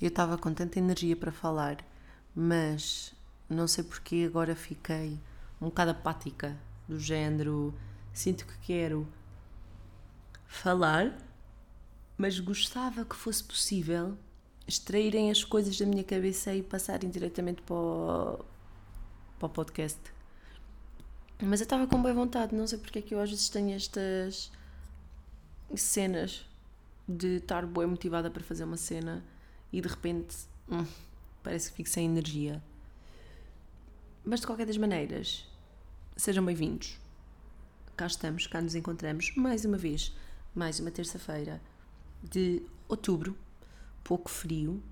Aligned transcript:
Eu 0.00 0.08
estava 0.08 0.38
com 0.38 0.54
tanta 0.54 0.78
energia 0.78 1.16
para 1.16 1.32
falar, 1.32 1.84
mas 2.34 3.12
não 3.48 3.66
sei 3.66 3.82
porque 3.82 4.24
agora 4.26 4.54
fiquei 4.54 5.18
um 5.60 5.66
bocado 5.66 5.90
apática, 5.90 6.56
do 6.86 6.98
género. 7.00 7.74
Sinto 8.12 8.46
que 8.46 8.58
quero 8.58 9.06
falar, 10.46 11.16
mas 12.16 12.38
gostava 12.38 13.04
que 13.04 13.16
fosse 13.16 13.42
possível 13.42 14.16
extraírem 14.66 15.30
as 15.30 15.42
coisas 15.42 15.76
da 15.78 15.86
minha 15.86 16.04
cabeça 16.04 16.54
e 16.54 16.62
passarem 16.62 17.10
diretamente 17.10 17.62
para 17.62 17.74
o, 17.74 18.44
para 19.38 19.46
o 19.46 19.48
podcast. 19.48 20.00
Mas 21.40 21.60
eu 21.60 21.64
estava 21.64 21.86
com 21.86 22.00
boa 22.02 22.12
vontade, 22.12 22.54
não 22.54 22.66
sei 22.66 22.78
porque 22.78 22.98
é 22.98 23.02
que 23.02 23.14
eu 23.14 23.20
às 23.20 23.30
vezes 23.30 23.48
tenho 23.48 23.74
estas 23.74 24.50
cenas 25.76 26.44
de 27.08 27.36
estar 27.36 27.64
boa 27.64 27.86
motivada 27.86 28.30
para 28.30 28.42
fazer 28.42 28.64
uma 28.64 28.76
cena 28.76 29.24
e 29.72 29.80
de 29.80 29.88
repente 29.88 30.36
hum, 30.70 30.86
parece 31.42 31.70
que 31.70 31.76
fico 31.76 31.88
sem 31.88 32.06
energia. 32.06 32.62
Mas 34.24 34.40
de 34.40 34.46
qualquer 34.46 34.66
das 34.66 34.76
maneiras, 34.76 35.46
sejam 36.16 36.44
bem-vindos. 36.44 36.98
Cá 37.96 38.06
estamos, 38.06 38.46
cá 38.46 38.60
nos 38.60 38.74
encontramos 38.74 39.32
mais 39.36 39.64
uma 39.64 39.76
vez, 39.76 40.14
mais 40.54 40.78
uma 40.78 40.90
terça-feira 40.90 41.60
de 42.22 42.62
outubro, 42.88 43.36
pouco 44.04 44.30
frio, 44.30 44.82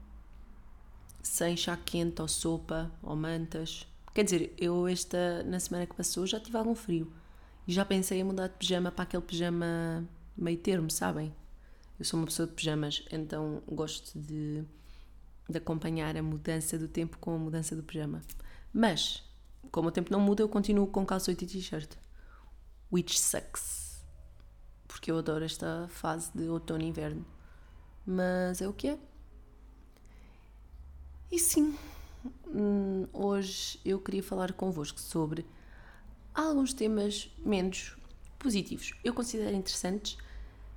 sem 1.23 1.57
chá 1.57 1.77
quente 1.77 2.23
ou 2.23 2.29
sopa 2.29 2.91
ou 3.03 3.17
mantas. 3.17 3.87
Quer 4.15 4.25
dizer, 4.25 4.55
eu 4.57 4.89
esta 4.89 5.43
na 5.43 5.61
semana 5.61 5.87
que 5.87 5.95
passou 5.95 6.27
já 6.27 6.41
tive 6.41 6.57
algum 6.57 6.75
frio 6.75 7.13
e 7.67 7.73
já 7.73 7.85
pensei 7.85 8.21
em 8.21 8.25
mudar 8.25 8.49
de 8.49 8.55
pijama 8.55 8.91
para 8.91 9.03
aquele 9.03 9.23
pijama 9.23 10.09
meio 10.37 10.59
termo, 10.59 10.91
sabem? 10.91 11.35
Eu 11.99 12.05
sou 12.05 12.21
uma 12.21 12.27
pessoa 12.27 12.47
de 12.47 12.55
pijamas, 12.55 13.03
então 13.11 13.63
gosto 13.67 14.19
de, 14.19 14.63
de 15.49 15.59
acompanhar 15.59 16.17
a 16.17 16.23
mudança 16.23 16.79
do 16.79 16.89
tempo 16.89 17.19
com 17.19 17.35
a 17.35 17.39
mudança 17.39 17.75
do 17.75 17.83
pijama. 17.83 18.21
Mas, 18.73 19.25
como 19.71 19.89
o 19.89 19.93
tempo 19.93 20.13
não 20.13 20.21
muda, 20.21 20.43
eu 20.43 20.49
continuo 20.49 20.87
com 20.87 21.07
calça 21.07 21.33
e 21.33 21.35
t-shirt. 21.35 21.97
Which 22.93 23.19
sucks. 23.19 24.05
Porque 24.87 25.11
eu 25.11 25.19
adoro 25.19 25.45
esta 25.45 25.89
fase 25.89 26.31
de 26.35 26.49
outono 26.49 26.83
e 26.83 26.87
inverno. 26.87 27.25
Mas 28.05 28.61
é 28.61 28.69
o 28.69 28.73
que 28.73 28.89
é. 28.89 28.99
E 31.33 31.39
sim, 31.39 31.77
hum, 32.47 33.09
hoje 33.13 33.81
eu 33.85 33.99
queria 33.99 34.23
falar 34.23 34.53
convosco 34.53 35.01
sobre 35.01 35.45
alguns 36.35 36.73
temas 36.73 37.31
menos 37.39 37.97
positivos. 38.39 38.93
Eu 39.03 39.13
considero 39.13 39.57
interessantes 39.57 40.19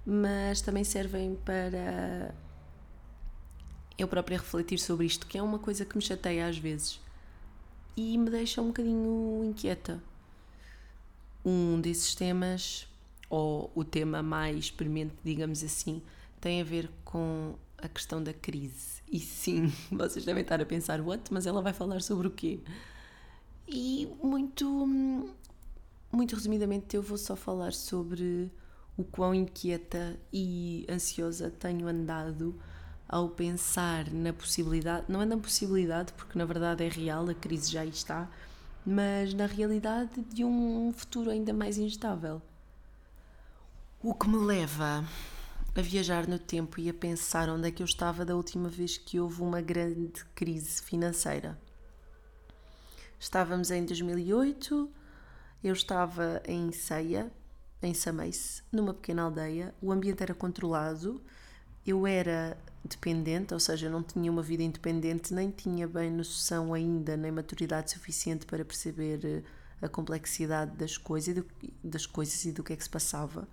mas 0.10 0.62
também 0.62 0.84
servem 0.84 1.36
para 1.46 2.34
eu 3.98 4.08
própria 4.08 4.38
refletir 4.38 4.80
sobre 4.80 5.06
isto, 5.06 5.28
que 5.28 5.38
é 5.38 5.44
uma 5.44 5.60
coisa 5.60 5.86
que 5.86 5.96
me 5.96 6.02
chateia 6.02 6.48
às 6.48 6.58
vezes 6.58 7.00
e 7.96 8.18
me 8.18 8.30
deixa 8.30 8.62
um 8.62 8.68
bocadinho 8.68 9.44
inquieta. 9.44 10.02
Um 11.44 11.82
desses 11.82 12.16
temas, 12.16 12.88
ou 13.30 13.72
o 13.76 13.84
tema 13.84 14.24
mais 14.24 14.72
premente, 14.72 15.16
digamos 15.24 15.64
assim, 15.64 16.02
tem 16.40 16.62
a 16.62 16.64
ver 16.64 16.90
com 17.04 17.56
a 17.78 17.90
questão 17.90 18.24
da 18.24 18.34
crise. 18.34 19.02
E 19.12 19.20
sim, 19.20 19.72
vocês 19.92 20.24
devem 20.24 20.44
estar 20.44 20.62
a 20.62 20.66
pensar, 20.66 21.02
what? 21.02 21.32
Mas 21.32 21.46
ela 21.46 21.62
vai 21.62 21.74
falar 21.74 22.02
sobre 22.02 22.28
o 22.28 22.32
quê? 22.32 22.60
E 23.68 24.08
muito, 24.24 24.88
muito 26.12 26.36
resumidamente, 26.36 26.96
eu 26.96 27.02
vou 27.02 27.18
só 27.18 27.36
falar 27.36 27.74
sobre 27.74 28.50
o 29.00 29.04
quão 29.06 29.34
inquieta 29.34 30.20
e 30.32 30.86
ansiosa 30.90 31.50
tenho 31.50 31.88
andado 31.88 32.54
ao 33.08 33.30
pensar 33.30 34.12
na 34.12 34.34
possibilidade, 34.34 35.06
não 35.08 35.22
é 35.22 35.26
na 35.26 35.38
possibilidade, 35.38 36.12
porque 36.12 36.38
na 36.38 36.44
verdade 36.44 36.84
é 36.84 36.90
real, 36.90 37.30
a 37.30 37.34
crise 37.34 37.72
já 37.72 37.86
está, 37.86 38.30
mas 38.86 39.34
na 39.34 39.46
realidade 39.46 40.22
de 40.24 40.44
um 40.44 40.92
futuro 40.94 41.32
ainda 41.32 41.54
mais 41.54 41.78
instável. 41.78 42.42
O 44.04 44.14
que 44.14 44.28
me 44.28 44.36
leva 44.36 45.06
a 45.74 45.82
viajar 45.82 46.28
no 46.28 46.38
tempo 46.38 46.78
e 46.82 46.90
a 46.90 46.94
pensar 46.94 47.48
onde 47.48 47.70
é 47.70 47.72
que 47.72 47.82
eu 47.82 47.86
estava 47.86 48.26
da 48.26 48.36
última 48.36 48.68
vez 48.68 48.98
que 48.98 49.18
houve 49.18 49.42
uma 49.42 49.62
grande 49.62 50.26
crise 50.36 50.82
financeira. 50.82 51.58
Estávamos 53.18 53.72
em 53.72 53.86
2008, 53.86 54.92
eu 55.64 55.72
estava 55.74 56.42
em 56.46 56.74
Ceia, 56.74 57.32
em 57.82 57.94
Sameice, 57.94 58.62
numa 58.72 58.94
pequena 58.94 59.24
aldeia. 59.24 59.74
O 59.82 59.92
ambiente 59.92 60.22
era 60.22 60.34
controlado, 60.34 61.22
eu 61.86 62.06
era 62.06 62.58
dependente, 62.84 63.54
ou 63.54 63.60
seja, 63.60 63.90
não 63.90 64.04
tinha 64.04 64.32
uma 64.32 64.42
vida 64.42 64.64
independente, 64.64 65.34
nem 65.34 65.52
tinha 65.52 65.88
bem 65.88 66.12
noção 66.12 66.74
ainda, 66.74 67.16
nem 67.18 67.32
maturidade 67.32 67.92
suficiente 67.92 68.46
para 68.46 68.64
perceber 68.64 69.20
eh, 69.24 69.44
a 69.82 69.88
complexidade 69.88 70.76
das 70.78 70.98
coisas, 70.98 71.44
das 71.84 72.06
coisas 72.06 72.46
e 72.46 72.52
do 72.52 72.64
que 72.64 72.74
é 72.74 72.76
que 72.76 72.84
se 72.84 72.90
passava. 72.90 73.48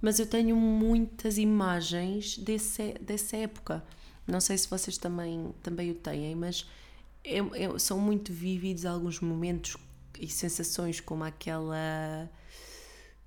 Mas 0.00 0.18
eu 0.18 0.26
tenho 0.26 0.56
muitas 0.56 1.38
imagens 1.38 2.38
desse, 2.38 2.94
dessa 3.00 3.36
época. 3.36 3.84
Não 4.26 4.40
sei 4.40 4.56
se 4.56 4.68
vocês 4.68 4.96
também, 4.96 5.52
também 5.62 5.90
o 5.90 5.94
têm, 5.94 6.34
mas 6.34 6.66
são 7.78 7.98
muito 7.98 8.32
vívidos 8.32 8.86
alguns 8.86 9.20
momentos 9.20 9.76
e 10.18 10.28
sensações 10.28 11.00
como 11.00 11.24
aquela 11.24 12.30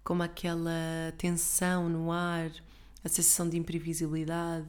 como 0.04 0.24
aquela 0.24 1.14
tensão 1.18 1.88
no 1.90 2.12
ar, 2.12 2.52
a 3.04 3.10
sensação 3.10 3.48
de 3.48 3.58
imprevisibilidade, 3.58 4.68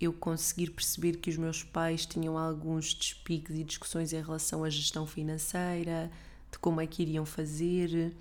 eu 0.00 0.12
conseguir 0.12 0.70
perceber 0.70 1.18
que 1.18 1.30
os 1.30 1.36
meus 1.36 1.62
pais 1.62 2.04
tinham 2.04 2.36
alguns 2.36 2.92
despiques 2.92 3.56
e 3.56 3.64
discussões 3.64 4.12
em 4.12 4.20
relação 4.20 4.64
à 4.64 4.70
gestão 4.70 5.06
financeira, 5.06 6.10
de 6.50 6.58
como 6.58 6.80
é 6.80 6.86
que 6.86 7.02
iriam 7.02 7.24
fazer, 7.24 8.14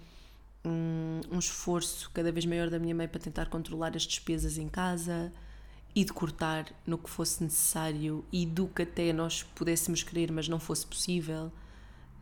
um, 0.63 1.22
um 1.31 1.40
esforço 1.40 2.09
cada 2.11 2.31
vez 2.31 2.45
maior 2.45 2.69
da 2.69 2.78
minha 2.78 2.94
mãe 2.94 3.07
para 3.07 3.19
tentar 3.19 3.50
controlar 3.50 3.95
as 3.95 4.03
despesas 4.03 4.57
em 4.57 4.69
casa 4.69 5.34
e 5.95 6.06
de 6.06 6.13
cortar 6.13 6.72
no 6.85 6.97
que 6.97 7.09
fosse 7.09 7.44
necessário 7.44 8.23
e 8.31 8.45
do 8.45 8.67
que 8.67 8.84
até 8.84 9.11
nós 9.11 9.44
pudéssemos 9.44 10.03
querer, 10.03 10.31
mas 10.31 10.47
não 10.47 10.59
fosse 10.59 10.85
possível. 10.85 11.51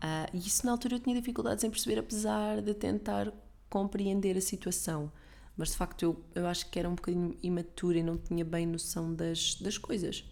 Uh, 0.01 0.29
e 0.33 0.39
isso 0.39 0.65
na 0.65 0.71
altura 0.71 0.95
eu 0.95 0.99
tinha 0.99 1.15
dificuldades 1.15 1.63
em 1.63 1.69
perceber, 1.69 1.99
apesar 1.99 2.61
de 2.61 2.73
tentar 2.73 3.31
compreender 3.69 4.37
a 4.37 4.41
situação. 4.41 5.11
Mas 5.55 5.69
de 5.71 5.77
facto 5.77 6.03
eu, 6.03 6.23
eu 6.33 6.47
acho 6.47 6.69
que 6.69 6.79
era 6.79 6.89
um 6.89 6.95
bocadinho 6.95 7.37
imatura 7.43 7.99
e 7.99 8.03
não 8.03 8.17
tinha 8.17 8.45
bem 8.45 8.65
noção 8.65 9.13
das, 9.13 9.55
das 9.55 9.77
coisas. 9.77 10.23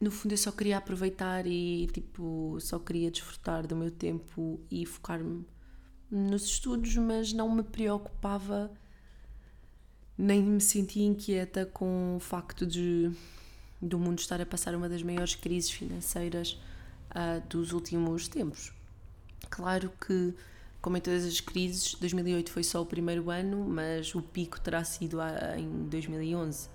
No 0.00 0.10
fundo 0.10 0.32
eu 0.32 0.38
só 0.38 0.52
queria 0.52 0.78
aproveitar 0.78 1.46
e 1.46 1.88
tipo, 1.88 2.56
só 2.60 2.78
queria 2.78 3.10
desfrutar 3.10 3.66
do 3.66 3.76
meu 3.76 3.90
tempo 3.90 4.60
e 4.70 4.86
focar-me 4.86 5.44
nos 6.10 6.44
estudos, 6.44 6.96
mas 6.96 7.32
não 7.32 7.54
me 7.54 7.62
preocupava 7.62 8.70
nem 10.18 10.42
me 10.42 10.60
sentia 10.60 11.06
inquieta 11.06 11.64
com 11.64 12.16
o 12.16 12.20
facto 12.20 12.66
de 12.66 13.12
do 13.80 13.96
mundo 13.96 14.18
estar 14.18 14.40
a 14.40 14.46
passar 14.46 14.74
uma 14.74 14.88
das 14.88 15.04
maiores 15.04 15.36
crises 15.36 15.70
financeiras 15.70 16.60
uh, 17.10 17.46
dos 17.48 17.72
últimos 17.72 18.26
tempos. 18.26 18.72
Claro 19.48 19.92
que 20.04 20.34
como 20.80 20.96
em 20.96 21.00
todas 21.00 21.24
as 21.24 21.40
crises, 21.40 21.94
2008 21.94 22.50
foi 22.50 22.62
só 22.62 22.80
o 22.80 22.86
primeiro 22.86 23.30
ano, 23.30 23.64
mas 23.68 24.14
o 24.14 24.22
pico 24.22 24.60
terá 24.60 24.84
sido 24.84 25.18
em 25.56 25.88
2011. 25.88 26.68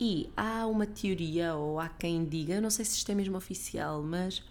E 0.00 0.30
há 0.36 0.66
uma 0.66 0.86
teoria, 0.86 1.54
ou 1.54 1.78
há 1.78 1.88
quem 1.88 2.24
diga, 2.24 2.60
não 2.60 2.70
sei 2.70 2.84
se 2.84 2.96
isto 2.96 3.12
é 3.12 3.14
mesmo 3.14 3.36
oficial, 3.36 4.02
mas 4.02 4.42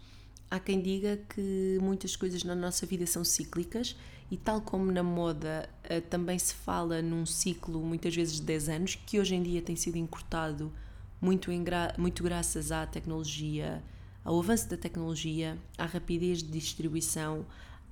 há 0.50 0.60
quem 0.60 0.82
diga 0.82 1.18
que 1.30 1.78
muitas 1.82 2.16
coisas 2.16 2.44
na 2.44 2.56
nossa 2.56 2.86
vida 2.86 3.06
são 3.06 3.24
cíclicas 3.24 3.96
e, 4.30 4.38
tal 4.38 4.62
como 4.62 4.92
na 4.92 5.04
moda, 5.04 5.68
eh, 5.84 6.00
também 6.00 6.40
se 6.40 6.54
fala 6.54 7.02
num 7.02 7.26
ciclo, 7.26 7.82
muitas 7.82 8.16
vezes 8.16 8.36
de 8.36 8.44
10 8.44 8.70
anos, 8.70 8.96
que 8.96 9.20
hoje 9.20 9.36
em 9.36 9.44
dia 9.44 9.62
tem 9.62 9.76
sido 9.76 9.98
encurtado 9.98 10.72
muito, 11.20 11.52
gra 11.64 11.94
muito 11.98 12.24
graças 12.24 12.72
à 12.72 12.86
tecnologia, 12.86 13.84
ao 14.24 14.40
avanço 14.40 14.70
da 14.70 14.78
tecnologia, 14.78 15.58
à 15.78 15.86
rapidez 15.86 16.42
de 16.42 16.50
distribuição, 16.50 17.46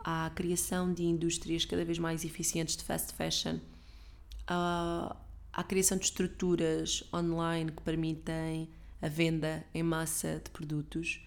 à 0.03 0.31
criação 0.33 0.93
de 0.93 1.03
indústrias 1.03 1.65
cada 1.65 1.83
vez 1.83 1.99
mais 1.99 2.23
eficientes 2.23 2.75
de 2.75 2.83
fast 2.83 3.13
fashion, 3.13 3.59
à, 4.47 5.15
à 5.53 5.63
criação 5.63 5.97
de 5.97 6.05
estruturas 6.05 7.03
online 7.13 7.71
que 7.71 7.81
permitem 7.81 8.69
a 9.01 9.07
venda 9.07 9.65
em 9.73 9.83
massa 9.83 10.41
de 10.43 10.49
produtos 10.51 11.21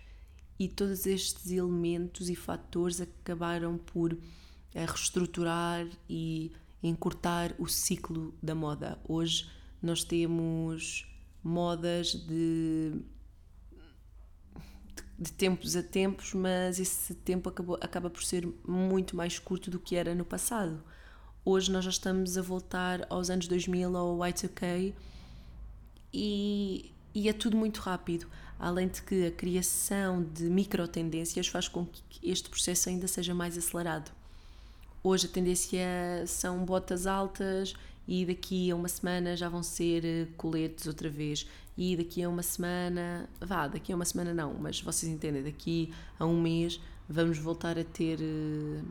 e 0.58 0.68
todos 0.68 1.06
estes 1.06 1.50
elementos 1.50 2.28
e 2.28 2.36
fatores 2.36 3.00
acabaram 3.00 3.78
por 3.78 4.16
eh, 4.74 4.84
reestruturar 4.86 5.86
e 6.08 6.52
encurtar 6.82 7.54
o 7.58 7.66
ciclo 7.66 8.34
da 8.42 8.54
moda. 8.54 8.98
Hoje 9.08 9.50
nós 9.82 10.04
temos 10.04 11.06
modas 11.42 12.14
de 12.14 12.92
de 15.18 15.32
tempos 15.32 15.76
a 15.76 15.82
tempos, 15.82 16.34
mas 16.34 16.80
esse 16.80 17.14
tempo 17.14 17.48
acabou, 17.48 17.78
acaba 17.80 18.10
por 18.10 18.22
ser 18.22 18.48
muito 18.66 19.16
mais 19.16 19.38
curto 19.38 19.70
do 19.70 19.78
que 19.78 19.96
era 19.96 20.14
no 20.14 20.24
passado. 20.24 20.82
Hoje 21.44 21.70
nós 21.70 21.84
já 21.84 21.90
estamos 21.90 22.38
a 22.38 22.42
voltar 22.42 23.06
aos 23.10 23.30
anos 23.30 23.46
2000 23.48 23.96
ao 23.96 24.18
Y2K 24.18 24.94
e 26.12 26.92
e 27.14 27.28
é 27.28 27.32
tudo 27.32 27.56
muito 27.56 27.78
rápido. 27.80 28.26
Além 28.58 28.88
de 28.88 29.02
que 29.02 29.26
a 29.26 29.30
criação 29.30 30.22
de 30.22 30.44
micro 30.44 30.86
tendências 30.86 31.46
faz 31.48 31.68
com 31.68 31.84
que 31.86 32.30
este 32.30 32.48
processo 32.48 32.88
ainda 32.88 33.08
seja 33.08 33.34
mais 33.34 33.58
acelerado. 33.58 34.10
Hoje 35.02 35.26
a 35.26 35.28
tendência 35.28 35.84
são 36.26 36.64
botas 36.64 37.06
altas 37.06 37.74
e 38.06 38.24
daqui 38.24 38.70
a 38.70 38.76
uma 38.76 38.88
semana 38.88 39.36
já 39.36 39.48
vão 39.48 39.62
ser 39.62 40.04
eh, 40.04 40.28
coletes 40.36 40.86
outra 40.86 41.10
vez. 41.10 41.46
E 41.76 41.96
daqui 41.96 42.22
a 42.22 42.28
uma 42.28 42.42
semana, 42.42 43.28
vá, 43.40 43.66
daqui 43.66 43.92
a 43.92 43.96
uma 43.96 44.04
semana 44.04 44.34
não, 44.34 44.54
mas 44.54 44.80
vocês 44.80 45.10
entendem, 45.10 45.42
daqui 45.42 45.92
a 46.18 46.26
um 46.26 46.40
mês 46.40 46.80
vamos 47.08 47.38
voltar 47.38 47.78
a 47.78 47.84
ter 47.84 48.18
eh, 48.20 48.82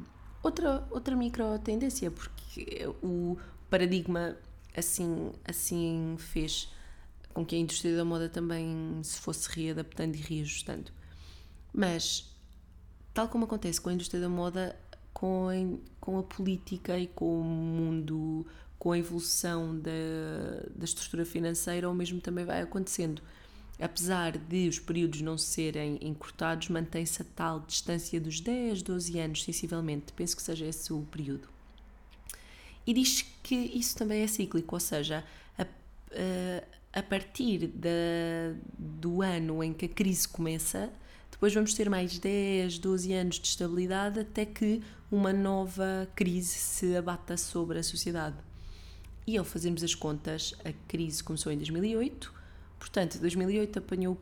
outra, 0.42 0.88
outra 0.90 1.16
micro 1.16 1.60
tendência, 1.60 2.10
porque 2.10 2.88
o 3.04 3.38
paradigma 3.70 4.36
assim, 4.76 5.32
assim 5.46 6.16
fez 6.18 6.72
com 7.34 7.46
que 7.46 7.56
a 7.56 7.60
indústria 7.60 7.96
da 7.96 8.06
moda 8.06 8.30
também 8.30 9.00
se 9.04 9.20
fosse 9.20 9.50
readaptando 9.50 10.18
e 10.18 10.20
reajustando. 10.20 10.92
Mas, 11.74 12.30
tal 13.14 13.30
como 13.30 13.46
acontece 13.46 13.80
com 13.80 13.90
a 13.90 13.94
indústria 13.94 14.20
da 14.22 14.30
moda, 14.30 14.78
com 15.14 15.48
a, 15.50 15.54
com 16.00 16.18
a 16.18 16.24
política 16.24 16.98
e 16.98 17.08
com 17.08 17.40
o 17.40 17.44
mundo, 17.44 18.46
com 18.82 18.94
a 18.94 18.98
evolução 18.98 19.80
da, 19.80 19.92
da 20.76 20.86
estrutura 20.86 21.24
financeira, 21.24 21.88
o 21.88 21.94
mesmo 21.94 22.20
também 22.20 22.44
vai 22.44 22.64
acontecendo. 22.64 23.22
Apesar 23.80 24.36
de 24.36 24.68
os 24.68 24.80
períodos 24.80 25.22
não 25.22 25.38
serem 25.38 26.00
encurtados, 26.02 26.68
mantém-se 26.70 27.22
a 27.22 27.26
tal 27.36 27.60
distância 27.60 28.20
dos 28.20 28.40
10, 28.40 28.82
12 28.82 29.20
anos, 29.20 29.44
sensivelmente. 29.44 30.12
Penso 30.14 30.36
que 30.36 30.42
seja 30.42 30.66
esse 30.66 30.92
o 30.92 31.04
período. 31.12 31.48
E 32.88 32.92
diz 32.92 33.24
que 33.44 33.54
isso 33.54 33.96
também 33.96 34.24
é 34.24 34.28
cíclico, 34.28 34.76
ou 34.76 34.80
seja, 34.80 35.24
a, 35.56 35.62
a, 35.62 37.00
a 37.02 37.04
partir 37.04 37.68
da, 37.68 37.90
do 38.80 39.22
ano 39.22 39.64
em 39.64 39.74
que 39.74 39.86
a 39.86 39.90
crise 39.90 40.28
começa, 40.28 40.92
depois 41.30 41.54
vamos 41.54 41.76
ter 41.76 41.88
mais 41.88 42.18
10, 42.18 42.80
12 42.80 43.14
anos 43.14 43.40
de 43.40 43.48
estabilidade 43.48 44.22
até 44.22 44.44
que 44.44 44.82
uma 45.12 45.32
nova 45.32 46.10
crise 46.16 46.56
se 46.56 46.96
abata 46.96 47.38
sobre 47.38 47.78
a 47.78 47.84
sociedade. 47.84 48.38
E 49.32 49.38
ao 49.38 49.46
fazermos 49.46 49.82
as 49.82 49.96
contas, 49.96 50.54
a 50.66 50.74
crise 50.90 51.24
começou 51.24 51.54
em 51.54 51.56
2008, 51.56 52.34
portanto, 52.78 53.18
2008 53.18 53.80
apanhou, 53.80 54.20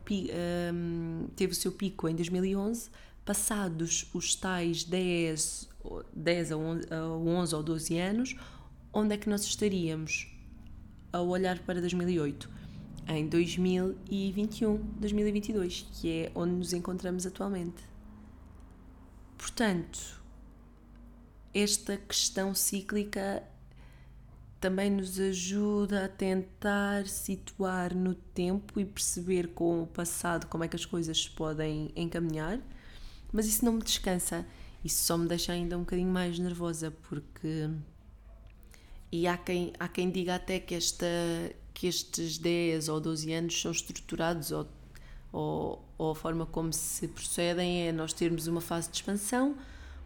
um, 0.72 1.26
teve 1.34 1.52
o 1.52 1.56
seu 1.56 1.72
pico 1.72 2.08
em 2.08 2.14
2011, 2.14 2.90
passados 3.24 4.08
os 4.14 4.36
tais 4.36 4.84
10, 4.84 5.68
10 6.14 6.52
a 6.52 6.56
11 6.56 7.54
ou 7.56 7.60
12 7.60 7.98
anos, 7.98 8.36
onde 8.92 9.14
é 9.14 9.18
que 9.18 9.28
nós 9.28 9.42
estaríamos 9.42 10.28
ao 11.12 11.26
olhar 11.26 11.58
para 11.58 11.80
2008? 11.80 12.48
Em 13.08 13.26
2021, 13.26 14.76
2022, 15.00 15.88
que 15.90 16.08
é 16.08 16.32
onde 16.36 16.52
nos 16.52 16.72
encontramos 16.72 17.26
atualmente. 17.26 17.82
Portanto, 19.36 20.22
esta 21.52 21.96
questão 21.96 22.54
cíclica 22.54 23.42
também 24.60 24.90
nos 24.90 25.18
ajuda 25.18 26.04
a 26.04 26.08
tentar 26.08 27.06
situar 27.06 27.94
no 27.94 28.14
tempo 28.14 28.78
e 28.78 28.84
perceber 28.84 29.48
com 29.48 29.82
o 29.82 29.86
passado 29.86 30.46
como 30.48 30.62
é 30.62 30.68
que 30.68 30.76
as 30.76 30.84
coisas 30.84 31.22
se 31.22 31.30
podem 31.30 31.90
encaminhar, 31.96 32.60
mas 33.32 33.46
isso 33.46 33.64
não 33.64 33.72
me 33.72 33.82
descansa, 33.82 34.46
isso 34.84 35.02
só 35.04 35.16
me 35.16 35.26
deixa 35.26 35.52
ainda 35.52 35.76
um 35.76 35.80
bocadinho 35.80 36.10
mais 36.10 36.38
nervosa, 36.38 36.90
porque. 37.08 37.70
E 39.10 39.26
há 39.26 39.36
quem, 39.36 39.72
há 39.78 39.88
quem 39.88 40.10
diga 40.10 40.36
até 40.36 40.60
que, 40.60 40.74
esta, 40.74 41.06
que 41.74 41.86
estes 41.86 42.38
10 42.38 42.88
ou 42.88 43.00
12 43.00 43.32
anos 43.32 43.60
são 43.60 43.72
estruturados 43.72 44.52
ou, 44.52 44.68
ou, 45.32 45.84
ou 45.98 46.12
a 46.12 46.14
forma 46.14 46.46
como 46.46 46.72
se 46.72 47.08
procedem 47.08 47.88
é 47.88 47.92
nós 47.92 48.12
termos 48.12 48.46
uma 48.46 48.60
fase 48.60 48.88
de 48.88 48.96
expansão 48.98 49.56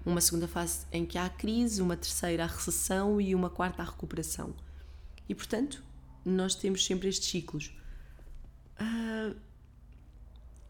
uma 0.04 0.20
segunda 0.20 0.46
fase 0.46 0.86
em 0.92 1.06
que 1.06 1.16
há 1.16 1.26
a 1.26 1.30
crise, 1.30 1.80
uma 1.80 1.96
terceira 1.96 2.44
a 2.44 2.46
recessão 2.46 3.20
e 3.20 3.34
uma 3.34 3.48
quarta 3.48 3.82
a 3.82 3.84
recuperação. 3.84 4.54
E 5.28 5.34
portanto, 5.34 5.82
nós 6.24 6.54
temos 6.54 6.84
sempre 6.84 7.08
estes 7.08 7.28
ciclos. 7.28 7.72
Uh, 8.80 9.36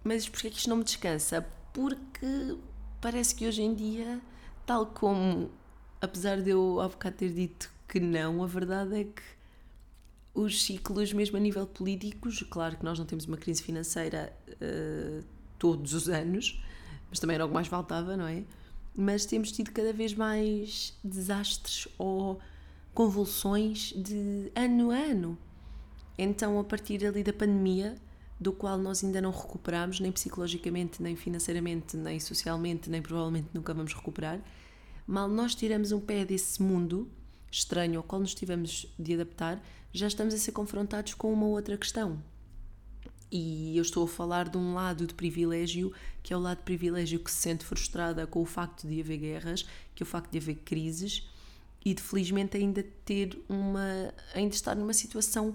mas 0.03 0.29
porquê 0.29 0.49
é 0.49 0.51
que 0.51 0.59
isto 0.59 0.69
não 0.69 0.77
me 0.77 0.85
descansa? 0.85 1.47
Porque 1.73 2.57
parece 3.01 3.35
que 3.35 3.47
hoje 3.47 3.63
em 3.63 3.75
dia, 3.75 4.21
tal 4.67 4.87
como, 4.87 5.51
apesar 6.01 6.41
de 6.41 6.51
eu 6.51 6.81
há 6.81 6.89
bocado 6.89 7.17
ter 7.17 7.33
dito 7.33 7.73
que 7.89 7.99
não, 7.99 8.43
a 8.43 8.47
verdade 8.47 9.01
é 9.01 9.05
que 9.05 9.23
os 10.35 10.65
ciclos, 10.65 11.13
mesmo 11.13 11.37
a 11.37 11.41
nível 11.41 11.67
políticos, 11.67 12.43
claro 12.51 12.77
que 12.77 12.85
nós 12.85 12.99
não 12.99 13.07
temos 13.07 13.25
uma 13.25 13.37
crise 13.37 13.63
financeira 13.63 14.37
uh, 14.49 15.25
todos 15.59 15.95
os 15.95 16.09
anos, 16.09 16.61
mas 17.09 17.19
também 17.21 17.35
era 17.37 17.45
o 17.45 17.49
que 17.49 17.55
mais 17.55 17.69
faltava, 17.69 18.17
não 18.17 18.27
é? 18.27 18.45
Mas 18.97 19.25
temos 19.27 19.51
tido 19.51 19.73
cada 19.73 19.93
vez 19.93 20.15
mais 20.15 20.97
desastres 21.03 21.89
ou 21.99 22.41
convulsões 22.95 23.93
de 23.97 24.53
ano 24.55 24.91
a 24.91 24.97
ano. 24.97 25.39
Então, 26.17 26.59
a 26.61 26.65
partir 26.65 27.05
ali 27.05 27.25
da 27.25 27.33
pandemia, 27.33 27.97
do 28.39 28.53
qual 28.53 28.79
nós 28.79 29.03
ainda 29.03 29.21
não 29.21 29.31
recuperamos, 29.31 30.01
nem 30.01 30.13
psicologicamente, 30.13 31.03
nem 31.03 31.17
financeiramente, 31.17 31.97
nem 31.97 32.21
socialmente, 32.21 32.89
nem 32.89 33.03
provavelmente 33.03 33.49
nunca 33.53 33.75
vamos 33.75 33.93
recuperar, 33.93 34.41
mal 35.07 35.29
nós 35.29 35.55
tiramos 35.55 35.93
um 35.93 36.01
pé 36.01 36.25
desse 36.25 36.63
mundo 36.63 37.11
estranho 37.51 37.99
ao 37.99 38.03
qual 38.03 38.21
nos 38.21 38.35
tivemos 38.35 38.87
de 38.99 39.15
adaptar, 39.15 39.63
já 39.93 40.07
estamos 40.07 40.35
a 40.35 40.39
ser 40.39 40.53
confrontados 40.53 41.15
com 41.15 41.33
uma 41.33 41.47
outra 41.47 41.77
questão, 41.77 42.21
e 43.31 43.77
eu 43.77 43.83
estou 43.83 44.05
a 44.05 44.09
falar 44.09 44.49
de 44.49 44.57
um 44.57 44.75
lado 44.75 45.07
de 45.07 45.15
privilégio, 45.15 45.93
que 46.23 46.33
é 46.33 46.37
o 46.37 46.41
lado 46.41 46.59
de 46.59 46.65
privilégio 46.65 47.19
que 47.19 47.31
se 47.31 47.39
sente 47.39 47.65
frustrada 47.65 48.27
com 48.27 48.43
o 48.43 48.47
facto 48.47 48.87
de 48.87 49.01
haver 49.01 49.19
guerras, 49.19 49.67
que 49.95 50.03
é 50.03 50.05
o 50.05 50.07
facto 50.07 50.31
de 50.31 50.39
haver 50.39 50.57
crises 50.65 51.29
e 51.85 51.95
de 51.95 52.03
felizmente 52.03 52.57
ainda 52.57 52.85
ter 53.05 53.39
uma. 53.49 54.15
ainda 54.35 54.55
estar 54.55 54.75
numa 54.75 54.95
situação 54.95 55.55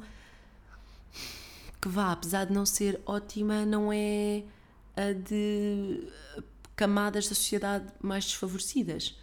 que 1.82 1.88
vá, 1.88 2.12
apesar 2.12 2.46
de 2.46 2.54
não 2.54 2.66
ser 2.66 3.00
ótima, 3.06 3.66
não 3.66 3.92
é 3.92 4.44
a 4.96 5.14
de 5.14 6.08
camadas 6.76 7.28
da 7.28 7.36
sociedade 7.36 7.88
mais 8.02 8.26
desfavorecidas. 8.26 9.19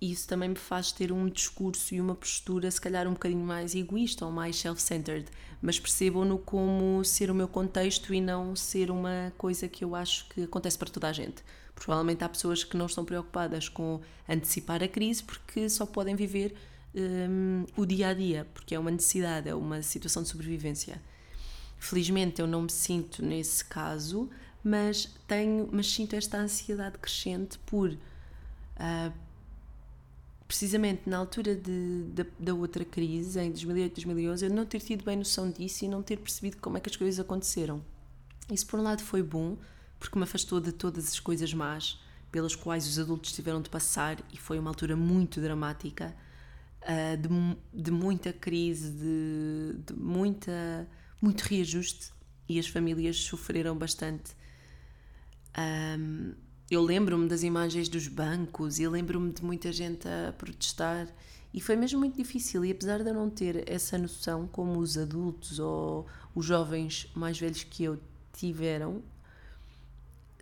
E 0.00 0.12
isso 0.12 0.26
também 0.26 0.48
me 0.48 0.56
faz 0.56 0.92
ter 0.92 1.12
um 1.12 1.28
discurso 1.28 1.94
e 1.94 2.00
uma 2.00 2.14
postura, 2.14 2.70
se 2.70 2.80
calhar, 2.80 3.06
um 3.06 3.12
bocadinho 3.12 3.44
mais 3.44 3.74
egoísta 3.74 4.24
ou 4.24 4.32
mais 4.32 4.56
self-centered, 4.56 5.26
mas 5.60 5.78
percebam-no 5.78 6.38
como 6.38 7.04
ser 7.04 7.30
o 7.30 7.34
meu 7.34 7.46
contexto 7.46 8.14
e 8.14 8.20
não 8.20 8.56
ser 8.56 8.90
uma 8.90 9.32
coisa 9.36 9.68
que 9.68 9.84
eu 9.84 9.94
acho 9.94 10.26
que 10.30 10.44
acontece 10.44 10.78
para 10.78 10.88
toda 10.88 11.08
a 11.08 11.12
gente. 11.12 11.44
Provavelmente 11.74 12.24
há 12.24 12.28
pessoas 12.28 12.64
que 12.64 12.76
não 12.76 12.86
estão 12.86 13.04
preocupadas 13.04 13.68
com 13.68 14.00
antecipar 14.28 14.82
a 14.82 14.88
crise 14.88 15.22
porque 15.22 15.68
só 15.68 15.84
podem 15.84 16.16
viver 16.16 16.54
um, 16.94 17.66
o 17.76 17.84
dia 17.84 18.08
a 18.08 18.14
dia, 18.14 18.46
porque 18.54 18.74
é 18.74 18.78
uma 18.78 18.90
necessidade, 18.90 19.48
é 19.48 19.54
uma 19.54 19.82
situação 19.82 20.22
de 20.22 20.30
sobrevivência. 20.30 21.00
Felizmente 21.78 22.40
eu 22.40 22.46
não 22.46 22.62
me 22.62 22.70
sinto 22.70 23.24
nesse 23.24 23.64
caso, 23.64 24.30
mas 24.62 25.08
tenho, 25.26 25.68
mas 25.72 25.90
sinto 25.90 26.14
esta 26.14 26.38
ansiedade 26.38 26.98
crescente 26.98 27.58
por 27.60 27.90
uh, 27.90 29.12
precisamente 30.50 31.08
na 31.08 31.16
altura 31.16 31.54
de, 31.54 32.06
de, 32.12 32.26
da 32.36 32.52
outra 32.52 32.84
crise, 32.84 33.38
em 33.38 33.52
2008, 33.52 33.94
2011, 33.94 34.46
eu 34.46 34.50
não 34.50 34.66
ter 34.66 34.80
tido 34.80 35.04
bem 35.04 35.16
noção 35.16 35.48
disso 35.48 35.84
e 35.84 35.88
não 35.88 36.02
ter 36.02 36.16
percebido 36.16 36.56
como 36.56 36.76
é 36.76 36.80
que 36.80 36.90
as 36.90 36.96
coisas 36.96 37.20
aconteceram. 37.20 37.80
Isso, 38.50 38.66
por 38.66 38.80
um 38.80 38.82
lado, 38.82 39.00
foi 39.00 39.22
bom, 39.22 39.56
porque 39.96 40.18
me 40.18 40.24
afastou 40.24 40.58
de 40.58 40.72
todas 40.72 41.06
as 41.06 41.20
coisas 41.20 41.54
más 41.54 42.00
pelas 42.32 42.56
quais 42.56 42.84
os 42.88 42.98
adultos 42.98 43.30
tiveram 43.32 43.62
de 43.62 43.70
passar 43.70 44.18
e 44.32 44.36
foi 44.36 44.58
uma 44.58 44.70
altura 44.70 44.96
muito 44.96 45.40
dramática, 45.40 46.16
uh, 46.82 47.16
de, 47.16 47.82
de, 47.84 47.92
muita 47.92 48.32
crise, 48.32 48.90
de, 48.90 49.78
de, 49.86 49.94
muita, 49.94 50.84
muito 51.22 51.42
reajuste 51.42 52.10
e 52.48 52.58
as 52.58 52.66
famílias 52.66 53.16
sofreram 53.16 53.78
bastante. 53.78 54.32
Um, 55.56 56.34
eu 56.70 56.82
lembro-me 56.82 57.28
das 57.28 57.42
imagens 57.42 57.88
dos 57.88 58.06
bancos 58.06 58.78
e 58.78 58.86
lembro-me 58.86 59.32
de 59.32 59.44
muita 59.44 59.72
gente 59.72 60.06
a 60.06 60.32
protestar 60.32 61.08
e 61.52 61.60
foi 61.60 61.74
mesmo 61.74 61.98
muito 61.98 62.16
difícil. 62.16 62.64
E 62.64 62.70
apesar 62.70 63.02
de 63.02 63.10
eu 63.10 63.14
não 63.14 63.28
ter 63.28 63.68
essa 63.68 63.98
noção 63.98 64.46
como 64.46 64.78
os 64.78 64.96
adultos 64.96 65.58
ou 65.58 66.06
os 66.34 66.46
jovens 66.46 67.10
mais 67.14 67.38
velhos 67.38 67.64
que 67.64 67.84
eu 67.84 67.98
tiveram 68.32 69.02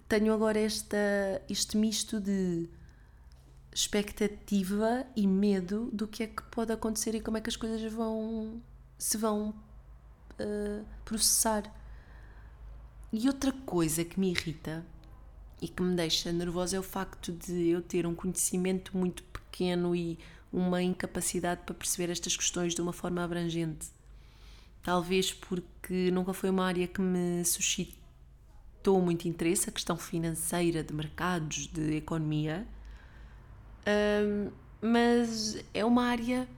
tenho 0.09 0.33
agora 0.33 0.59
esta, 0.59 0.97
este 1.49 1.77
misto 1.77 2.19
de 2.19 2.69
expectativa 3.75 5.07
e 5.15 5.27
medo 5.27 5.91
do 5.93 6.09
que 6.09 6.23
é 6.23 6.27
que 6.27 6.43
pode 6.45 6.73
acontecer 6.73 7.15
e 7.15 7.21
como 7.21 7.37
é 7.37 7.41
que 7.41 7.51
as 7.51 7.57
coisas 7.57 7.93
vão 7.93 8.61
se 8.97 9.17
vão 9.19 9.51
uh, 9.51 10.85
processar. 11.05 11.63
E 13.13 13.29
outra 13.29 13.53
coisa 13.53 14.05
que 14.05 14.19
me 14.19 14.31
irrita 14.31 14.85
e 15.61 15.69
que 15.69 15.83
me 15.83 15.95
deixa 15.97 16.33
nervosa 16.33 16.77
é 16.77 16.81
o 16.81 16.83
facto 16.83 17.33
de 17.33 17.69
eu 17.69 17.83
ter 17.83 18.07
um 18.07 18.15
conhecimento 18.15 18.97
muito 18.97 19.23
pequeno 19.25 19.95
e 19.95 20.19
uma 20.53 20.83
incapacidade 20.83 21.63
para 21.65 21.75
perceber 21.75 22.11
estas 22.11 22.37
questões 22.37 22.75
de 22.75 22.81
uma 22.81 22.93
forma 22.93 23.23
abrangente. 23.23 23.89
talvez 24.83 25.33
porque 25.33 26.11
nunca 26.11 26.33
foi 26.33 26.51
uma 26.51 26.65
área 26.65 26.87
que 26.87 27.01
me 27.01 27.45
suscitou 27.45 29.01
muito 29.03 29.29
interesse, 29.29 29.69
a 29.69 29.73
questão 29.73 29.97
financeira, 29.99 30.83
de 30.83 30.95
mercados, 30.95 31.67
de 31.67 31.97
economia. 31.97 32.67
Um, 33.87 34.51
mas 34.81 35.63
é 35.75 35.85
uma 35.85 36.05
área 36.05 36.49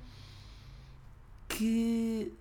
que, 1.48 2.32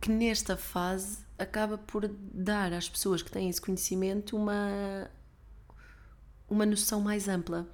que 0.00 0.10
nesta 0.10 0.56
fase 0.56 1.18
acaba 1.38 1.76
por 1.76 2.08
dar 2.08 2.72
às 2.72 2.88
pessoas 2.88 3.20
que 3.20 3.30
têm 3.30 3.48
esse 3.50 3.60
conhecimento 3.60 4.36
uma, 4.36 5.10
uma 6.52 6.66
noção 6.66 7.00
mais 7.00 7.28
ampla. 7.28 7.66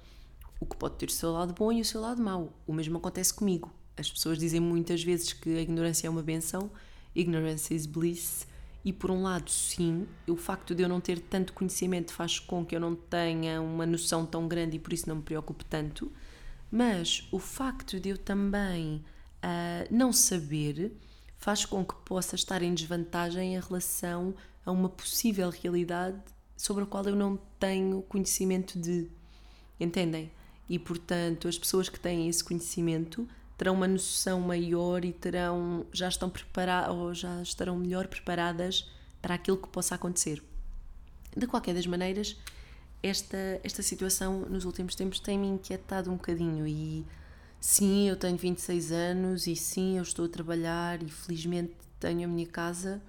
O 0.57 0.65
que 0.65 0.77
pode 0.77 0.95
ter 0.95 1.09
o 1.09 1.11
seu 1.11 1.33
lado 1.33 1.53
bom 1.53 1.69
e 1.69 1.81
o 1.81 1.85
seu 1.85 1.99
lado 1.99 2.21
mau. 2.21 2.53
O 2.65 2.71
mesmo 2.71 2.97
acontece 2.97 3.33
comigo. 3.33 3.69
As 3.97 4.09
pessoas 4.09 4.37
dizem 4.37 4.61
muitas 4.61 5.03
vezes 5.03 5.33
que 5.33 5.57
a 5.57 5.61
ignorância 5.61 6.07
é 6.07 6.09
uma 6.09 6.23
benção, 6.23 6.71
ignorance 7.13 7.73
is 7.73 7.85
bliss, 7.85 8.47
e 8.83 8.93
por 8.93 9.11
um 9.11 9.21
lado, 9.21 9.51
sim, 9.51 10.07
o 10.25 10.37
facto 10.37 10.73
de 10.73 10.81
eu 10.81 10.87
não 10.87 11.01
ter 11.01 11.19
tanto 11.19 11.51
conhecimento 11.51 12.13
faz 12.13 12.39
com 12.39 12.65
que 12.65 12.73
eu 12.73 12.79
não 12.79 12.95
tenha 12.95 13.61
uma 13.61 13.85
noção 13.85 14.25
tão 14.25 14.47
grande 14.47 14.77
e 14.77 14.79
por 14.79 14.93
isso 14.93 15.09
não 15.09 15.17
me 15.17 15.21
preocupe 15.21 15.65
tanto, 15.65 16.09
mas 16.71 17.27
o 17.33 17.39
facto 17.39 17.99
de 17.99 18.09
eu 18.09 18.17
também 18.17 19.03
uh, 19.43 19.93
não 19.93 20.13
saber 20.13 20.93
faz 21.37 21.65
com 21.65 21.83
que 21.83 21.95
possa 22.05 22.35
estar 22.35 22.61
em 22.61 22.73
desvantagem 22.73 23.55
em 23.55 23.59
relação 23.59 24.33
a 24.65 24.71
uma 24.71 24.87
possível 24.87 25.49
realidade 25.49 26.21
sobre 26.59 26.83
a 26.83 26.85
qual 26.85 27.05
eu 27.05 27.15
não 27.15 27.39
tenho 27.57 28.01
conhecimento 28.01 28.77
de. 28.77 29.07
Entendem? 29.79 30.29
E 30.67 30.77
portanto, 30.77 31.47
as 31.47 31.57
pessoas 31.57 31.87
que 31.87 31.97
têm 31.97 32.27
esse 32.27 32.43
conhecimento 32.43 33.25
terão 33.57 33.73
uma 33.73 33.87
noção 33.87 34.41
maior 34.41 35.05
e 35.05 35.13
terão 35.13 35.85
já 35.93 36.09
estão 36.09 36.29
preparadas 36.29 36.93
ou 36.93 37.13
já 37.13 37.41
estarão 37.41 37.77
melhor 37.77 38.07
preparadas 38.07 38.91
para 39.21 39.35
aquilo 39.35 39.55
que 39.55 39.69
possa 39.69 39.95
acontecer. 39.95 40.43
De 41.35 41.47
qualquer 41.47 41.73
das 41.73 41.87
maneiras, 41.87 42.35
esta 43.01 43.37
esta 43.63 43.81
situação 43.81 44.41
nos 44.41 44.65
últimos 44.65 44.95
tempos 44.95 45.21
tem 45.21 45.39
me 45.39 45.47
inquietado 45.47 46.11
um 46.11 46.15
bocadinho 46.15 46.67
e 46.67 47.05
sim, 47.61 48.09
eu 48.09 48.17
tenho 48.17 48.37
26 48.37 48.91
anos 48.91 49.47
e 49.47 49.55
sim, 49.55 49.95
eu 49.95 50.03
estou 50.03 50.25
a 50.25 50.29
trabalhar 50.29 51.01
e 51.01 51.09
felizmente 51.09 51.73
tenho 52.01 52.25
a 52.25 52.27
minha 52.27 52.47
casa, 52.47 53.01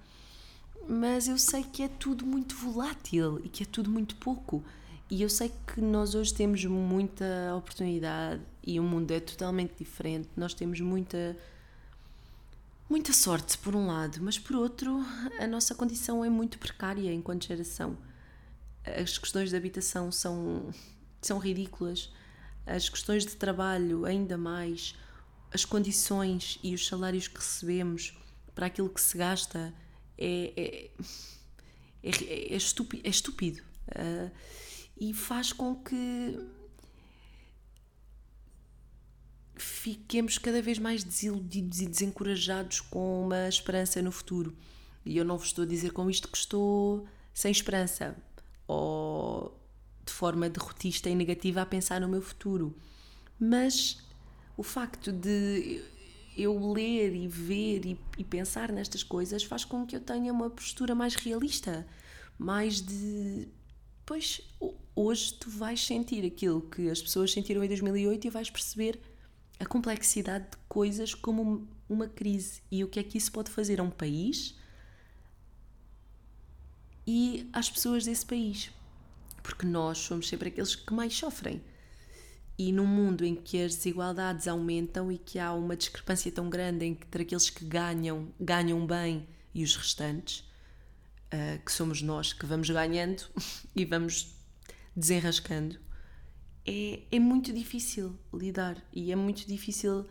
mas 0.91 1.27
eu 1.27 1.37
sei 1.37 1.63
que 1.63 1.83
é 1.83 1.87
tudo 1.87 2.25
muito 2.25 2.55
volátil 2.55 3.39
e 3.43 3.49
que 3.49 3.63
é 3.63 3.65
tudo 3.65 3.89
muito 3.89 4.15
pouco. 4.15 4.63
E 5.09 5.21
eu 5.21 5.29
sei 5.29 5.51
que 5.67 5.81
nós 5.81 6.15
hoje 6.15 6.33
temos 6.33 6.63
muita 6.65 7.55
oportunidade 7.55 8.41
e 8.65 8.79
o 8.79 8.83
mundo 8.83 9.11
é 9.11 9.19
totalmente 9.19 9.73
diferente. 9.77 10.29
Nós 10.35 10.53
temos 10.53 10.79
muita 10.81 11.37
muita 12.89 13.13
sorte 13.13 13.57
por 13.57 13.75
um 13.75 13.87
lado, 13.87 14.19
mas 14.21 14.37
por 14.37 14.55
outro, 14.55 14.99
a 15.39 15.47
nossa 15.47 15.73
condição 15.73 16.25
é 16.25 16.29
muito 16.29 16.59
precária 16.59 17.13
enquanto 17.13 17.47
geração. 17.47 17.97
As 18.83 19.17
questões 19.17 19.49
de 19.49 19.55
habitação 19.55 20.11
são 20.11 20.71
são 21.21 21.37
ridículas 21.37 22.11
as 22.65 22.89
questões 22.89 23.25
de 23.25 23.35
trabalho 23.35 24.05
ainda 24.05 24.37
mais, 24.37 24.95
as 25.53 25.65
condições 25.65 26.59
e 26.63 26.73
os 26.73 26.87
salários 26.87 27.27
que 27.27 27.37
recebemos 27.37 28.17
para 28.53 28.67
aquilo 28.67 28.89
que 28.89 29.01
se 29.01 29.17
gasta 29.17 29.73
é, 30.21 30.53
é, 30.55 30.91
é, 32.03 32.53
é 32.53 32.55
estúpido, 32.55 33.01
é 33.05 33.09
estúpido. 33.09 33.63
Uh, 33.89 34.31
e 34.99 35.13
faz 35.13 35.51
com 35.51 35.75
que 35.75 36.39
fiquemos 39.55 40.37
cada 40.37 40.61
vez 40.61 40.77
mais 40.77 41.03
desiludidos 41.03 41.81
e 41.81 41.87
desencorajados 41.87 42.81
com 42.81 43.25
uma 43.25 43.47
esperança 43.47 44.01
no 44.01 44.11
futuro. 44.11 44.55
E 45.03 45.17
eu 45.17 45.25
não 45.25 45.37
vos 45.37 45.47
estou 45.47 45.63
a 45.63 45.67
dizer 45.67 45.91
com 45.91 46.09
isto 46.09 46.27
que 46.27 46.37
estou 46.37 47.07
sem 47.33 47.51
esperança 47.51 48.15
ou 48.67 49.59
de 50.05 50.11
forma 50.11 50.49
derrotista 50.49 51.09
e 51.09 51.15
negativa 51.15 51.61
a 51.61 51.65
pensar 51.65 51.99
no 51.99 52.07
meu 52.07 52.21
futuro. 52.21 52.75
Mas 53.39 53.97
o 54.55 54.63
facto 54.63 55.11
de 55.11 55.83
eu 56.37 56.71
ler 56.71 57.13
e 57.13 57.27
ver 57.27 57.85
e, 57.85 57.99
e, 58.17 58.23
pensar 58.23 58.71
nestas 58.71 59.03
coisas 59.03 59.43
faz 59.43 59.65
com 59.65 59.85
que 59.85 59.95
eu 59.95 59.99
tenha 59.99 60.31
uma 60.31 60.49
postura 60.49 60.95
mais 60.95 61.15
realista, 61.15 61.87
mais 62.37 62.81
de. 62.81 63.47
Pois 64.05 64.41
hoje 64.95 65.33
tu 65.35 65.49
vais 65.49 65.85
sentir 65.85 66.25
aquilo 66.25 66.61
que 66.61 66.89
as 66.89 67.01
pessoas 67.01 67.31
sentiram 67.31 67.63
em 67.63 67.67
2008 67.67 68.27
e 68.27 68.29
vais 68.29 68.49
perceber 68.49 68.99
a 69.59 69.65
complexidade 69.65 70.45
de 70.51 70.57
coisas 70.67 71.13
como 71.13 71.67
uma 71.87 72.07
crise 72.07 72.61
e 72.71 72.83
o 72.83 72.87
que 72.87 72.99
é 72.99 73.03
que 73.03 73.17
isso 73.17 73.31
pode 73.31 73.51
fazer 73.51 73.79
a 73.79 73.83
um 73.83 73.91
país 73.91 74.55
e 77.05 77.47
às 77.53 77.69
pessoas 77.69 78.05
desse 78.05 78.25
país 78.25 78.71
porque 79.41 79.65
nós 79.65 79.97
somos 79.97 80.27
sempre 80.27 80.49
aqueles 80.49 80.75
que 80.75 80.93
mais 80.93 81.13
sofrem. 81.13 81.61
E 82.57 82.71
num 82.71 82.85
mundo 82.85 83.25
em 83.25 83.35
que 83.35 83.61
as 83.61 83.75
desigualdades 83.75 84.47
aumentam 84.47 85.11
e 85.11 85.17
que 85.17 85.39
há 85.39 85.53
uma 85.53 85.75
discrepância 85.75 86.31
tão 86.31 86.49
grande 86.49 86.85
entre 86.85 87.23
aqueles 87.23 87.49
que 87.49 87.65
ganham, 87.65 88.31
ganham 88.39 88.85
bem 88.85 89.27
e 89.53 89.63
os 89.63 89.75
restantes, 89.75 90.39
uh, 91.33 91.63
que 91.65 91.71
somos 91.71 92.01
nós 92.01 92.33
que 92.33 92.45
vamos 92.45 92.69
ganhando 92.69 93.23
e 93.75 93.83
vamos 93.85 94.35
desenrascando, 94.95 95.79
é, 96.65 97.01
é 97.11 97.19
muito 97.19 97.51
difícil 97.51 98.17
lidar 98.33 98.77
e 98.93 99.11
é 99.11 99.15
muito 99.15 99.47
difícil 99.47 100.07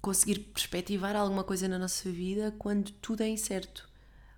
conseguir 0.00 0.38
perspectivar 0.38 1.14
alguma 1.14 1.44
coisa 1.44 1.68
na 1.68 1.78
nossa 1.78 2.10
vida 2.10 2.54
quando 2.58 2.90
tudo 2.92 3.22
é 3.22 3.28
incerto. 3.28 3.88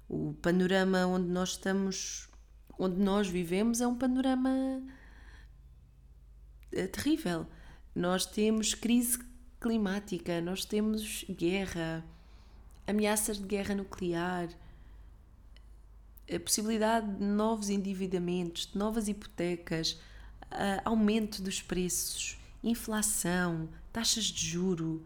O 0.09 0.35
panorama 0.35 1.07
onde 1.07 1.29
nós 1.29 1.51
estamos 1.51 2.29
onde 2.79 2.99
nós 2.99 3.29
vivemos 3.29 3.81
é 3.81 3.87
um 3.87 3.95
panorama 3.95 4.51
terrível. 6.93 7.47
Nós 7.95 8.25
temos 8.27 8.75
crise 8.75 9.19
climática, 9.61 10.41
nós 10.41 10.65
temos 10.65 11.25
guerra, 11.31 12.05
ameaças 12.87 13.39
de 13.39 13.45
guerra 13.45 13.75
nuclear, 13.75 14.49
a 16.35 16.41
possibilidade 16.41 17.07
de 17.17 17.25
novos 17.25 17.69
endividamentos, 17.69 18.67
de 18.67 18.79
novas 18.79 19.09
hipotecas, 19.09 20.01
aumento 20.85 21.43
dos 21.43 21.61
preços, 21.63 22.39
inflação, 22.63 23.69
taxas 23.93 24.25
de 24.25 24.47
juro, 24.47 25.05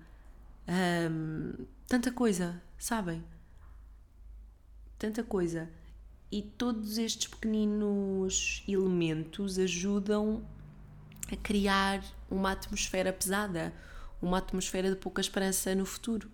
hum, 0.68 1.66
tanta 1.86 2.12
coisa, 2.12 2.60
sabem? 2.78 3.22
Tanta 4.98 5.22
coisa. 5.22 5.70
E 6.30 6.42
todos 6.42 6.98
estes 6.98 7.28
pequeninos 7.28 8.64
elementos 8.66 9.58
ajudam 9.58 10.44
a 11.30 11.36
criar 11.36 12.04
uma 12.30 12.52
atmosfera 12.52 13.12
pesada, 13.12 13.74
uma 14.20 14.38
atmosfera 14.38 14.90
de 14.90 14.96
pouca 14.96 15.20
esperança 15.20 15.74
no 15.74 15.84
futuro. 15.84 16.30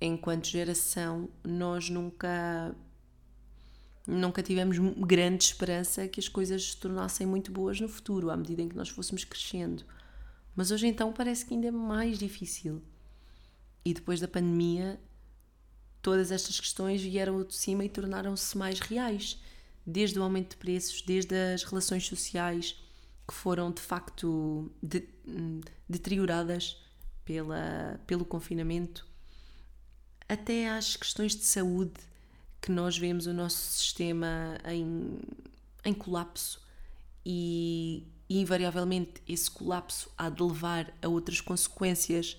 Enquanto 0.00 0.48
geração, 0.48 1.28
nós 1.44 1.88
nunca 1.88 2.74
nunca 4.06 4.42
tivemos 4.42 4.78
grande 4.98 5.44
esperança 5.44 6.08
que 6.08 6.18
as 6.18 6.28
coisas 6.28 6.72
se 6.72 6.76
tornassem 6.76 7.24
muito 7.24 7.52
boas 7.52 7.80
no 7.80 7.88
futuro, 7.88 8.30
à 8.30 8.36
medida 8.36 8.60
em 8.60 8.68
que 8.68 8.76
nós 8.76 8.88
fôssemos 8.88 9.24
crescendo. 9.24 9.84
Mas 10.56 10.70
hoje 10.70 10.88
então 10.88 11.12
parece 11.12 11.46
que 11.46 11.54
ainda 11.54 11.68
é 11.68 11.70
mais 11.70 12.18
difícil. 12.18 12.82
E 13.84 13.94
depois 13.94 14.20
da 14.20 14.28
pandemia, 14.28 15.00
todas 16.02 16.32
estas 16.32 16.58
questões 16.58 17.00
vieram 17.00 17.42
de 17.44 17.54
cima 17.54 17.84
e 17.84 17.88
tornaram-se 17.88 18.58
mais 18.58 18.80
reais, 18.80 19.40
desde 19.86 20.18
o 20.18 20.22
aumento 20.22 20.50
de 20.50 20.56
preços, 20.56 21.00
desde 21.00 21.34
as 21.34 21.62
relações 21.62 22.06
sociais 22.06 22.81
que 23.26 23.34
foram 23.34 23.70
de 23.70 23.80
facto 23.80 24.70
de, 24.82 25.08
deterioradas 25.88 26.82
pela, 27.24 28.00
pelo 28.06 28.24
confinamento, 28.24 29.06
até 30.28 30.68
às 30.68 30.96
questões 30.96 31.36
de 31.36 31.44
saúde 31.44 32.00
que 32.60 32.70
nós 32.70 32.96
vemos 32.96 33.26
o 33.26 33.32
nosso 33.32 33.56
sistema 33.72 34.58
em, 34.64 35.18
em 35.84 35.92
colapso 35.92 36.60
e, 37.24 38.06
e 38.28 38.40
invariavelmente 38.40 39.22
esse 39.28 39.50
colapso 39.50 40.10
há 40.16 40.28
de 40.28 40.42
levar 40.42 40.92
a 41.02 41.08
outras 41.08 41.40
consequências 41.40 42.36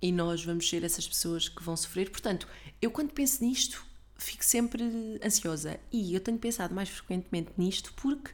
e 0.00 0.12
nós 0.12 0.44
vamos 0.44 0.68
ser 0.68 0.84
essas 0.84 1.06
pessoas 1.06 1.48
que 1.48 1.62
vão 1.62 1.76
sofrer. 1.76 2.10
Portanto, 2.10 2.46
eu 2.80 2.90
quando 2.90 3.12
penso 3.12 3.42
nisto, 3.44 3.84
fico 4.16 4.44
sempre 4.44 4.84
ansiosa. 5.24 5.80
E 5.92 6.14
eu 6.14 6.20
tenho 6.20 6.38
pensado 6.38 6.74
mais 6.74 6.88
frequentemente 6.88 7.50
nisto 7.56 7.92
porque 7.94 8.30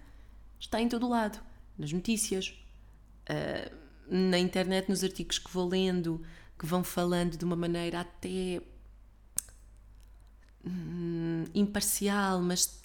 está 0.63 0.81
em 0.81 0.89
todo 0.89 1.09
lado 1.09 1.41
nas 1.77 1.93
notícias, 1.93 2.55
uh, 3.29 3.77
na 4.09 4.39
internet, 4.39 4.89
nos 4.89 5.03
artigos 5.03 5.39
que 5.39 5.51
vou 5.51 5.69
lendo, 5.69 6.25
que 6.59 6.65
vão 6.65 6.85
falando 6.85 7.37
de 7.37 7.45
uma 7.45 7.57
maneira 7.57 8.01
até 8.01 8.63
hum, 10.65 11.45
imparcial, 11.55 12.41
mas 12.41 12.81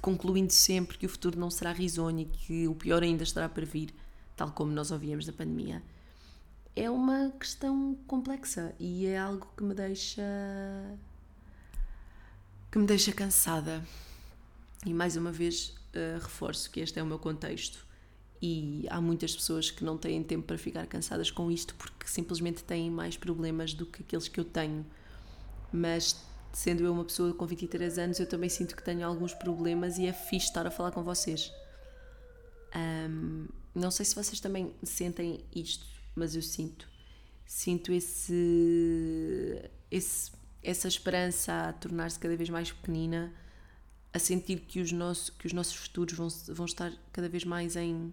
concluindo 0.00 0.52
sempre 0.52 0.96
que 0.96 1.06
o 1.06 1.08
futuro 1.08 1.38
não 1.38 1.50
será 1.50 1.72
risonho 1.72 2.20
e 2.20 2.24
que 2.26 2.68
o 2.68 2.74
pior 2.74 3.02
ainda 3.02 3.24
estará 3.24 3.48
para 3.48 3.64
vir, 3.64 3.92
tal 4.36 4.52
como 4.52 4.70
nós 4.70 4.90
ouvíamos 4.90 5.26
da 5.26 5.32
pandemia. 5.32 5.82
é 6.76 6.90
uma 6.90 7.30
questão 7.38 7.96
complexa 8.06 8.74
e 8.78 9.06
é 9.06 9.18
algo 9.18 9.48
que 9.56 9.62
me 9.62 9.74
deixa 9.74 10.22
que 12.70 12.78
me 12.78 12.86
deixa 12.86 13.12
cansada. 13.12 13.84
E 14.84 14.92
mais 14.92 15.16
uma 15.16 15.32
vez 15.32 15.74
uh, 15.96 16.22
reforço 16.22 16.70
que 16.70 16.80
este 16.80 16.98
é 16.98 17.02
o 17.02 17.06
meu 17.06 17.18
contexto 17.18 17.86
e 18.40 18.86
há 18.90 19.00
muitas 19.00 19.34
pessoas 19.34 19.70
que 19.70 19.84
não 19.84 19.96
têm 19.96 20.22
tempo 20.22 20.46
para 20.46 20.58
ficar 20.58 20.86
cansadas 20.86 21.30
com 21.30 21.50
isto 21.50 21.74
porque 21.76 22.06
simplesmente 22.06 22.62
têm 22.62 22.90
mais 22.90 23.16
problemas 23.16 23.72
do 23.72 23.86
que 23.86 24.02
aqueles 24.02 24.28
que 24.28 24.38
eu 24.38 24.44
tenho. 24.44 24.84
Mas 25.72 26.16
sendo 26.52 26.84
eu 26.84 26.92
uma 26.92 27.04
pessoa 27.04 27.32
com 27.34 27.46
23 27.46 27.98
anos, 27.98 28.20
eu 28.20 28.26
também 28.26 28.48
sinto 28.48 28.76
que 28.76 28.82
tenho 28.82 29.06
alguns 29.06 29.34
problemas 29.34 29.98
e 29.98 30.06
é 30.06 30.12
fixe 30.12 30.46
estar 30.46 30.66
a 30.66 30.70
falar 30.70 30.92
com 30.92 31.02
vocês. 31.02 31.52
Um, 32.76 33.46
não 33.74 33.90
sei 33.90 34.04
se 34.04 34.14
vocês 34.14 34.40
também 34.40 34.74
sentem 34.82 35.44
isto, 35.54 35.86
mas 36.14 36.36
eu 36.36 36.42
sinto. 36.42 36.88
Sinto 37.46 37.92
esse, 37.92 39.70
esse 39.90 40.30
essa 40.64 40.88
esperança 40.88 41.68
a 41.68 41.72
tornar-se 41.74 42.18
cada 42.18 42.34
vez 42.36 42.48
mais 42.48 42.72
pequenina, 42.72 43.32
a 44.14 44.18
sentir 44.20 44.60
que 44.60 44.80
os, 44.80 44.92
nosso, 44.92 45.32
que 45.32 45.46
os 45.46 45.52
nossos 45.52 45.74
futuros 45.74 46.16
vão, 46.16 46.28
vão 46.54 46.66
estar 46.66 46.92
cada 47.12 47.28
vez 47.28 47.44
mais 47.44 47.74
em, 47.74 48.12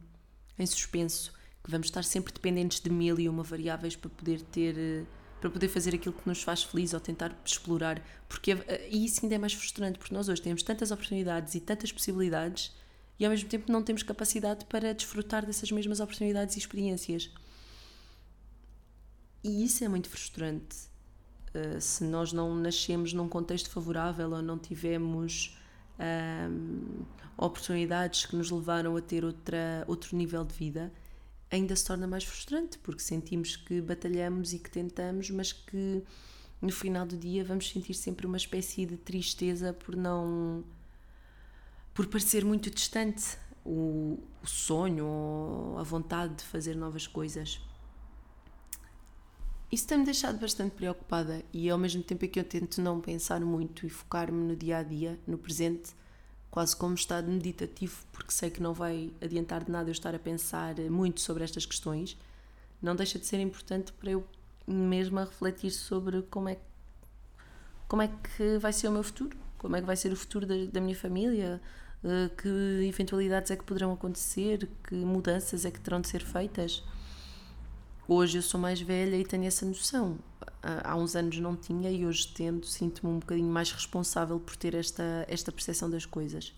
em 0.58 0.66
suspenso, 0.66 1.32
que 1.64 1.70
vamos 1.70 1.88
estar 1.88 2.04
sempre 2.04 2.34
dependentes 2.34 2.80
de 2.80 2.90
mil 2.90 3.20
e 3.20 3.30
uma 3.30 3.44
variáveis 3.44 3.96
para 3.96 4.10
poder 4.10 4.42
ter 4.42 5.06
para 5.40 5.50
poder 5.50 5.70
fazer 5.70 5.96
aquilo 5.96 6.14
que 6.14 6.30
nos 6.30 6.44
faz 6.44 6.62
feliz 6.62 6.94
ou 6.94 7.00
tentar 7.00 7.36
explorar, 7.44 8.00
porque 8.30 8.52
e 8.92 9.04
isso 9.06 9.22
ainda 9.24 9.34
é 9.34 9.38
mais 9.40 9.54
frustrante, 9.54 9.98
porque 9.98 10.14
nós 10.14 10.30
hoje 10.30 10.40
temos 10.40 10.62
tantas 10.62 10.92
oportunidades 10.92 11.56
e 11.56 11.60
tantas 11.60 11.92
possibilidades 11.92 12.72
e 13.18 13.26
ao 13.26 13.32
mesmo 13.32 13.50
tempo 13.50 13.72
não 13.72 13.82
temos 13.82 14.04
capacidade 14.04 14.66
para 14.66 14.94
desfrutar 14.94 15.44
dessas 15.44 15.72
mesmas 15.72 16.00
oportunidades 16.00 16.56
e 16.56 16.60
experiências. 16.60 17.32
E 19.44 19.64
isso 19.64 19.84
é 19.84 19.88
muito 19.88 20.10
frustrante. 20.10 20.76
Uh, 21.56 21.82
se 21.82 22.04
nós 22.04 22.32
não 22.32 22.56
nascemos 22.56 23.12
num 23.12 23.28
contexto 23.28 23.70
favorável 23.72 24.30
ou 24.32 24.42
não 24.44 24.60
tivemos 24.60 25.58
um, 26.02 27.06
oportunidades 27.38 28.26
que 28.26 28.36
nos 28.36 28.50
levaram 28.52 28.96
a 28.96 29.02
ter 29.02 29.24
outra, 29.24 29.84
outro 29.88 30.16
nível 30.16 30.44
de 30.44 30.54
vida, 30.54 30.92
ainda 31.50 31.76
se 31.76 31.86
torna 31.86 32.08
mais 32.08 32.24
frustrante, 32.24 32.78
porque 32.80 33.02
sentimos 33.02 33.56
que 33.56 33.82
batalhamos 33.82 34.54
e 34.54 34.60
que 34.60 34.70
tentamos, 34.70 35.30
mas 35.30 35.52
que 35.52 36.04
no 36.62 36.72
final 36.72 37.06
do 37.06 37.18
dia 37.18 37.44
vamos 37.44 37.70
sentir 37.70 37.94
sempre 37.94 38.26
uma 38.26 38.38
espécie 38.38 38.86
de 38.86 38.98
tristeza 38.98 39.74
por 39.74 39.96
não. 39.96 40.64
por 41.94 42.08
parecer 42.08 42.46
muito 42.46 42.70
distante 42.70 43.38
o, 43.66 44.20
o 44.42 44.48
sonho 44.48 45.06
ou 45.06 45.78
a 45.78 45.84
vontade 45.84 46.36
de 46.36 46.44
fazer 46.44 46.76
novas 46.76 47.08
coisas. 47.08 47.60
Isso 49.72 49.88
tem-me 49.88 50.04
deixado 50.04 50.38
bastante 50.38 50.76
preocupada 50.76 51.44
e 51.54 51.70
ao 51.70 51.78
mesmo 51.78 52.04
tempo 52.04 52.26
é 52.26 52.28
que 52.28 52.40
eu 52.40 52.44
tento 52.44 52.82
não 52.82 53.00
pensar 53.00 53.40
muito 53.40 53.86
e 53.86 53.90
focar-me 53.90 54.44
no 54.44 54.56
dia 54.56 54.80
a 54.80 54.84
dia, 54.84 55.18
no 55.26 55.38
presente, 55.38 55.94
quase 56.50 56.76
como 56.76 56.94
estado 56.94 57.32
meditativo, 57.32 58.04
porque 58.12 58.32
sei 58.32 58.50
que 58.50 58.62
não 58.62 58.74
vai 58.74 59.14
adiantar 59.22 59.64
de 59.64 59.72
nada 59.72 59.88
eu 59.88 59.94
estar 59.94 60.14
a 60.14 60.20
pensar 60.20 60.76
muito 60.90 61.22
sobre 61.22 61.46
estas 61.46 61.66
questões, 61.66 62.18
não 62.82 62.96
deixa 62.98 63.18
de 63.18 63.26
ser 63.26 63.40
importante 63.40 63.94
para 63.94 64.12
eu 64.12 64.28
mesma 64.68 65.24
refletir 65.24 65.72
sobre 65.72 66.22
como 66.24 66.50
é, 66.50 66.58
como 67.88 68.02
é 68.02 68.10
que 68.10 68.58
vai 68.58 68.74
ser 68.74 68.90
o 68.90 68.92
meu 68.92 69.04
futuro, 69.04 69.38
como 69.58 69.78
é 69.78 69.80
que 69.80 69.88
vai 69.88 69.96
ser 69.96 70.12
o 70.12 70.18
futuro 70.18 70.46
da, 70.46 70.66
da 70.66 70.82
minha 70.82 70.96
família, 70.96 71.62
eh, 72.04 72.30
que 72.36 72.88
eventualidades 72.88 73.52
é 73.52 73.56
que 73.56 73.64
poderão 73.64 73.94
acontecer, 73.94 74.68
que 74.84 74.96
mudanças 74.96 75.66
é 75.66 75.72
que 75.72 75.80
terão 75.80 76.02
de 76.02 76.10
ser 76.10 76.24
feitas. 76.24 76.84
Hoje 78.14 78.40
eu 78.40 78.42
sou 78.42 78.60
mais 78.60 78.82
velha 78.82 79.16
e 79.16 79.24
tenho 79.24 79.46
essa 79.46 79.66
noção. 79.66 80.20
Há 80.62 80.98
uns 80.98 81.16
anos 81.16 81.40
não 81.40 81.56
tinha 81.56 81.90
e 81.90 82.06
hoje 82.06 82.28
tendo, 82.28 82.66
sinto-me 82.66 83.10
um 83.10 83.20
bocadinho 83.20 83.48
mais 83.48 83.72
responsável 83.72 84.38
por 84.38 84.58
ter 84.58 84.76
esta, 84.76 85.26
esta 85.30 85.50
percepção 85.50 85.90
das 85.90 86.06
coisas. 86.06 86.54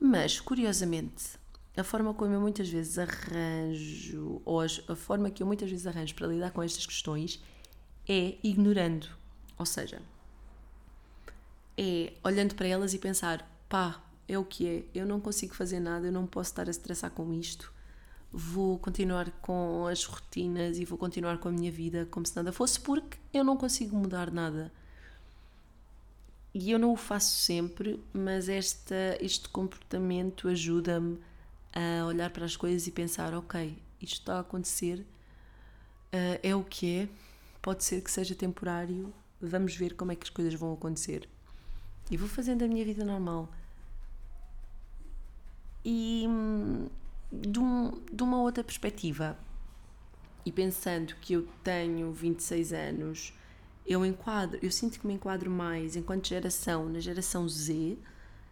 Mas, 0.00 0.40
curiosamente, 0.40 1.38
a 1.76 1.84
forma 1.84 2.12
como 2.14 2.34
eu 2.34 2.40
muitas 2.40 2.68
vezes 2.68 2.98
arranjo, 2.98 4.42
ou 4.44 4.60
a 4.60 4.96
forma 4.96 5.30
que 5.30 5.40
eu 5.40 5.46
muitas 5.46 5.70
vezes 5.70 5.86
arranjo 5.86 6.16
para 6.16 6.26
lidar 6.26 6.50
com 6.50 6.64
estas 6.64 6.84
questões 6.84 7.40
é 8.08 8.34
ignorando. 8.42 9.06
Ou 9.56 9.64
seja, 9.64 10.02
é 11.78 12.12
olhando 12.24 12.56
para 12.56 12.66
elas 12.66 12.92
e 12.92 12.98
pensar: 12.98 13.48
pá, 13.68 14.02
é 14.26 14.36
o 14.36 14.44
que 14.44 14.66
é, 14.66 14.84
eu 14.92 15.06
não 15.06 15.20
consigo 15.20 15.54
fazer 15.54 15.78
nada, 15.78 16.08
eu 16.08 16.12
não 16.12 16.26
posso 16.26 16.50
estar 16.50 16.66
a 16.66 16.72
estressar 16.72 17.12
com 17.12 17.32
isto 17.32 17.72
vou 18.32 18.78
continuar 18.78 19.30
com 19.42 19.86
as 19.86 20.04
rotinas 20.04 20.78
e 20.78 20.84
vou 20.84 20.96
continuar 20.96 21.38
com 21.38 21.48
a 21.48 21.52
minha 21.52 21.70
vida 21.70 22.06
como 22.10 22.24
se 22.24 22.34
nada 22.34 22.52
fosse, 22.52 22.80
porque 22.80 23.18
eu 23.32 23.44
não 23.44 23.56
consigo 23.56 23.94
mudar 23.94 24.30
nada. 24.30 24.72
E 26.54 26.70
eu 26.70 26.78
não 26.78 26.92
o 26.92 26.96
faço 26.96 27.36
sempre, 27.36 28.02
mas 28.12 28.48
esta, 28.48 29.16
este 29.20 29.48
comportamento 29.48 30.48
ajuda-me 30.48 31.18
a 31.72 32.06
olhar 32.06 32.30
para 32.30 32.44
as 32.44 32.56
coisas 32.56 32.86
e 32.86 32.90
pensar: 32.90 33.34
ok, 33.34 33.76
isto 34.00 34.20
está 34.20 34.36
a 34.36 34.40
acontecer, 34.40 35.00
uh, 36.12 36.38
é 36.42 36.54
o 36.54 36.62
que 36.62 37.00
é, 37.00 37.08
pode 37.60 37.84
ser 37.84 38.02
que 38.02 38.10
seja 38.10 38.34
temporário, 38.34 39.12
vamos 39.40 39.74
ver 39.76 39.94
como 39.94 40.12
é 40.12 40.16
que 40.16 40.24
as 40.24 40.30
coisas 40.30 40.54
vão 40.54 40.72
acontecer. 40.72 41.28
E 42.10 42.16
vou 42.16 42.28
fazendo 42.28 42.64
a 42.64 42.68
minha 42.68 42.84
vida 42.84 43.04
normal. 43.04 43.48
E 45.84 46.26
hum, 46.28 46.88
de, 47.32 47.58
um, 47.58 47.92
de 48.12 48.22
uma 48.22 48.40
outra 48.40 48.62
perspectiva 48.62 49.38
e 50.44 50.52
pensando 50.52 51.14
que 51.20 51.32
eu 51.34 51.48
tenho 51.62 52.12
26 52.12 52.72
anos, 52.72 53.32
eu 53.86 54.04
enquadro, 54.04 54.58
eu 54.62 54.70
sinto 54.70 55.00
que 55.00 55.06
me 55.06 55.14
enquadro 55.14 55.50
mais 55.50 55.96
enquanto 55.96 56.28
geração 56.28 56.88
na 56.88 57.00
geração 57.00 57.48
Z, 57.48 57.96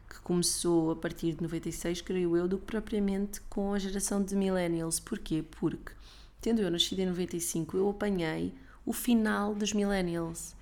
que 0.09 0.21
começou 0.21 0.93
a 0.93 0.97
partir 0.97 1.35
de 1.35 1.43
96, 1.43 2.01
creio 2.01 2.37
eu, 2.37 2.49
do 2.49 2.59
que 2.59 2.65
propriamente 2.65 3.41
com 3.43 3.73
a 3.75 3.79
geração 3.79 4.23
de 4.23 4.35
millennials. 4.35 4.99
Porquê? 4.99 5.45
Porque, 5.53 5.93
tendo 6.41 6.61
eu 6.61 6.71
nascido 6.71 7.01
em 7.01 7.07
95, 7.07 7.77
eu 7.77 7.89
apanhei 7.89 8.53
o 8.85 8.93
final 8.93 9.55
dos 9.55 9.73
millennials 9.73 10.57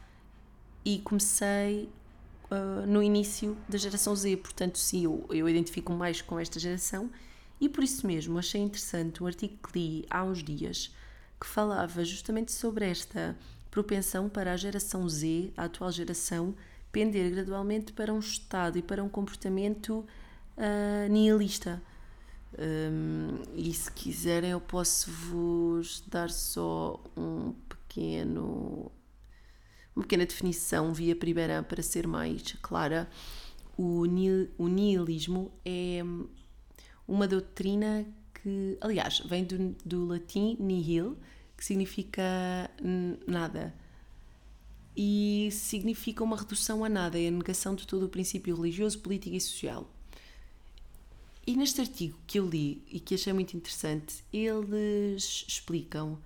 e 0.85 0.99
comecei 0.99 1.89
uh, 2.51 2.87
no 2.87 3.03
início 3.03 3.57
da 3.69 3.79
geração 3.79 4.15
Z. 4.15 4.37
Portanto, 4.39 4.79
sim, 4.79 5.05
eu, 5.05 5.25
eu 5.31 5.49
identifico 5.49 5.93
mais 5.93 6.21
com 6.21 6.39
esta 6.39 6.59
geração 6.61 7.11
e 7.61 7.69
por 7.69 7.83
isso 7.83 8.07
mesmo 8.07 8.39
achei 8.39 8.61
interessante 8.61 9.23
um 9.23 9.27
artigo 9.27 9.57
que 9.57 9.79
li 9.79 10.07
há 10.09 10.23
uns 10.23 10.43
dias 10.43 10.95
que 11.41 11.47
falava 11.47 12.05
justamente 12.05 12.53
sobre 12.53 12.87
esta 12.87 13.37
propensão 13.71 14.29
para 14.29 14.53
a 14.53 14.57
geração 14.57 15.09
Z, 15.09 15.53
a 15.57 15.65
atual 15.65 15.93
geração, 15.93 16.55
pender 16.91 17.31
gradualmente 17.31 17.93
para 17.93 18.13
um 18.13 18.19
estado 18.19 18.79
e 18.79 18.83
para 18.83 19.03
um 19.03 19.09
comportamento 19.09 20.05
uh, 20.57 21.09
nihilista. 21.11 21.81
Um, 22.59 23.43
e 23.55 23.73
se 23.73 23.93
quiserem, 23.93 24.51
eu 24.51 24.61
posso 24.61 25.11
vos 25.11 26.03
dar 26.07 26.31
só 26.31 27.01
um 27.17 27.53
pequeno, 27.69 28.91
uma 29.95 30.03
pequena 30.03 30.25
definição 30.25 30.93
via 30.93 31.15
primeira 31.15 31.63
para 31.63 31.83
ser 31.83 32.07
mais 32.07 32.43
clara. 32.63 33.09
O, 33.77 34.07
nihil, 34.07 34.49
o 34.59 34.67
nihilismo 34.67 35.53
é 35.65 36.03
uma 37.09 37.27
doutrina 37.27 38.07
que, 38.35 38.77
aliás, 38.81 39.21
vem 39.21 39.45
do, 39.45 39.75
do 39.85 40.07
latim 40.07 40.57
nihil, 40.61 41.17
que 41.57 41.65
significa 41.65 42.23
nada. 43.27 43.75
E 44.95 45.49
significa 45.51 46.23
uma 46.23 46.37
redução 46.37 46.85
a 46.85 46.89
nada, 46.89 47.19
é 47.19 47.29
a 47.29 47.31
negação 47.31 47.75
de 47.75 47.87
todo 47.87 48.05
o 48.07 48.09
princípio 48.09 48.55
religioso, 48.55 48.99
político 48.99 49.35
e 49.35 49.41
social. 49.41 49.89
E 51.47 51.57
neste 51.57 51.81
artigo 51.81 52.19
que 52.27 52.39
eu 52.39 52.47
li 52.47 52.83
e 52.91 53.01
que 53.01 53.15
achei 53.15 53.33
muito 53.33 53.57
interessante, 53.57 54.23
eles 54.33 55.47
explicam 55.49 56.19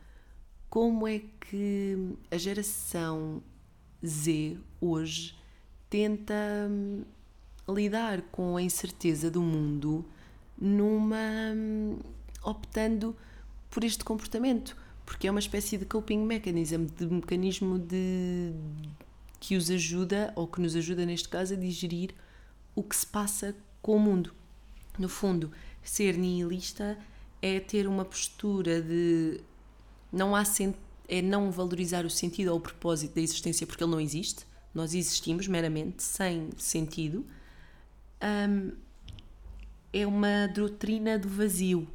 como 0.68 1.06
é 1.06 1.20
que 1.48 2.16
a 2.30 2.36
geração 2.36 3.42
Z 4.04 4.58
hoje 4.80 5.36
tenta 5.88 6.34
hum, 6.68 7.04
lidar 7.68 8.22
com 8.32 8.56
a 8.56 8.62
incerteza 8.62 9.30
do 9.30 9.42
mundo 9.42 10.04
numa 10.60 11.18
optando 12.42 13.16
por 13.70 13.84
este 13.84 14.04
comportamento, 14.04 14.76
porque 15.04 15.26
é 15.26 15.30
uma 15.30 15.40
espécie 15.40 15.78
de 15.78 15.84
coping 15.84 16.18
mechanism, 16.18 16.84
de 16.84 17.06
mecanismo 17.06 17.78
de 17.78 18.52
que 19.40 19.56
os 19.56 19.70
ajuda 19.70 20.32
ou 20.36 20.46
que 20.46 20.60
nos 20.60 20.76
ajuda 20.76 21.04
neste 21.04 21.28
caso 21.28 21.54
a 21.54 21.56
digerir 21.56 22.14
o 22.74 22.82
que 22.82 22.94
se 22.94 23.06
passa 23.06 23.54
com 23.80 23.96
o 23.96 24.00
mundo. 24.00 24.32
No 24.98 25.08
fundo, 25.08 25.50
ser 25.82 26.16
nihilista 26.16 26.98
é 27.40 27.58
ter 27.58 27.88
uma 27.88 28.04
postura 28.04 28.80
de 28.80 29.40
não 30.12 30.36
há 30.36 30.44
é 31.08 31.20
não 31.20 31.50
valorizar 31.50 32.04
o 32.04 32.10
sentido 32.10 32.48
ou 32.48 32.58
o 32.58 32.60
propósito 32.60 33.14
da 33.14 33.20
existência 33.20 33.66
porque 33.66 33.82
ele 33.82 33.90
não 33.90 34.00
existe. 34.00 34.46
Nós 34.74 34.94
existimos 34.94 35.46
meramente 35.48 36.02
sem 36.02 36.50
sentido. 36.56 37.26
Um, 38.22 38.72
é 39.92 40.06
uma 40.06 40.46
doutrina 40.48 41.18
do 41.18 41.28
vazio. 41.28 41.86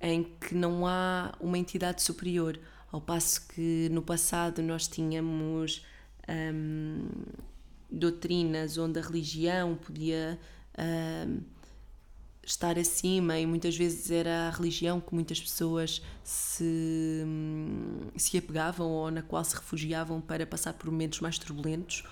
em 0.00 0.24
que 0.24 0.54
não 0.54 0.86
há 0.86 1.34
uma 1.40 1.56
entidade 1.56 2.02
superior, 2.02 2.60
ao 2.92 3.00
passo 3.00 3.48
que 3.48 3.88
no 3.90 4.02
passado 4.02 4.62
nós 4.62 4.86
tínhamos 4.86 5.84
hum, 6.28 7.08
doutrinas 7.90 8.76
onde 8.76 8.98
a 8.98 9.02
religião 9.02 9.74
podia 9.74 10.38
hum, 10.78 11.40
estar 12.44 12.78
acima 12.78 13.38
e 13.38 13.46
muitas 13.46 13.76
vezes 13.76 14.10
era 14.10 14.48
a 14.48 14.50
religião 14.50 15.00
que 15.00 15.14
muitas 15.14 15.40
pessoas 15.40 16.02
se, 16.22 17.22
hum, 17.26 18.02
se 18.16 18.38
apegavam 18.38 18.88
ou 18.88 19.10
na 19.10 19.22
qual 19.22 19.42
se 19.42 19.56
refugiavam 19.56 20.20
para 20.20 20.46
passar 20.46 20.74
por 20.74 20.90
momentos 20.90 21.20
mais 21.20 21.38
turbulentos. 21.38 22.04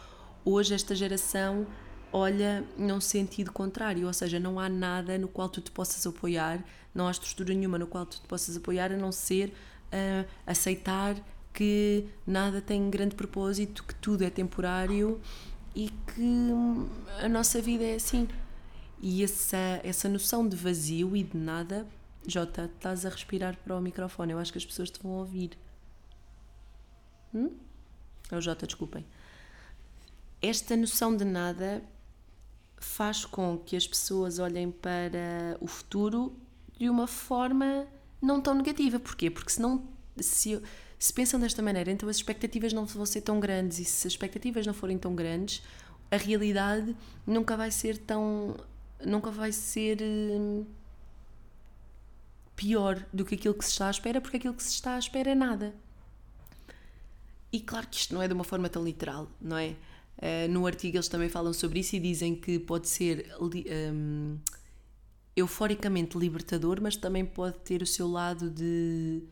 Hoje 0.45 0.75
esta 0.75 0.95
geração 0.95 1.67
olha 2.15 2.65
num 2.79 3.01
sentido 3.01 3.51
contrário, 3.51 4.07
ou 4.07 4.13
seja, 4.13 4.39
não 4.39 4.61
há 4.61 4.69
nada 4.69 5.19
no 5.19 5.27
qual 5.27 5.49
tu 5.49 5.61
te 5.61 5.73
possas 5.73 6.07
apoiar, 6.07 6.65
não 6.95 7.09
há 7.09 7.11
estrutura 7.11 7.53
nenhuma 7.53 7.77
no 7.77 7.89
qual 7.89 8.07
tu 8.07 8.21
te 8.21 8.27
possas 8.29 8.57
apoiar 8.57 8.93
a 8.93 8.97
não 8.97 9.11
ser 9.11 9.49
uh, 9.49 10.31
aceitar 10.47 11.17
que 11.53 12.07
nada 12.25 12.61
tem 12.61 12.89
grande 12.89 13.17
propósito, 13.17 13.83
que 13.83 13.97
tudo 13.97 14.23
é 14.23 14.31
temporário 14.31 15.21
e 15.75 15.91
que 16.15 16.49
a 17.21 17.29
nossa 17.29 17.61
vida 17.61 17.83
é 17.83 17.97
assim. 17.97 18.29
E 19.03 19.25
essa, 19.25 19.81
essa 19.83 20.09
noção 20.09 20.49
de 20.49 20.55
vazio 20.55 21.17
e 21.17 21.25
de 21.25 21.37
nada, 21.37 21.85
Jota, 22.25 22.71
estás 22.73 23.05
a 23.05 23.09
respirar 23.09 23.57
para 23.57 23.77
o 23.77 23.81
microfone, 23.81 24.33
eu 24.33 24.39
acho 24.39 24.53
que 24.53 24.59
as 24.59 24.65
pessoas 24.65 24.89
te 24.89 25.03
vão 25.03 25.13
ouvir. 25.13 25.59
Hum? 27.35 27.51
É 28.31 28.37
o 28.37 28.41
Jota, 28.41 28.67
desculpem. 28.67 29.05
Esta 30.41 30.77
noção 30.77 31.17
de 31.17 31.25
nada 31.25 31.83
faz 32.85 33.25
com 33.25 33.59
que 33.59 33.77
as 33.77 33.87
pessoas 33.87 34.39
olhem 34.39 34.71
para 34.71 35.57
o 35.61 35.67
futuro 35.67 36.37
de 36.79 36.89
uma 36.89 37.07
forma 37.07 37.87
não 38.21 38.41
tão 38.41 38.55
negativa. 38.55 39.01
Porquê? 39.01 39.31
Porque 39.31 39.51
se, 39.51 39.61
não, 39.61 39.83
se, 40.17 40.61
se 40.99 41.13
pensam 41.13 41.41
desta 41.41 41.63
maneira, 41.63 41.91
então 41.91 42.09
as 42.09 42.17
expectativas 42.17 42.73
não 42.73 42.87
vão 42.87 43.07
ser 43.07 43.23
tão 43.23 43.41
grandes 43.41 43.79
e 43.79 43.85
se 43.85 44.07
as 44.07 44.13
expectativas 44.13 44.67
não 44.67 44.75
forem 44.75 44.99
tão 44.99 45.15
grandes, 45.15 45.63
a 46.11 46.17
realidade 46.17 46.95
nunca 47.27 47.57
vai 47.57 47.71
ser 47.71 47.99
tão. 47.99 48.57
nunca 49.05 49.31
vai 49.31 49.51
ser 49.51 49.99
hum, 50.03 50.65
pior 52.55 53.05
do 53.13 53.25
que 53.25 53.35
aquilo 53.35 53.55
que 53.55 53.65
se 53.65 53.73
está 53.73 53.89
à 53.89 53.91
espera, 53.91 54.21
porque 54.21 54.37
aquilo 54.37 54.55
que 54.55 54.63
se 54.63 54.71
está 54.71 54.95
à 54.95 54.99
espera 54.99 55.31
é 55.31 55.35
nada. 55.35 55.75
E 57.51 57.61
claro 57.61 57.87
que 57.89 57.97
isto 57.97 58.15
não 58.15 58.23
é 58.23 58.29
de 58.29 58.35
uma 58.35 58.45
forma 58.45 58.69
tão 58.69 58.85
literal, 58.85 59.29
não 59.41 59.57
é? 59.57 59.75
Uh, 60.19 60.49
no 60.51 60.67
artigo 60.67 60.97
eles 60.97 61.09
também 61.09 61.29
falam 61.29 61.53
sobre 61.53 61.81
isso 61.81 61.97
e 61.97 62.01
dizem 62.01 62.35
que 62.35 62.59
pode 62.59 62.89
ser 62.89 63.35
um, 63.41 64.39
euforicamente 65.37 66.17
libertador, 66.17 66.81
mas 66.81 66.97
também 66.97 67.25
pode 67.25 67.59
ter 67.59 67.83
o 67.83 67.87
seu 67.87 68.09
lado 68.09 68.49
de 68.49 69.23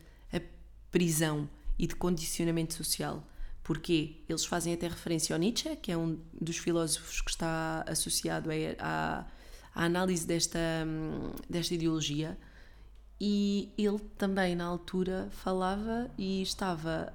prisão 0.92 1.49
e 1.79 1.87
de 1.87 1.97
condicionamento 1.97 2.75
social. 2.75 3.27
Porquê? 3.64 4.16
Eles 4.29 4.45
fazem 4.45 4.75
até 4.75 4.87
referência 4.87 5.35
ao 5.35 5.40
Nietzsche, 5.40 5.75
que 5.77 5.90
é 5.90 5.97
um 5.97 6.18
dos 6.33 6.59
filósofos 6.59 7.21
que 7.21 7.31
está 7.31 7.85
associado 7.88 8.51
à, 8.79 9.27
à 9.75 9.85
análise 9.85 10.27
desta, 10.27 10.59
desta 11.49 11.75
ideologia, 11.75 12.38
e 13.21 13.73
ele 13.79 14.01
também, 14.18 14.55
na 14.55 14.64
altura, 14.64 15.29
falava 15.31 16.11
e 16.18 16.42
estava 16.42 17.12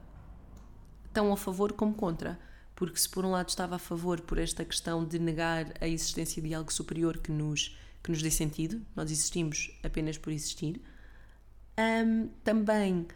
tão 1.14 1.32
a 1.34 1.38
favor 1.38 1.74
como 1.74 1.94
contra 1.94 2.40
porque 2.78 3.00
se 3.00 3.10
por 3.10 3.26
um 3.26 3.32
lado 3.32 3.50
estava 3.50 3.76
a 3.76 3.80
favor 3.80 4.22
por 4.22 4.38
esta 4.38 4.64
questão 4.64 5.04
de 5.04 5.18
negar 5.18 5.74
a 5.82 5.88
existência 5.88 6.40
de 6.40 6.54
algo 6.54 6.72
superior 6.72 7.18
que 7.18 7.32
nos, 7.32 7.76
que 8.04 8.12
nos 8.12 8.22
dê 8.22 8.30
sentido, 8.30 8.80
nós 8.96 9.10
existimos 9.10 9.72
apenas 9.82 10.16
por 10.16 10.32
existir, 10.32 10.80
um, 11.76 12.30
também 12.44 13.08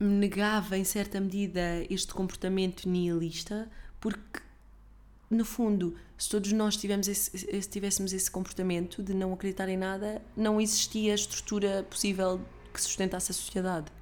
negava 0.00 0.78
em 0.78 0.82
certa 0.82 1.20
medida 1.20 1.60
este 1.90 2.14
comportamento 2.14 2.88
nihilista, 2.88 3.70
porque 4.00 4.40
no 5.28 5.44
fundo, 5.44 5.94
se 6.16 6.30
todos 6.30 6.52
nós 6.52 6.82
esse, 6.82 7.38
se 7.38 7.68
tivéssemos 7.68 8.14
esse 8.14 8.30
comportamento 8.30 9.02
de 9.02 9.12
não 9.12 9.34
acreditar 9.34 9.68
em 9.68 9.76
nada, 9.76 10.22
não 10.34 10.58
existia 10.58 11.12
estrutura 11.12 11.82
possível 11.82 12.40
que 12.72 12.80
sustentasse 12.80 13.30
a 13.30 13.34
sociedade. 13.34 13.92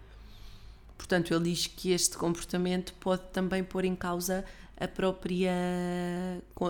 Portanto, 1.00 1.32
ele 1.32 1.44
diz 1.44 1.66
que 1.66 1.92
este 1.92 2.14
comportamento 2.18 2.92
pode 3.00 3.22
também 3.32 3.64
pôr 3.64 3.86
em 3.86 3.96
causa 3.96 4.44
a 4.76 4.86
própria 4.86 5.50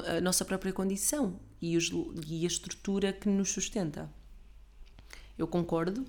a 0.07 0.21
nossa 0.21 0.45
própria 0.45 0.73
condição 0.73 1.35
e, 1.61 1.77
os, 1.77 1.91
e 2.29 2.45
a 2.45 2.47
estrutura 2.47 3.13
que 3.13 3.29
nos 3.29 3.51
sustenta. 3.51 4.09
Eu 5.37 5.49
concordo 5.49 6.05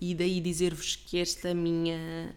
e 0.00 0.14
daí 0.14 0.40
dizer-vos 0.40 0.96
que 0.96 1.18
esta 1.18 1.52
minha 1.52 2.34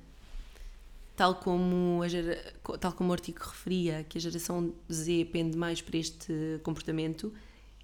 tal 1.15 1.35
como, 1.35 2.01
a, 2.03 2.77
tal 2.77 2.91
como 2.91 3.11
o 3.11 3.13
artigo 3.13 3.39
referia, 3.39 4.05
que 4.09 4.17
a 4.17 4.21
geração 4.21 4.75
Z 4.91 5.23
pende 5.31 5.57
mais 5.57 5.81
para 5.81 5.97
este 5.97 6.59
comportamento, 6.63 7.33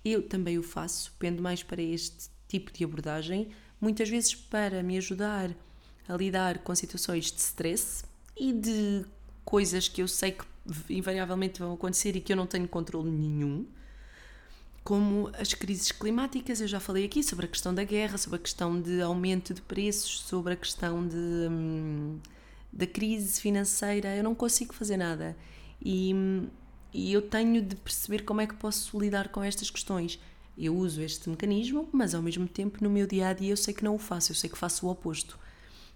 eu 0.03 0.21
também 0.21 0.59
o 0.59 0.63
faço, 0.63 1.13
pendo 1.17 1.41
mais 1.41 1.63
para 1.63 1.81
este 1.81 2.29
tipo 2.49 2.73
de 2.73 2.83
abordagem, 2.83 3.47
muitas 3.79 4.09
vezes 4.09 4.35
para 4.35 4.83
me 4.83 4.97
ajudar 4.97 5.55
a 6.07 6.15
lidar 6.15 6.59
com 6.59 6.73
situações 6.75 7.31
de 7.31 7.39
stress 7.39 8.03
e 8.37 8.53
de 8.53 9.05
coisas 9.43 9.87
que 9.87 10.01
eu 10.01 10.07
sei 10.07 10.31
que 10.31 10.45
invariavelmente 10.89 11.59
vão 11.59 11.73
acontecer 11.73 12.15
e 12.15 12.21
que 12.21 12.33
eu 12.33 12.37
não 12.37 12.47
tenho 12.47 12.67
controle 12.67 13.09
nenhum, 13.09 13.65
como 14.83 15.31
as 15.39 15.53
crises 15.53 15.91
climáticas, 15.91 16.61
eu 16.61 16.67
já 16.67 16.79
falei 16.79 17.05
aqui 17.05 17.23
sobre 17.23 17.45
a 17.45 17.49
questão 17.49 17.73
da 17.73 17.83
guerra, 17.83 18.17
sobre 18.17 18.37
a 18.37 18.39
questão 18.39 18.79
de 18.79 19.01
aumento 19.01 19.53
de 19.53 19.61
preços, 19.61 20.21
sobre 20.21 20.53
a 20.53 20.55
questão 20.55 21.07
de, 21.07 21.15
hum, 21.15 22.19
da 22.71 22.85
crise 22.85 23.41
financeira, 23.41 24.15
eu 24.15 24.23
não 24.23 24.35
consigo 24.35 24.73
fazer 24.73 24.97
nada. 24.97 25.35
E, 25.83 26.13
e 26.93 27.11
eu 27.11 27.21
tenho 27.23 27.63
de 27.63 27.75
perceber 27.75 28.23
como 28.23 28.41
é 28.41 28.47
que 28.47 28.53
posso 28.53 28.99
lidar 28.99 29.29
com 29.29 29.43
estas 29.43 29.71
questões. 29.71 30.19
Eu 30.55 30.75
uso 30.75 31.01
este 31.01 31.29
mecanismo, 31.29 31.89
mas 31.91 32.13
ao 32.13 32.21
mesmo 32.21 32.47
tempo 32.47 32.83
no 32.83 32.89
meu 32.89 33.07
dia 33.07 33.29
a 33.29 33.33
dia 33.33 33.49
eu 33.49 33.57
sei 33.57 33.73
que 33.73 33.83
não 33.83 33.95
o 33.95 33.99
faço, 33.99 34.31
eu 34.31 34.35
sei 34.35 34.49
que 34.49 34.57
faço 34.57 34.85
o 34.85 34.89
oposto 34.89 35.37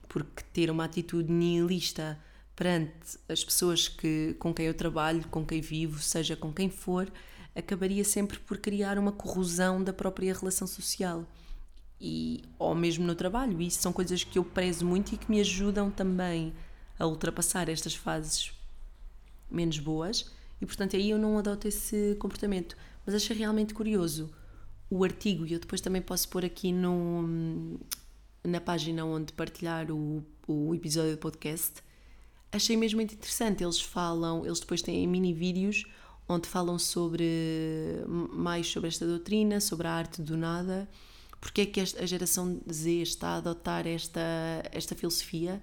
porque 0.09 0.43
ter 0.51 0.69
uma 0.69 0.83
atitude 0.83 1.31
nihilista 1.31 2.19
perante 2.55 3.17
as 3.29 3.41
pessoas 3.41 3.87
que, 3.87 4.35
com 4.37 4.53
quem 4.53 4.65
eu 4.65 4.73
trabalho, 4.73 5.25
com 5.29 5.45
quem 5.45 5.61
vivo, 5.61 6.01
seja 6.01 6.35
com 6.35 6.51
quem 6.51 6.69
for, 6.69 7.09
acabaria 7.55 8.03
sempre 8.03 8.37
por 8.39 8.57
criar 8.57 8.97
uma 8.97 9.13
corrosão 9.13 9.81
da 9.81 9.93
própria 9.93 10.33
relação 10.33 10.67
social. 10.67 11.25
E, 12.01 12.43
ou 12.57 12.75
mesmo 12.75 13.05
no 13.05 13.15
trabalho, 13.15 13.61
isso 13.61 13.81
são 13.81 13.93
coisas 13.93 14.23
que 14.23 14.37
eu 14.37 14.43
prezo 14.43 14.85
muito 14.85 15.13
e 15.13 15.17
que 15.17 15.29
me 15.29 15.39
ajudam 15.39 15.89
também 15.89 16.53
a 16.97 17.05
ultrapassar 17.05 17.69
estas 17.69 17.95
fases 17.95 18.51
menos 19.49 19.79
boas, 19.79 20.29
e 20.61 20.65
portanto 20.65 20.95
aí 20.95 21.11
eu 21.11 21.17
não 21.17 21.37
adoto 21.37 21.67
esse 21.67 22.15
comportamento. 22.19 22.75
Mas 23.05 23.15
achei 23.15 23.37
realmente 23.37 23.73
curioso 23.73 24.29
o 24.89 25.03
artigo, 25.03 25.45
e 25.45 25.53
eu 25.53 25.59
depois 25.59 25.81
também 25.81 26.01
posso 26.01 26.27
pôr 26.27 26.43
aqui 26.43 26.71
no, 26.71 27.79
na 28.43 28.61
página 28.61 29.05
onde 29.05 29.33
partilhar 29.33 29.91
o, 29.91 30.23
o 30.47 30.73
episódio 30.73 31.11
do 31.11 31.17
podcast, 31.17 31.83
achei 32.51 32.75
mesmo 32.77 32.97
muito 32.97 33.13
interessante. 33.13 33.63
Eles 33.63 33.81
falam, 33.81 34.45
eles 34.45 34.59
depois 34.59 34.81
têm 34.81 35.07
mini 35.07 35.33
vídeos 35.33 35.83
onde 36.27 36.47
falam 36.47 36.77
sobre 36.77 38.03
mais 38.07 38.67
sobre 38.67 38.87
esta 38.87 39.05
doutrina, 39.05 39.59
sobre 39.59 39.87
a 39.87 39.91
arte 39.91 40.21
do 40.21 40.37
nada, 40.37 40.87
porque 41.41 41.61
é 41.61 41.65
que 41.65 41.79
a 41.79 42.05
geração 42.05 42.61
Z 42.71 43.01
está 43.01 43.29
a 43.29 43.37
adotar 43.37 43.87
esta, 43.87 44.21
esta 44.71 44.93
filosofia 44.93 45.61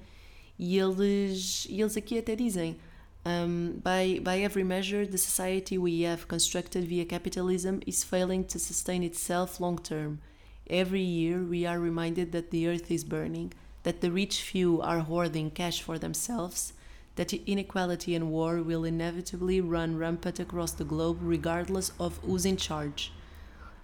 e 0.59 0.77
eles, 0.77 1.67
eles 1.71 1.97
aqui 1.97 2.19
até 2.19 2.35
dizem 2.35 2.77
um, 3.25 3.81
by, 3.83 4.21
by 4.21 4.43
every 4.43 4.65
measure, 4.65 5.07
the 5.07 5.19
society 5.19 5.79
we 5.79 6.05
have 6.05 6.27
constructed 6.27 6.85
via 6.85 7.05
capitalism 7.05 7.79
is 7.87 8.03
failing 8.03 8.43
to 8.45 8.59
sustain 8.59 9.03
itself 9.03 9.61
long 9.61 9.77
term. 9.77 10.19
Every 10.69 11.03
year, 11.03 11.43
we 11.43 11.65
are 11.65 11.79
reminded 11.79 12.33
that 12.33 12.51
the 12.51 12.67
earth 12.67 12.91
is 12.91 13.05
burning, 13.05 13.53
that 13.85 14.01
the 14.01 14.11
rich 14.11 14.43
few 14.43 14.83
are 14.83 14.99
hoarding 14.99 15.51
cash 15.51 15.81
for 15.81 15.97
themselves, 15.97 16.73
that 17.15 17.33
inequality 17.33 18.17
and 18.17 18.31
war 18.31 18.61
will 18.63 18.85
inevitably 18.85 19.61
run 19.61 19.97
rampant 19.97 20.41
across 20.41 20.73
the 20.73 20.85
globe 20.85 21.19
regardless 21.21 21.93
of 22.01 22.19
who's 22.19 22.45
in 22.45 22.57
charge. 22.57 23.13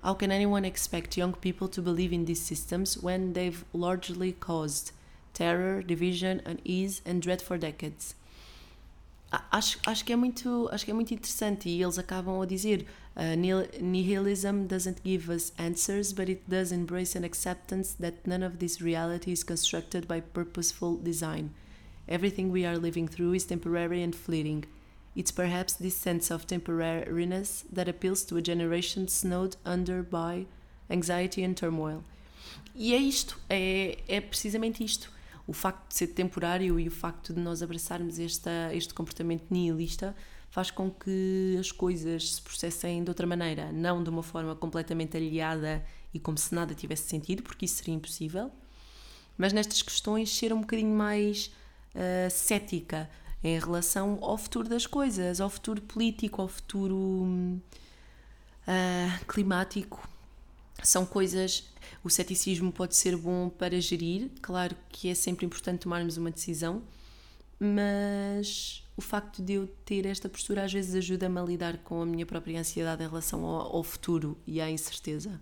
How 0.02 0.14
can 0.14 0.32
anyone 0.32 0.64
expect 0.64 1.16
young 1.16 1.34
people 1.34 1.68
to 1.68 1.80
believe 1.80 2.12
in 2.12 2.24
these 2.24 2.42
systems 2.42 2.98
when 2.98 3.34
they've 3.34 3.64
largely 3.72 4.32
caused 4.32 4.90
terror, 5.34 5.82
division, 5.82 6.42
unease, 6.44 7.00
and 7.06 7.22
dread 7.22 7.40
for 7.40 7.56
decades? 7.56 8.16
Acho, 9.50 9.78
acho, 9.86 10.04
que 10.04 10.12
é 10.12 10.16
muito, 10.16 10.68
acho 10.70 10.84
que 10.84 10.90
é 10.90 10.94
muito 10.94 11.14
interessante 11.14 11.68
e 11.68 11.82
eles 11.82 11.98
acabam 11.98 12.42
a 12.42 12.46
dizer 12.46 12.86
uh, 13.16 13.34
nihilism 13.80 14.66
doesn't 14.66 15.00
give 15.02 15.30
us 15.30 15.52
answers, 15.56 16.12
but 16.12 16.28
it 16.28 16.42
does 16.46 16.70
embrace 16.70 17.16
an 17.16 17.24
acceptance 17.24 17.94
that 17.94 18.26
none 18.26 18.44
of 18.44 18.58
this 18.58 18.82
reality 18.82 19.32
is 19.32 19.42
constructed 19.42 20.06
by 20.06 20.20
purposeful 20.20 20.98
design. 20.98 21.50
Everything 22.06 22.50
we 22.50 22.66
are 22.66 22.76
living 22.76 23.08
through 23.08 23.32
is 23.32 23.46
temporary 23.46 24.02
and 24.02 24.14
fleeting. 24.14 24.66
It's 25.16 25.30
perhaps 25.30 25.72
this 25.74 25.96
sense 25.96 26.30
of 26.30 26.46
temporariness 26.46 27.64
that 27.72 27.88
appeals 27.88 28.24
to 28.24 28.36
a 28.36 28.42
generation 28.42 29.08
snowed 29.08 29.56
under 29.64 30.02
by 30.02 30.46
anxiety 30.90 31.42
and 31.42 31.56
turmoil. 31.56 32.04
e 32.74 32.92
é 32.92 32.98
isto, 32.98 33.38
é, 33.48 33.98
é 34.08 34.20
precisamente 34.20 34.84
isto. 34.84 35.10
O 35.52 35.54
facto 35.54 35.86
de 35.88 35.94
ser 35.96 36.06
temporário 36.06 36.80
e 36.80 36.88
o 36.88 36.90
facto 36.90 37.34
de 37.34 37.38
nós 37.38 37.62
abraçarmos 37.62 38.18
esta, 38.18 38.70
este 38.72 38.94
comportamento 38.94 39.44
nihilista 39.50 40.16
faz 40.48 40.70
com 40.70 40.90
que 40.90 41.58
as 41.60 41.70
coisas 41.70 42.36
se 42.36 42.40
processem 42.40 43.04
de 43.04 43.10
outra 43.10 43.26
maneira, 43.26 43.70
não 43.70 44.02
de 44.02 44.08
uma 44.08 44.22
forma 44.22 44.56
completamente 44.56 45.14
aliada 45.14 45.84
e 46.14 46.18
como 46.18 46.38
se 46.38 46.54
nada 46.54 46.74
tivesse 46.74 47.06
sentido, 47.06 47.42
porque 47.42 47.66
isso 47.66 47.74
seria 47.74 47.92
impossível, 47.92 48.50
mas 49.36 49.52
nestas 49.52 49.82
questões 49.82 50.34
ser 50.34 50.54
um 50.54 50.62
bocadinho 50.62 50.96
mais 50.96 51.52
uh, 51.94 52.30
cética 52.30 53.10
em 53.44 53.58
relação 53.58 54.20
ao 54.22 54.38
futuro 54.38 54.70
das 54.70 54.86
coisas, 54.86 55.38
ao 55.38 55.50
futuro 55.50 55.82
político, 55.82 56.40
ao 56.40 56.48
futuro 56.48 56.96
uh, 56.96 57.60
climático. 59.28 60.08
São 60.82 61.04
coisas. 61.04 61.70
O 62.04 62.10
ceticismo 62.10 62.72
pode 62.72 62.96
ser 62.96 63.16
bom 63.16 63.48
para 63.48 63.80
gerir, 63.80 64.30
claro 64.40 64.76
que 64.88 65.08
é 65.08 65.14
sempre 65.14 65.46
importante 65.46 65.80
tomarmos 65.80 66.16
uma 66.16 66.30
decisão, 66.30 66.82
mas 67.60 68.82
o 68.96 69.00
facto 69.00 69.40
de 69.40 69.54
eu 69.54 69.68
ter 69.84 70.04
esta 70.06 70.28
postura 70.28 70.64
às 70.64 70.72
vezes 70.72 70.94
ajuda-me 70.96 71.38
a 71.38 71.42
lidar 71.42 71.78
com 71.78 72.02
a 72.02 72.06
minha 72.06 72.26
própria 72.26 72.58
ansiedade 72.58 73.04
em 73.04 73.08
relação 73.08 73.44
ao, 73.44 73.76
ao 73.76 73.84
futuro 73.84 74.36
e 74.46 74.60
à 74.60 74.68
incerteza. 74.68 75.40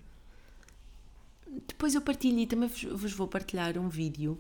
Depois 1.66 1.94
eu 1.94 2.02
partilho 2.02 2.38
e 2.38 2.46
também 2.46 2.68
vos 2.68 3.12
vou 3.12 3.26
partilhar 3.26 3.76
um 3.78 3.88
vídeo 3.88 4.38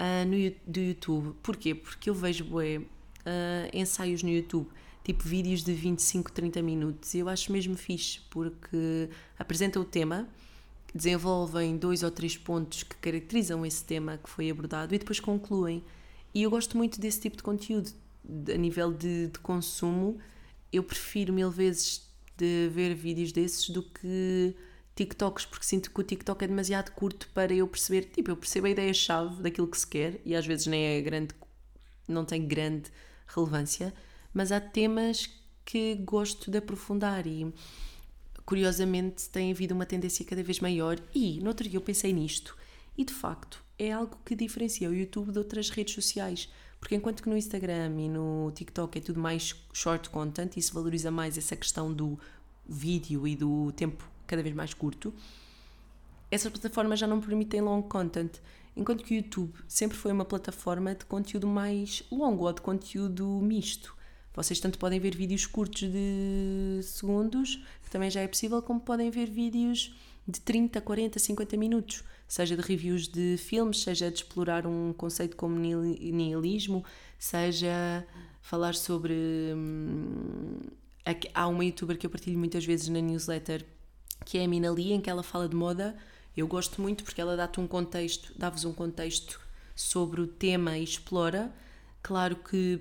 uh, 0.00 0.26
no, 0.26 0.72
do 0.72 0.80
YouTube. 0.80 1.36
Porquê? 1.42 1.74
Porque 1.74 2.10
eu 2.10 2.14
vejo 2.14 2.44
bué, 2.44 2.78
uh, 2.78 2.84
ensaios 3.72 4.22
no 4.22 4.30
YouTube, 4.30 4.68
tipo 5.04 5.22
vídeos 5.22 5.62
de 5.62 5.72
25, 5.72 6.32
30 6.32 6.62
minutos, 6.62 7.14
e 7.14 7.18
eu 7.18 7.28
acho 7.28 7.52
mesmo 7.52 7.76
fixe, 7.76 8.20
porque 8.30 9.08
apresentam 9.38 9.82
o 9.82 9.84
tema, 9.84 10.28
desenvolvem 10.94 11.76
dois 11.76 12.02
ou 12.02 12.10
três 12.10 12.36
pontos 12.36 12.82
que 12.82 12.96
caracterizam 12.96 13.64
esse 13.64 13.84
tema 13.84 14.18
que 14.18 14.28
foi 14.28 14.50
abordado 14.50 14.94
e 14.94 14.98
depois 14.98 15.20
concluem. 15.20 15.82
E 16.34 16.42
eu 16.42 16.50
gosto 16.50 16.76
muito 16.76 17.00
desse 17.00 17.20
tipo 17.20 17.36
de 17.36 17.42
conteúdo. 17.42 17.90
A 18.52 18.56
nível 18.56 18.92
de, 18.92 19.28
de 19.28 19.38
consumo, 19.40 20.18
eu 20.72 20.82
prefiro 20.82 21.32
mil 21.32 21.50
vezes 21.50 22.08
de 22.36 22.68
ver 22.72 22.94
vídeos 22.94 23.32
desses 23.32 23.68
do 23.68 23.82
que 23.82 24.54
TikToks, 24.94 25.46
porque 25.46 25.64
sinto 25.64 25.90
que 25.90 26.00
o 26.00 26.04
TikTok 26.04 26.44
é 26.44 26.48
demasiado 26.48 26.90
curto 26.92 27.28
para 27.34 27.52
eu 27.52 27.66
perceber. 27.66 28.02
Tipo, 28.06 28.30
eu 28.30 28.36
percebo 28.36 28.66
a 28.66 28.70
ideia-chave 28.70 29.42
daquilo 29.42 29.68
que 29.68 29.78
se 29.78 29.86
quer 29.86 30.20
e 30.24 30.34
às 30.34 30.46
vezes 30.46 30.66
nem 30.66 30.84
é 30.84 31.00
grande, 31.00 31.34
não 32.06 32.24
tem 32.24 32.46
grande 32.46 32.90
relevância, 33.26 33.92
mas 34.32 34.52
há 34.52 34.60
temas 34.60 35.28
que 35.64 35.94
gosto 35.96 36.50
de 36.50 36.58
aprofundar 36.58 37.26
e 37.26 37.52
curiosamente 38.44 39.28
tem 39.28 39.50
havido 39.50 39.74
uma 39.74 39.86
tendência 39.86 40.24
cada 40.24 40.42
vez 40.42 40.60
maior. 40.60 40.98
E 41.14 41.40
no 41.40 41.48
outro 41.48 41.68
dia 41.68 41.76
eu 41.76 41.82
pensei 41.82 42.12
nisto 42.12 42.56
e 42.96 43.04
de 43.04 43.12
facto 43.12 43.62
é 43.78 43.92
algo 43.92 44.18
que 44.24 44.34
diferencia 44.34 44.88
o 44.88 44.94
YouTube 44.94 45.32
de 45.32 45.38
outras 45.38 45.70
redes 45.70 45.94
sociais. 45.94 46.48
Porque 46.78 46.94
enquanto 46.94 47.22
que 47.22 47.28
no 47.28 47.36
Instagram 47.36 48.00
e 48.00 48.08
no 48.08 48.50
TikTok 48.54 48.98
é 48.98 49.00
tudo 49.00 49.20
mais 49.20 49.54
short 49.72 50.10
content 50.10 50.56
e 50.56 50.62
se 50.62 50.72
valoriza 50.72 51.10
mais 51.10 51.38
essa 51.38 51.54
questão 51.54 51.92
do 51.92 52.18
vídeo 52.66 53.26
e 53.26 53.36
do 53.36 53.72
tempo 53.72 54.08
cada 54.26 54.42
vez 54.42 54.54
mais 54.54 54.74
curto, 54.74 55.14
essas 56.30 56.50
plataformas 56.50 56.98
já 56.98 57.06
não 57.06 57.20
permitem 57.20 57.60
long 57.60 57.82
content. 57.82 58.40
Enquanto 58.76 59.04
que 59.04 59.14
o 59.14 59.16
YouTube 59.16 59.52
sempre 59.68 59.96
foi 59.96 60.10
uma 60.10 60.24
plataforma 60.24 60.94
de 60.94 61.04
conteúdo 61.04 61.46
mais 61.46 62.02
longo 62.10 62.46
ou 62.46 62.52
de 62.52 62.60
conteúdo 62.60 63.26
misto. 63.42 63.94
Vocês 64.34 64.58
tanto 64.58 64.78
podem 64.78 64.98
ver 64.98 65.14
vídeos 65.14 65.46
curtos 65.46 65.82
de 65.82 66.80
segundos, 66.82 67.56
que 67.84 67.90
também 67.90 68.10
já 68.10 68.20
é 68.20 68.28
possível, 68.28 68.62
como 68.62 68.80
podem 68.80 69.10
ver 69.10 69.30
vídeos 69.30 69.94
de 70.26 70.40
30, 70.40 70.80
40, 70.80 71.18
50 71.18 71.56
minutos, 71.56 72.04
seja 72.26 72.56
de 72.56 72.62
reviews 72.62 73.08
de 73.08 73.36
filmes, 73.36 73.82
seja 73.82 74.10
de 74.10 74.18
explorar 74.18 74.66
um 74.66 74.92
conceito 74.92 75.36
como 75.36 75.58
nihilismo, 75.58 76.84
seja 77.18 78.06
falar 78.40 78.74
sobre. 78.74 79.14
Hum, 79.54 80.60
há 81.34 81.46
uma 81.48 81.64
youtuber 81.64 81.98
que 81.98 82.06
eu 82.06 82.10
partilho 82.10 82.38
muitas 82.38 82.64
vezes 82.64 82.88
na 82.88 83.00
newsletter 83.00 83.64
que 84.24 84.38
é 84.38 84.44
a 84.44 84.48
Mina 84.48 84.70
Lee, 84.70 84.92
em 84.92 85.00
que 85.00 85.10
ela 85.10 85.22
fala 85.22 85.48
de 85.48 85.56
moda. 85.56 85.96
Eu 86.36 86.46
gosto 86.46 86.80
muito 86.80 87.04
porque 87.04 87.20
ela 87.20 87.36
dá-te 87.36 87.60
um 87.60 87.66
contexto, 87.66 88.32
dá-vos 88.36 88.64
um 88.64 88.72
contexto 88.72 89.40
sobre 89.74 90.20
o 90.20 90.26
tema 90.26 90.78
e 90.78 90.84
explora. 90.84 91.52
Claro 92.02 92.36
que 92.36 92.80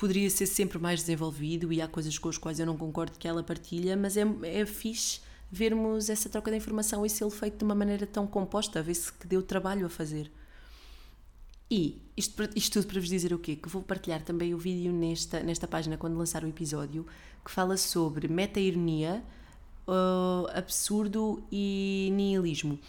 poderia 0.00 0.30
ser 0.30 0.46
sempre 0.46 0.78
mais 0.78 1.00
desenvolvido 1.00 1.70
e 1.70 1.82
há 1.82 1.86
coisas 1.86 2.16
com 2.16 2.30
as 2.30 2.38
quais 2.38 2.58
eu 2.58 2.64
não 2.64 2.74
concordo 2.74 3.18
que 3.18 3.28
ela 3.28 3.42
partilha, 3.42 3.94
mas 3.98 4.16
é, 4.16 4.22
é 4.44 4.64
fixe 4.64 5.20
vermos 5.52 6.08
essa 6.08 6.26
troca 6.30 6.50
de 6.50 6.56
informação 6.56 7.04
e 7.04 7.10
ser 7.10 7.28
feito 7.28 7.58
de 7.58 7.64
uma 7.64 7.74
maneira 7.74 8.06
tão 8.06 8.26
composta, 8.26 8.82
ver-se 8.82 9.12
que 9.12 9.26
deu 9.26 9.42
trabalho 9.42 9.84
a 9.84 9.90
fazer. 9.90 10.32
E 11.70 12.00
isto, 12.16 12.48
isto 12.56 12.80
tudo 12.80 12.86
para 12.90 12.98
vos 12.98 13.10
dizer 13.10 13.34
o 13.34 13.38
quê? 13.38 13.56
Que 13.56 13.68
vou 13.68 13.82
partilhar 13.82 14.22
também 14.22 14.54
o 14.54 14.58
vídeo 14.58 14.90
nesta, 14.90 15.40
nesta 15.40 15.68
página 15.68 15.98
quando 15.98 16.16
lançar 16.16 16.44
o 16.44 16.48
episódio 16.48 17.06
que 17.44 17.50
fala 17.50 17.76
sobre 17.76 18.26
meta-ironia, 18.26 19.22
uh, 19.86 20.48
absurdo 20.54 21.42
e 21.52 22.08
nihilismo, 22.14 22.80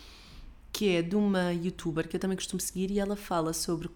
que 0.71 0.95
é 0.95 1.01
de 1.01 1.17
uma 1.17 1.51
youtuber 1.51 2.07
que 2.07 2.15
eu 2.15 2.21
também 2.21 2.37
costumo 2.37 2.61
seguir 2.61 2.89
e 2.89 2.99
ela 2.99 3.17
fala 3.17 3.51
sobre 3.51 3.89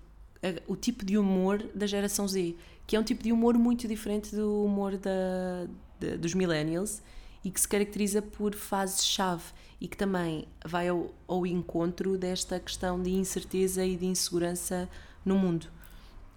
o 0.67 0.75
tipo 0.75 1.03
de 1.05 1.17
humor 1.17 1.63
da 1.73 1.87
geração 1.87 2.27
Z, 2.27 2.55
que 2.87 2.95
é 2.95 2.99
um 2.99 3.03
tipo 3.03 3.23
de 3.23 3.31
humor 3.31 3.57
muito 3.57 3.87
diferente 3.87 4.35
do 4.35 4.63
humor 4.65 4.97
da, 4.97 5.67
de, 5.99 6.17
dos 6.17 6.33
millennials 6.33 7.01
e 7.43 7.51
que 7.51 7.59
se 7.59 7.67
caracteriza 7.67 8.21
por 8.21 8.55
fases-chave 8.55 9.43
e 9.79 9.87
que 9.87 9.95
também 9.95 10.47
vai 10.65 10.87
ao, 10.87 11.13
ao 11.27 11.45
encontro 11.45 12.17
desta 12.17 12.59
questão 12.59 13.01
de 13.01 13.11
incerteza 13.11 13.85
e 13.85 13.95
de 13.95 14.05
insegurança 14.05 14.89
no 15.23 15.37
mundo. 15.37 15.67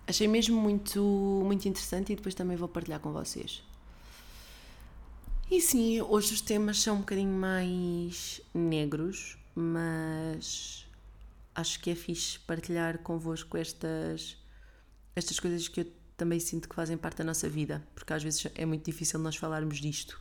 Achei 0.07 0.27
mesmo 0.27 0.61
muito, 0.61 1.43
muito 1.45 1.69
interessante 1.69 2.13
e 2.13 2.17
depois 2.17 2.35
também 2.35 2.57
vou 2.57 2.69
partilhar 2.69 3.01
com 3.01 3.13
vocês. 3.13 3.63
E 5.51 5.61
sim, 5.63 6.01
hoje 6.03 6.35
os 6.35 6.41
temas 6.43 6.81
são 6.81 6.97
um 6.97 7.01
bocadinho 7.01 7.33
mais 7.33 8.41
negros, 8.53 9.39
mas 9.55 10.87
acho 11.55 11.81
que 11.81 11.91
é 11.91 11.95
fixe 11.95 12.39
partilhar 12.41 12.99
convosco 12.99 13.57
estas, 13.57 14.37
estas 15.17 15.41
coisas 15.41 15.67
que 15.69 15.81
eu 15.81 15.98
também 16.19 16.41
sinto 16.41 16.69
que 16.69 16.75
fazem 16.75 16.97
parte 16.97 17.19
da 17.19 17.25
nossa 17.25 17.49
vida, 17.49 17.83
porque 17.95 18.13
às 18.13 18.23
vezes 18.23 18.45
é 18.57 18.67
muito 18.67 18.85
difícil 18.85 19.21
nós 19.21 19.37
falarmos 19.37 19.79
disto, 19.79 20.21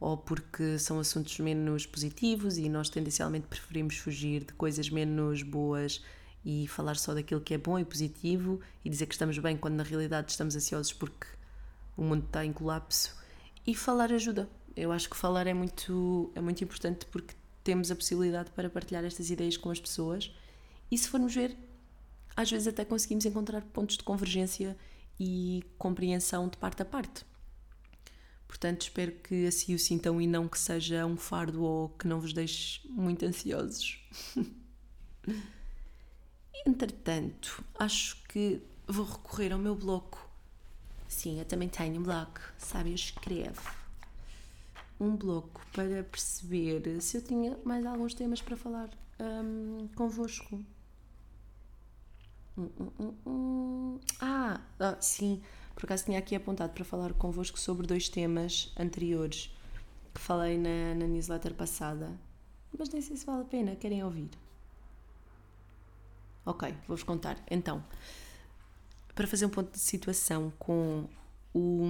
ou 0.00 0.16
porque 0.16 0.78
são 0.78 0.98
assuntos 0.98 1.38
menos 1.38 1.84
positivos 1.84 2.56
e 2.56 2.66
nós 2.68 2.88
tendencialmente 2.88 3.46
preferimos 3.46 3.98
fugir 3.98 4.44
de 4.44 4.54
coisas 4.54 4.88
menos 4.88 5.42
boas 5.42 6.02
e 6.44 6.66
falar 6.66 6.96
só 6.96 7.12
daquilo 7.12 7.42
que 7.42 7.52
é 7.52 7.58
bom 7.58 7.78
e 7.78 7.84
positivo 7.84 8.58
e 8.82 8.88
dizer 8.88 9.04
que 9.06 9.14
estamos 9.14 9.38
bem 9.38 9.54
quando 9.56 9.74
na 9.74 9.82
realidade 9.82 10.30
estamos 10.30 10.56
ansiosos 10.56 10.94
porque 10.94 11.26
o 11.94 12.02
mundo 12.02 12.24
está 12.24 12.44
em 12.44 12.52
colapso. 12.52 13.14
E 13.66 13.74
falar 13.74 14.12
ajuda, 14.12 14.48
eu 14.74 14.90
acho 14.92 15.10
que 15.10 15.16
falar 15.16 15.46
é 15.46 15.54
muito, 15.54 16.32
é 16.34 16.40
muito 16.40 16.64
importante 16.64 17.04
porque 17.06 17.34
temos 17.62 17.90
a 17.90 17.94
possibilidade 17.94 18.50
para 18.50 18.70
partilhar 18.70 19.04
estas 19.04 19.28
ideias 19.28 19.58
com 19.58 19.70
as 19.70 19.78
pessoas 19.78 20.34
e 20.90 20.96
se 20.96 21.06
formos 21.08 21.34
ver, 21.34 21.54
às 22.34 22.50
vezes 22.50 22.66
até 22.66 22.82
conseguimos 22.82 23.26
encontrar 23.26 23.62
pontos 23.62 23.98
de 23.98 24.04
convergência 24.04 24.74
e 25.18 25.64
compreensão 25.78 26.48
de 26.48 26.56
parte 26.56 26.82
a 26.82 26.84
parte. 26.84 27.24
Portanto, 28.46 28.82
espero 28.82 29.12
que 29.12 29.46
assim 29.46 29.74
o 29.74 29.78
sintam 29.78 30.20
e 30.20 30.26
não 30.26 30.48
que 30.48 30.58
seja 30.58 31.04
um 31.06 31.16
fardo 31.16 31.62
ou 31.62 31.88
que 31.88 32.06
não 32.06 32.20
vos 32.20 32.32
deixe 32.32 32.80
muito 32.88 33.24
ansiosos. 33.24 33.98
Entretanto, 36.66 37.64
acho 37.78 38.22
que 38.28 38.62
vou 38.86 39.04
recorrer 39.04 39.52
ao 39.52 39.58
meu 39.58 39.74
bloco. 39.74 40.28
Sim, 41.08 41.38
eu 41.38 41.44
também 41.44 41.68
tenho 41.68 42.00
um 42.00 42.02
bloco, 42.02 42.40
sabe? 42.58 42.90
Eu 42.90 42.94
escrevo 42.94 43.84
um 45.00 45.16
bloco 45.16 45.60
para 45.72 46.02
perceber 46.04 47.00
se 47.00 47.16
eu 47.18 47.22
tinha 47.22 47.58
mais 47.64 47.84
alguns 47.84 48.14
temas 48.14 48.40
para 48.40 48.56
falar 48.56 48.88
um, 49.18 49.88
convosco. 49.94 50.64
Hum, 52.56 52.70
hum, 52.78 52.90
hum, 53.00 53.14
hum. 53.26 54.00
ah, 54.20 54.60
ah, 54.78 54.96
sim, 55.00 55.42
por 55.74 55.86
acaso 55.86 56.04
tinha 56.04 56.18
aqui 56.18 56.36
apontado 56.36 56.72
para 56.72 56.84
falar 56.84 57.12
convosco 57.14 57.58
sobre 57.58 57.84
dois 57.84 58.08
temas 58.08 58.72
anteriores 58.78 59.52
que 60.14 60.20
falei 60.20 60.56
na, 60.56 60.94
na 60.94 61.08
newsletter 61.08 61.52
passada, 61.54 62.16
mas 62.78 62.88
nem 62.90 63.02
sei 63.02 63.16
se 63.16 63.26
vale 63.26 63.42
a 63.42 63.44
pena, 63.44 63.74
querem 63.74 64.04
ouvir? 64.04 64.30
Ok, 66.46 66.72
vou-vos 66.86 67.02
contar. 67.02 67.42
Então, 67.50 67.84
para 69.14 69.26
fazer 69.26 69.46
um 69.46 69.50
ponto 69.50 69.72
de 69.72 69.80
situação 69.80 70.52
com 70.58 71.08
o, 71.52 71.84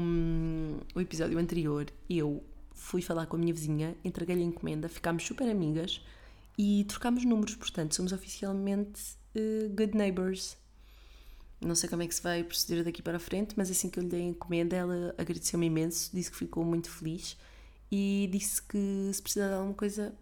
o 0.95 1.01
episódio 1.01 1.39
anterior, 1.39 1.87
eu 2.09 2.43
fui 2.73 3.03
falar 3.03 3.27
com 3.27 3.37
a 3.37 3.39
minha 3.39 3.53
vizinha, 3.53 3.97
entreguei-lhe 4.03 4.43
a 4.43 4.47
encomenda, 4.47 4.89
ficámos 4.89 5.25
super 5.25 5.49
amigas 5.51 6.01
e 6.57 6.85
trocámos 6.85 7.25
números, 7.25 7.55
portanto, 7.55 7.95
somos 7.95 8.13
oficialmente 8.13 9.17
uh, 9.37 9.69
good 9.71 9.97
neighbors. 9.97 10.57
Não 11.61 11.75
sei 11.75 11.89
como 11.89 12.03
é 12.03 12.07
que 12.07 12.15
se 12.15 12.23
vai 12.23 12.45
proceder 12.45 12.85
daqui 12.85 13.03
para 13.03 13.17
a 13.17 13.21
frente, 13.21 13.55
mas 13.57 13.71
assim 13.71 13.89
que 13.89 13.99
eu 13.99 14.03
lhe 14.03 14.09
dei 14.09 14.21
a 14.21 14.25
encomenda, 14.25 14.77
ela 14.77 15.15
agradeceu-me 15.17 15.67
imenso, 15.67 16.11
disse 16.13 16.31
que 16.31 16.37
ficou 16.37 16.65
muito 16.65 16.91
feliz 16.91 17.37
e 17.91 18.29
disse 18.31 18.61
que 18.63 19.11
se 19.13 19.23
precisar 19.23 19.49
de 19.49 19.55
alguma 19.55 19.75
coisa 19.75 20.15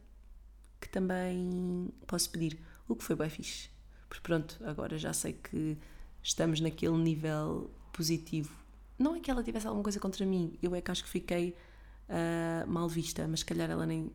que 0.81 0.89
também 0.89 1.89
posso 2.07 2.31
pedir, 2.31 2.59
o 2.87 2.95
que 2.95 3.03
foi 3.03 3.17
bem 3.17 3.29
fixe. 3.29 3.71
Porque 4.09 4.23
pronto, 4.23 4.61
agora 4.65 4.99
já 4.99 5.13
sei 5.13 5.33
que 5.33 5.77
estamos 6.23 6.61
naquele 6.61 6.97
nível 6.97 7.71
positivo. 7.93 8.55
Não 8.99 9.17
é 9.17 9.21
que 9.21 9.31
ela 9.31 9.43
tivesse 9.43 9.67
alguma 9.67 9.83
coisa 9.83 9.99
contra 9.99 10.25
mim, 10.27 10.59
eu 10.63 10.75
é 10.75 10.81
que 10.81 10.91
acho 10.91 11.03
que 11.03 11.11
fiquei 11.11 11.57
uh, 12.09 12.71
mal 12.71 12.89
vista, 12.89 13.27
mas 13.27 13.41
se 13.41 13.47
calhar 13.47 13.71
ela 13.71 13.87
nem, 13.87 14.13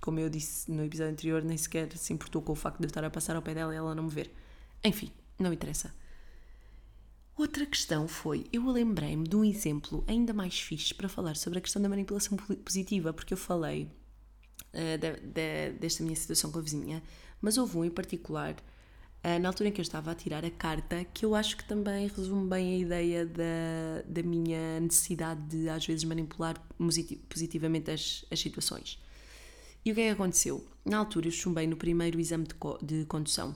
como 0.00 0.18
eu 0.18 0.30
disse 0.30 0.70
no 0.70 0.84
episódio 0.84 1.12
anterior, 1.12 1.42
nem 1.42 1.56
sequer 1.56 1.96
se 1.96 2.12
importou 2.12 2.40
com 2.40 2.52
o 2.52 2.56
facto 2.56 2.78
de 2.78 2.84
eu 2.84 2.88
estar 2.88 3.04
a 3.04 3.10
passar 3.10 3.36
ao 3.36 3.42
pé 3.42 3.54
dela 3.54 3.72
e 3.72 3.76
ela 3.76 3.94
não 3.94 4.04
me 4.04 4.10
ver. 4.10 4.30
Enfim, 4.82 5.10
não 5.38 5.52
interessa. 5.52 5.92
Outra 7.36 7.64
questão 7.64 8.06
foi, 8.06 8.46
eu 8.52 8.66
lembrei-me 8.70 9.26
de 9.26 9.34
um 9.34 9.42
exemplo 9.42 10.04
ainda 10.06 10.32
mais 10.34 10.60
fixe 10.60 10.92
para 10.92 11.08
falar 11.08 11.36
sobre 11.36 11.58
a 11.58 11.62
questão 11.62 11.80
da 11.80 11.88
manipulação 11.88 12.36
positiva, 12.36 13.14
porque 13.14 13.32
eu 13.32 13.38
falei 13.38 13.90
uh, 14.74 14.98
de, 14.98 15.20
de, 15.20 15.78
desta 15.78 16.02
minha 16.02 16.16
situação 16.16 16.52
com 16.52 16.58
a 16.58 16.62
vizinha, 16.62 17.02
mas 17.40 17.56
houve 17.56 17.78
um 17.78 17.84
em 17.86 17.90
particular, 17.90 18.52
uh, 18.52 19.38
na 19.40 19.48
altura 19.48 19.70
em 19.70 19.72
que 19.72 19.80
eu 19.80 19.82
estava 19.82 20.10
a 20.10 20.14
tirar 20.14 20.44
a 20.44 20.50
carta, 20.50 21.02
que 21.14 21.24
eu 21.24 21.34
acho 21.34 21.56
que 21.56 21.64
também 21.64 22.08
resume 22.08 22.46
bem 22.46 22.74
a 22.74 22.78
ideia 22.78 23.24
da, 23.24 24.02
da 24.06 24.22
minha 24.22 24.78
necessidade 24.80 25.40
de 25.48 25.68
às 25.70 25.86
vezes 25.86 26.04
manipular 26.04 26.62
positivamente 27.26 27.90
as, 27.90 28.22
as 28.30 28.38
situações. 28.38 28.98
E 29.84 29.92
o 29.92 29.94
que 29.94 30.00
é 30.00 30.04
que 30.08 30.10
aconteceu? 30.10 30.66
Na 30.84 30.98
altura 30.98 31.28
eu 31.28 31.32
chumbei 31.32 31.66
no 31.66 31.76
primeiro 31.76 32.20
exame 32.20 32.44
de, 32.46 32.54
co 32.54 32.78
de 32.82 33.04
condução 33.06 33.54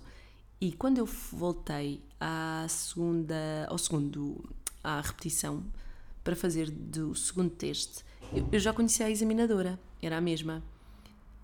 e 0.60 0.72
quando 0.72 0.98
eu 0.98 1.06
voltei 1.32 2.00
à 2.18 2.64
segunda, 2.68 3.66
ao 3.68 3.76
segundo, 3.76 4.42
à 4.82 5.00
repetição 5.00 5.62
para 6.22 6.34
fazer 6.34 6.70
do 6.70 7.14
segundo 7.14 7.50
teste, 7.50 8.02
eu, 8.32 8.48
eu 8.50 8.58
já 8.58 8.72
conhecia 8.72 9.06
a 9.06 9.10
examinadora, 9.10 9.78
era 10.00 10.16
a 10.16 10.20
mesma. 10.22 10.62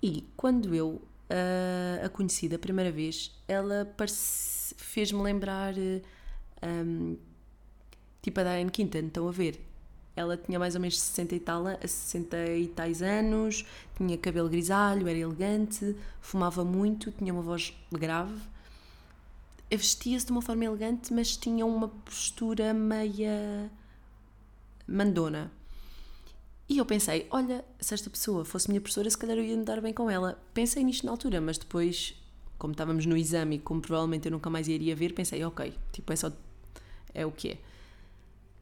E 0.01 0.27
quando 0.35 0.73
eu 0.73 0.87
uh, 1.29 2.05
a 2.05 2.09
conheci 2.09 2.49
da 2.49 2.57
primeira 2.57 2.91
vez, 2.91 3.31
ela 3.47 3.95
fez-me 4.77 5.21
lembrar 5.21 5.75
um, 6.63 7.15
tipo 8.23 8.39
a 8.39 8.43
Diane 8.43 8.71
Quinton, 8.71 9.05
estão 9.05 9.27
a 9.27 9.31
ver? 9.31 9.70
Ela 10.21 10.37
tinha 10.37 10.57
mais 10.57 10.75
ou 10.75 10.81
menos 10.81 10.99
60 10.99 11.35
e 11.35 11.39
tal, 11.39 11.63
60 11.81 12.37
e 12.55 12.67
tais 12.67 13.01
anos, 13.01 13.65
tinha 13.95 14.17
cabelo 14.17 14.49
grisalho, 14.49 15.07
era 15.07 15.17
elegante, 15.17 15.95
fumava 16.21 16.63
muito, 16.63 17.11
tinha 17.11 17.33
uma 17.33 17.41
voz 17.41 17.73
grave, 17.91 18.39
vestia-se 19.69 20.25
de 20.25 20.31
uma 20.31 20.41
forma 20.41 20.65
elegante, 20.65 21.13
mas 21.13 21.35
tinha 21.35 21.65
uma 21.65 21.87
postura 21.87 22.73
meia 22.73 23.71
mandona. 24.87 25.51
E 26.67 26.77
eu 26.77 26.85
pensei, 26.85 27.27
olha, 27.31 27.65
se 27.79 27.93
esta 27.93 28.09
pessoa 28.09 28.45
fosse 28.45 28.69
minha 28.69 28.79
professora, 28.79 29.09
se 29.09 29.17
calhar 29.17 29.37
eu 29.37 29.43
ia 29.43 29.57
me 29.57 29.65
dar 29.65 29.81
bem 29.81 29.93
com 29.93 30.09
ela. 30.09 30.41
Pensei 30.53 30.83
nisto 30.83 31.05
na 31.05 31.11
altura, 31.11 31.41
mas 31.41 31.57
depois, 31.57 32.15
como 32.57 32.71
estávamos 32.71 33.05
no 33.05 33.17
exame 33.17 33.57
e 33.57 33.59
como 33.59 33.81
provavelmente 33.81 34.25
eu 34.25 34.31
nunca 34.31 34.49
mais 34.49 34.69
iria 34.69 34.95
ver, 34.95 35.13
pensei, 35.13 35.43
ok, 35.43 35.73
tipo, 35.91 36.13
é 36.13 36.15
só. 36.15 36.31
é 37.13 37.25
o 37.25 37.31
que 37.31 37.49
é. 37.49 37.57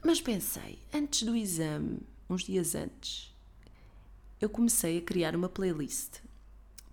Mas 0.04 0.22
pensei, 0.22 0.80
antes 0.94 1.24
do 1.24 1.36
exame, 1.36 2.00
uns 2.30 2.44
dias 2.44 2.74
antes, 2.74 3.36
eu 4.40 4.50
comecei 4.50 4.98
a 4.98 5.02
criar 5.02 5.36
uma 5.36 5.50
playlist. 5.50 6.20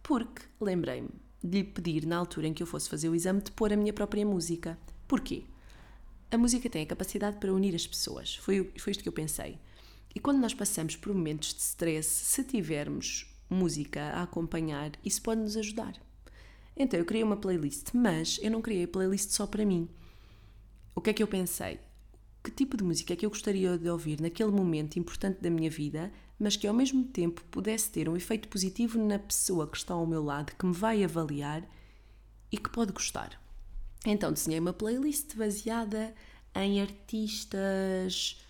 Porque 0.02 0.42
lembrei-me 0.60 1.10
de 1.42 1.58
lhe 1.58 1.64
pedir, 1.64 2.06
na 2.06 2.16
altura 2.16 2.48
em 2.48 2.54
que 2.54 2.62
eu 2.62 2.66
fosse 2.66 2.88
fazer 2.88 3.08
o 3.08 3.14
exame, 3.14 3.40
de 3.40 3.52
pôr 3.52 3.72
a 3.72 3.76
minha 3.76 3.92
própria 3.92 4.26
música. 4.26 4.76
Porquê? 5.06 5.44
A 6.30 6.36
música 6.36 6.68
tem 6.68 6.82
a 6.82 6.86
capacidade 6.86 7.38
para 7.38 7.52
unir 7.52 7.74
as 7.74 7.86
pessoas. 7.86 8.36
Foi, 8.36 8.72
foi 8.76 8.90
isto 8.90 9.02
que 9.02 9.08
eu 9.08 9.12
pensei. 9.12 9.58
E 10.14 10.18
quando 10.18 10.40
nós 10.40 10.54
passamos 10.54 10.96
por 10.96 11.14
momentos 11.14 11.54
de 11.54 11.60
stress, 11.60 12.08
se 12.08 12.42
tivermos 12.42 13.32
música 13.48 14.02
a 14.02 14.22
acompanhar, 14.22 14.92
isso 15.04 15.22
pode 15.22 15.40
nos 15.40 15.56
ajudar. 15.56 15.94
Então 16.76 16.98
eu 16.98 17.06
criei 17.06 17.22
uma 17.22 17.36
playlist, 17.36 17.90
mas 17.94 18.38
eu 18.42 18.50
não 18.50 18.60
criei 18.60 18.84
a 18.84 18.88
playlist 18.88 19.30
só 19.30 19.46
para 19.46 19.64
mim. 19.64 19.88
O 20.94 21.00
que 21.00 21.10
é 21.10 21.12
que 21.12 21.22
eu 21.22 21.28
pensei? 21.28 21.78
Que 22.46 22.52
tipo 22.52 22.76
de 22.76 22.84
música 22.84 23.12
é 23.12 23.16
que 23.16 23.26
eu 23.26 23.30
gostaria 23.30 23.76
de 23.76 23.90
ouvir 23.90 24.20
naquele 24.20 24.52
momento 24.52 25.00
importante 25.00 25.40
da 25.42 25.50
minha 25.50 25.68
vida, 25.68 26.12
mas 26.38 26.56
que 26.56 26.64
ao 26.64 26.72
mesmo 26.72 27.02
tempo 27.02 27.42
pudesse 27.50 27.90
ter 27.90 28.08
um 28.08 28.16
efeito 28.16 28.46
positivo 28.46 29.04
na 29.04 29.18
pessoa 29.18 29.66
que 29.66 29.76
está 29.76 29.94
ao 29.94 30.06
meu 30.06 30.22
lado, 30.22 30.54
que 30.56 30.64
me 30.64 30.72
vai 30.72 31.02
avaliar 31.02 31.68
e 32.52 32.56
que 32.56 32.70
pode 32.70 32.92
gostar? 32.92 33.42
Então 34.06 34.32
desenhei 34.32 34.60
uma 34.60 34.72
playlist 34.72 35.34
baseada 35.34 36.14
em 36.54 36.80
artistas 36.80 38.40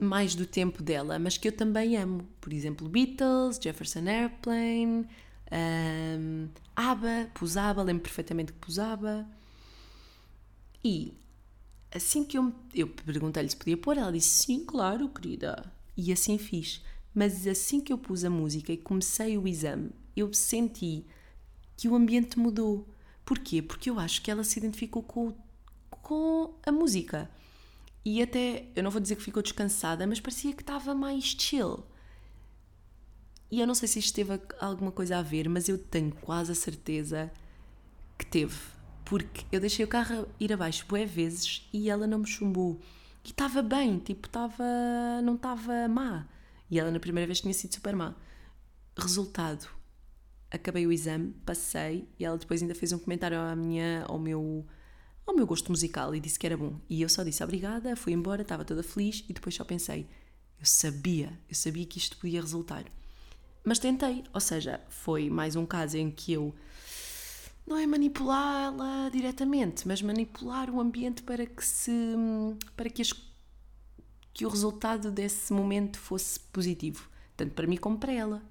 mais 0.00 0.34
do 0.34 0.44
tempo 0.44 0.82
dela, 0.82 1.16
mas 1.16 1.38
que 1.38 1.46
eu 1.46 1.52
também 1.52 1.96
amo. 1.96 2.26
Por 2.40 2.52
exemplo, 2.52 2.88
Beatles, 2.88 3.60
Jefferson 3.62 4.08
Airplane, 4.08 5.06
um, 6.18 6.48
ABBA, 6.74 7.30
pus 7.34 7.56
ABBA, 7.56 7.84
lembro 7.84 8.02
perfeitamente 8.02 8.52
que 8.52 8.58
pus 8.58 8.80
ABBA. 8.80 9.24
E 10.82 11.14
assim 11.94 12.24
que 12.24 12.36
eu, 12.36 12.52
eu 12.74 12.88
perguntei-lhe 12.88 13.48
se 13.48 13.56
podia 13.56 13.76
pôr, 13.76 13.96
ela 13.96 14.12
disse 14.12 14.44
sim, 14.44 14.64
claro, 14.64 15.08
querida. 15.08 15.72
E 15.96 16.12
assim 16.12 16.36
fiz. 16.36 16.82
Mas 17.14 17.46
assim 17.46 17.80
que 17.80 17.92
eu 17.92 17.98
pus 17.98 18.24
a 18.24 18.30
música 18.30 18.72
e 18.72 18.76
comecei 18.76 19.38
o 19.38 19.46
exame, 19.46 19.90
eu 20.16 20.32
senti 20.34 21.06
que 21.76 21.88
o 21.88 21.94
ambiente 21.94 22.38
mudou. 22.38 22.88
Porquê? 23.24 23.62
Porque 23.62 23.88
eu 23.88 23.98
acho 23.98 24.20
que 24.20 24.30
ela 24.30 24.42
se 24.42 24.58
identificou 24.58 25.02
com, 25.02 25.32
com 25.88 26.54
a 26.66 26.72
música. 26.72 27.30
E 28.04 28.20
até, 28.20 28.66
eu 28.74 28.82
não 28.82 28.90
vou 28.90 29.00
dizer 29.00 29.16
que 29.16 29.22
ficou 29.22 29.42
descansada, 29.42 30.06
mas 30.06 30.20
parecia 30.20 30.52
que 30.52 30.62
estava 30.62 30.94
mais 30.94 31.24
chill. 31.24 31.84
E 33.50 33.60
eu 33.60 33.66
não 33.66 33.74
sei 33.74 33.88
se 33.88 34.00
isto 34.00 34.14
teve 34.14 34.38
alguma 34.58 34.90
coisa 34.90 35.18
a 35.18 35.22
ver, 35.22 35.48
mas 35.48 35.68
eu 35.68 35.78
tenho 35.78 36.12
quase 36.12 36.52
a 36.52 36.54
certeza 36.54 37.30
que 38.18 38.26
teve. 38.26 38.73
Porque 39.04 39.44
eu 39.52 39.60
deixei 39.60 39.84
o 39.84 39.88
carro 39.88 40.26
ir 40.40 40.52
abaixo 40.52 40.86
bué 40.88 41.04
vezes 41.04 41.68
e 41.72 41.90
ela 41.90 42.06
não 42.06 42.20
me 42.20 42.26
chumbou. 42.26 42.80
E 43.24 43.30
estava 43.30 43.62
bem, 43.62 43.98
tipo, 43.98 44.26
estava. 44.26 44.64
não 45.22 45.34
estava 45.34 45.88
má. 45.88 46.26
E 46.70 46.78
ela 46.78 46.90
na 46.90 47.00
primeira 47.00 47.26
vez 47.26 47.40
tinha 47.40 47.52
sido 47.52 47.74
super 47.74 47.94
má. 47.94 48.14
Resultado, 48.96 49.68
acabei 50.50 50.86
o 50.86 50.92
exame, 50.92 51.34
passei 51.44 52.08
e 52.18 52.24
ela 52.24 52.38
depois 52.38 52.62
ainda 52.62 52.74
fez 52.74 52.92
um 52.92 52.98
comentário 52.98 53.38
à 53.38 53.54
minha, 53.56 54.04
ao 54.06 54.18
meu 54.18 54.64
ao 55.26 55.34
meu 55.34 55.46
gosto 55.46 55.70
musical 55.70 56.14
e 56.14 56.20
disse 56.20 56.38
que 56.38 56.46
era 56.46 56.56
bom. 56.56 56.78
E 56.88 57.02
eu 57.02 57.08
só 57.08 57.22
disse 57.22 57.42
obrigada, 57.42 57.96
fui 57.96 58.12
embora, 58.12 58.42
estava 58.42 58.64
toda 58.64 58.82
feliz 58.82 59.24
e 59.28 59.32
depois 59.32 59.54
só 59.54 59.64
pensei, 59.64 60.06
eu 60.58 60.66
sabia, 60.66 61.38
eu 61.48 61.54
sabia 61.54 61.86
que 61.86 61.98
isto 61.98 62.16
podia 62.18 62.40
resultar. 62.40 62.84
Mas 63.64 63.78
tentei, 63.78 64.22
ou 64.32 64.40
seja, 64.40 64.80
foi 64.88 65.30
mais 65.30 65.56
um 65.56 65.64
caso 65.64 65.96
em 65.96 66.10
que 66.10 66.32
eu 66.34 66.54
não 67.66 67.76
é 67.76 67.86
manipulá-la 67.86 69.08
diretamente, 69.10 69.88
mas 69.88 70.02
manipular 70.02 70.70
o 70.70 70.80
ambiente 70.80 71.22
para 71.22 71.46
que 71.46 71.64
se 71.64 71.92
para 72.76 72.90
que, 72.90 73.02
as, 73.02 73.12
que 74.32 74.44
o 74.44 74.48
resultado 74.48 75.10
desse 75.10 75.52
momento 75.52 75.98
fosse 75.98 76.38
positivo, 76.40 77.08
tanto 77.36 77.52
para 77.54 77.66
mim 77.66 77.76
como 77.76 77.98
para 77.98 78.12
ela. 78.12 78.42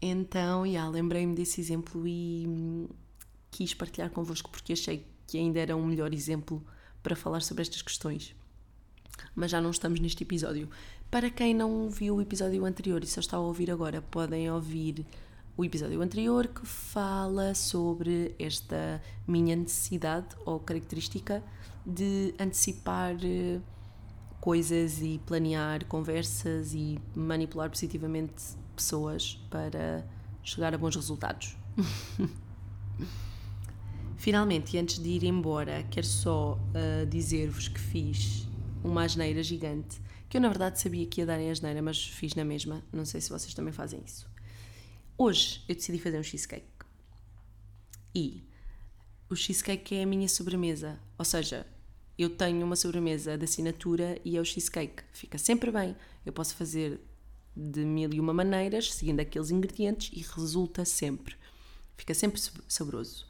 Então, 0.00 0.70
já 0.70 0.88
lembrei-me 0.88 1.34
desse 1.34 1.60
exemplo 1.60 2.06
e 2.06 2.44
hum, 2.46 2.88
quis 3.50 3.72
partilhar 3.74 4.10
convosco 4.10 4.50
porque 4.50 4.72
achei 4.72 5.06
que 5.26 5.38
ainda 5.38 5.60
era 5.60 5.76
um 5.76 5.86
melhor 5.86 6.12
exemplo 6.12 6.62
para 7.02 7.16
falar 7.16 7.40
sobre 7.40 7.62
estas 7.62 7.82
questões. 7.82 8.34
Mas 9.34 9.50
já 9.50 9.60
não 9.60 9.70
estamos 9.70 10.00
neste 10.00 10.22
episódio. 10.22 10.68
Para 11.10 11.30
quem 11.30 11.54
não 11.54 11.88
viu 11.88 12.16
o 12.16 12.20
episódio 12.20 12.64
anterior 12.64 13.02
e 13.02 13.06
só 13.06 13.20
está 13.20 13.36
a 13.36 13.40
ouvir 13.40 13.70
agora, 13.70 14.02
podem 14.02 14.50
ouvir 14.50 15.06
o 15.56 15.64
episódio 15.64 16.02
anterior 16.02 16.48
que 16.48 16.66
fala 16.66 17.54
sobre 17.54 18.34
esta 18.38 19.00
minha 19.26 19.54
necessidade 19.54 20.28
ou 20.44 20.58
característica 20.58 21.42
de 21.86 22.34
antecipar 22.38 23.16
eh, 23.22 23.60
coisas 24.40 25.00
e 25.00 25.20
planear 25.24 25.84
conversas 25.84 26.74
e 26.74 26.98
manipular 27.14 27.70
positivamente 27.70 28.34
pessoas 28.74 29.40
para 29.48 30.04
chegar 30.42 30.74
a 30.74 30.78
bons 30.78 30.96
resultados. 30.96 31.56
Finalmente, 34.16 34.76
e 34.76 34.78
antes 34.78 34.98
de 34.98 35.08
ir 35.08 35.24
embora, 35.24 35.82
quero 35.90 36.06
só 36.06 36.54
uh, 36.54 37.06
dizer-vos 37.06 37.68
que 37.68 37.78
fiz 37.78 38.48
uma 38.82 39.04
asneira 39.04 39.42
gigante, 39.42 40.00
que 40.28 40.36
eu 40.36 40.40
na 40.40 40.48
verdade 40.48 40.80
sabia 40.80 41.06
que 41.06 41.20
ia 41.20 41.26
dar 41.26 41.38
em 41.38 41.50
asneira, 41.50 41.80
mas 41.82 42.02
fiz 42.02 42.34
na 42.34 42.44
mesma. 42.44 42.82
Não 42.92 43.04
sei 43.04 43.20
se 43.20 43.30
vocês 43.30 43.52
também 43.54 43.72
fazem 43.72 44.02
isso. 44.04 44.33
Hoje 45.16 45.62
eu 45.68 45.76
decidi 45.76 45.98
fazer 45.98 46.18
um 46.18 46.22
cheesecake. 46.24 46.66
E 48.12 48.42
o 49.30 49.36
cheesecake 49.36 49.94
é 49.94 50.02
a 50.02 50.06
minha 50.06 50.28
sobremesa. 50.28 50.98
Ou 51.16 51.24
seja, 51.24 51.64
eu 52.18 52.30
tenho 52.30 52.66
uma 52.66 52.74
sobremesa 52.74 53.38
de 53.38 53.44
assinatura 53.44 54.20
e 54.24 54.36
é 54.36 54.40
o 54.40 54.44
cheesecake. 54.44 55.04
Fica 55.12 55.38
sempre 55.38 55.70
bem. 55.70 55.96
Eu 56.26 56.32
posso 56.32 56.56
fazer 56.56 57.00
de 57.56 57.84
mil 57.84 58.12
e 58.12 58.18
uma 58.18 58.34
maneiras, 58.34 58.92
seguindo 58.92 59.20
aqueles 59.20 59.50
ingredientes, 59.50 60.10
e 60.12 60.20
resulta 60.20 60.84
sempre. 60.84 61.36
Fica 61.96 62.12
sempre 62.12 62.40
saboroso. 62.66 63.26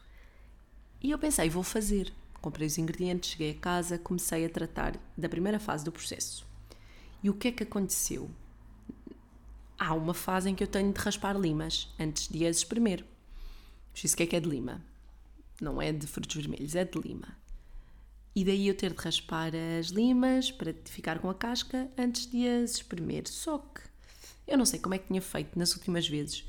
E 1.02 1.10
eu 1.10 1.18
pensei, 1.18 1.50
vou 1.50 1.62
fazer. 1.62 2.10
Comprei 2.40 2.66
os 2.66 2.78
ingredientes, 2.78 3.30
cheguei 3.30 3.50
a 3.50 3.54
casa, 3.54 3.98
comecei 3.98 4.46
a 4.46 4.48
tratar 4.48 4.98
da 5.18 5.28
primeira 5.28 5.60
fase 5.60 5.84
do 5.84 5.92
processo. 5.92 6.46
E 7.22 7.28
o 7.28 7.34
que 7.34 7.48
é 7.48 7.52
que 7.52 7.62
aconteceu? 7.62 8.30
Há 9.78 9.94
uma 9.94 10.14
fase 10.14 10.50
em 10.50 10.54
que 10.54 10.62
eu 10.62 10.68
tenho 10.68 10.92
de 10.92 11.00
raspar 11.00 11.36
limas 11.36 11.92
antes 11.98 12.28
de 12.28 12.46
as 12.46 12.58
espremer. 12.58 13.04
Isso 13.94 14.16
que 14.16 14.22
é 14.22 14.26
que 14.26 14.36
é 14.36 14.40
de 14.40 14.48
lima. 14.48 14.84
Não 15.60 15.80
é 15.80 15.92
de 15.92 16.06
frutos 16.06 16.34
vermelhos, 16.34 16.74
é 16.74 16.84
de 16.84 16.98
lima. 16.98 17.36
E 18.34 18.44
daí 18.44 18.66
eu 18.66 18.74
ter 18.76 18.92
de 18.92 19.00
raspar 19.00 19.52
as 19.78 19.86
limas 19.86 20.50
para 20.50 20.74
ficar 20.86 21.20
com 21.20 21.30
a 21.30 21.34
casca 21.34 21.88
antes 21.96 22.26
de 22.26 22.48
as 22.48 22.72
espremer. 22.72 23.28
Só 23.28 23.58
que 23.58 23.82
eu 24.46 24.58
não 24.58 24.66
sei 24.66 24.80
como 24.80 24.94
é 24.94 24.98
que 24.98 25.06
tinha 25.06 25.22
feito 25.22 25.56
nas 25.58 25.74
últimas 25.74 26.08
vezes, 26.08 26.44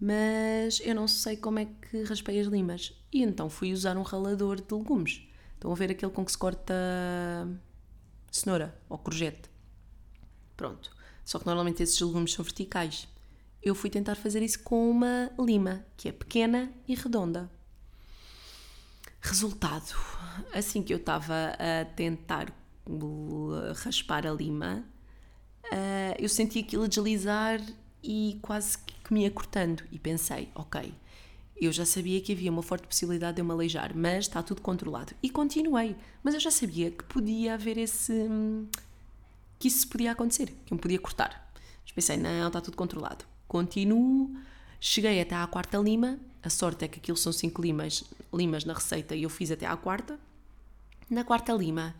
mas 0.00 0.80
eu 0.84 0.94
não 0.94 1.08
sei 1.08 1.36
como 1.36 1.58
é 1.58 1.66
que 1.66 2.04
raspei 2.04 2.40
as 2.40 2.46
limas. 2.46 2.92
E 3.12 3.22
então 3.22 3.50
fui 3.50 3.72
usar 3.72 3.96
um 3.96 4.02
ralador 4.02 4.60
de 4.60 4.72
legumes. 4.74 5.22
Estão 5.54 5.72
a 5.72 5.74
ver 5.74 5.90
aquele 5.90 6.12
com 6.12 6.24
que 6.24 6.32
se 6.32 6.38
corta 6.38 6.74
cenoura 8.30 8.80
ou 8.88 8.96
courgette. 8.96 9.50
Pronto. 10.56 10.90
Só 11.24 11.38
que 11.38 11.46
normalmente 11.46 11.82
esses 11.82 12.00
legumes 12.00 12.32
são 12.32 12.44
verticais. 12.44 13.08
Eu 13.62 13.74
fui 13.74 13.90
tentar 13.90 14.14
fazer 14.14 14.42
isso 14.42 14.60
com 14.60 14.90
uma 14.90 15.30
lima, 15.38 15.84
que 15.96 16.08
é 16.08 16.12
pequena 16.12 16.72
e 16.88 16.94
redonda. 16.94 17.50
Resultado: 19.20 19.94
assim 20.52 20.82
que 20.82 20.92
eu 20.92 20.98
estava 20.98 21.52
a 21.58 21.84
tentar 21.84 22.52
raspar 23.84 24.26
a 24.26 24.32
lima, 24.32 24.84
uh, 25.66 26.16
eu 26.18 26.28
senti 26.28 26.60
aquilo 26.60 26.88
deslizar 26.88 27.60
e 28.02 28.38
quase 28.42 28.78
que 28.78 29.12
me 29.12 29.22
ia 29.22 29.30
cortando. 29.30 29.82
E 29.92 29.98
pensei, 29.98 30.48
ok, 30.54 30.92
eu 31.60 31.70
já 31.70 31.84
sabia 31.84 32.20
que 32.20 32.32
havia 32.32 32.50
uma 32.50 32.62
forte 32.62 32.86
possibilidade 32.86 33.36
de 33.36 33.42
eu 33.42 33.44
me 33.44 33.52
aleijar, 33.52 33.94
mas 33.94 34.24
está 34.24 34.42
tudo 34.42 34.62
controlado. 34.62 35.12
E 35.22 35.28
continuei, 35.28 35.94
mas 36.22 36.34
eu 36.34 36.40
já 36.40 36.50
sabia 36.50 36.90
que 36.90 37.04
podia 37.04 37.54
haver 37.54 37.76
esse. 37.76 38.28
Que 39.60 39.68
isso 39.68 39.86
podia 39.86 40.12
acontecer, 40.12 40.46
que 40.64 40.72
eu 40.72 40.76
me 40.76 40.80
podia 40.80 40.98
cortar. 40.98 41.52
Mas 41.84 41.92
pensei, 41.92 42.16
não, 42.16 42.46
está 42.46 42.62
tudo 42.62 42.76
controlado. 42.78 43.26
Continuo, 43.46 44.34
cheguei 44.80 45.20
até 45.20 45.36
à 45.36 45.46
quarta 45.46 45.76
lima. 45.76 46.18
A 46.42 46.48
sorte 46.48 46.86
é 46.86 46.88
que 46.88 46.98
aquilo 46.98 47.18
são 47.18 47.30
cinco 47.30 47.60
limas, 47.60 48.02
limas 48.32 48.64
na 48.64 48.72
receita 48.72 49.14
e 49.14 49.24
eu 49.24 49.28
fiz 49.28 49.50
até 49.50 49.66
à 49.66 49.76
quarta. 49.76 50.18
Na 51.10 51.24
quarta 51.24 51.52
lima, 51.52 51.94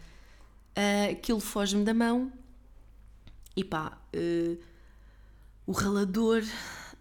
uh, 0.70 1.12
aquilo 1.12 1.38
foge-me 1.38 1.84
da 1.84 1.92
mão 1.92 2.32
e 3.54 3.62
pá, 3.62 3.98
uh, 4.16 4.58
o 5.66 5.72
ralador, 5.72 6.42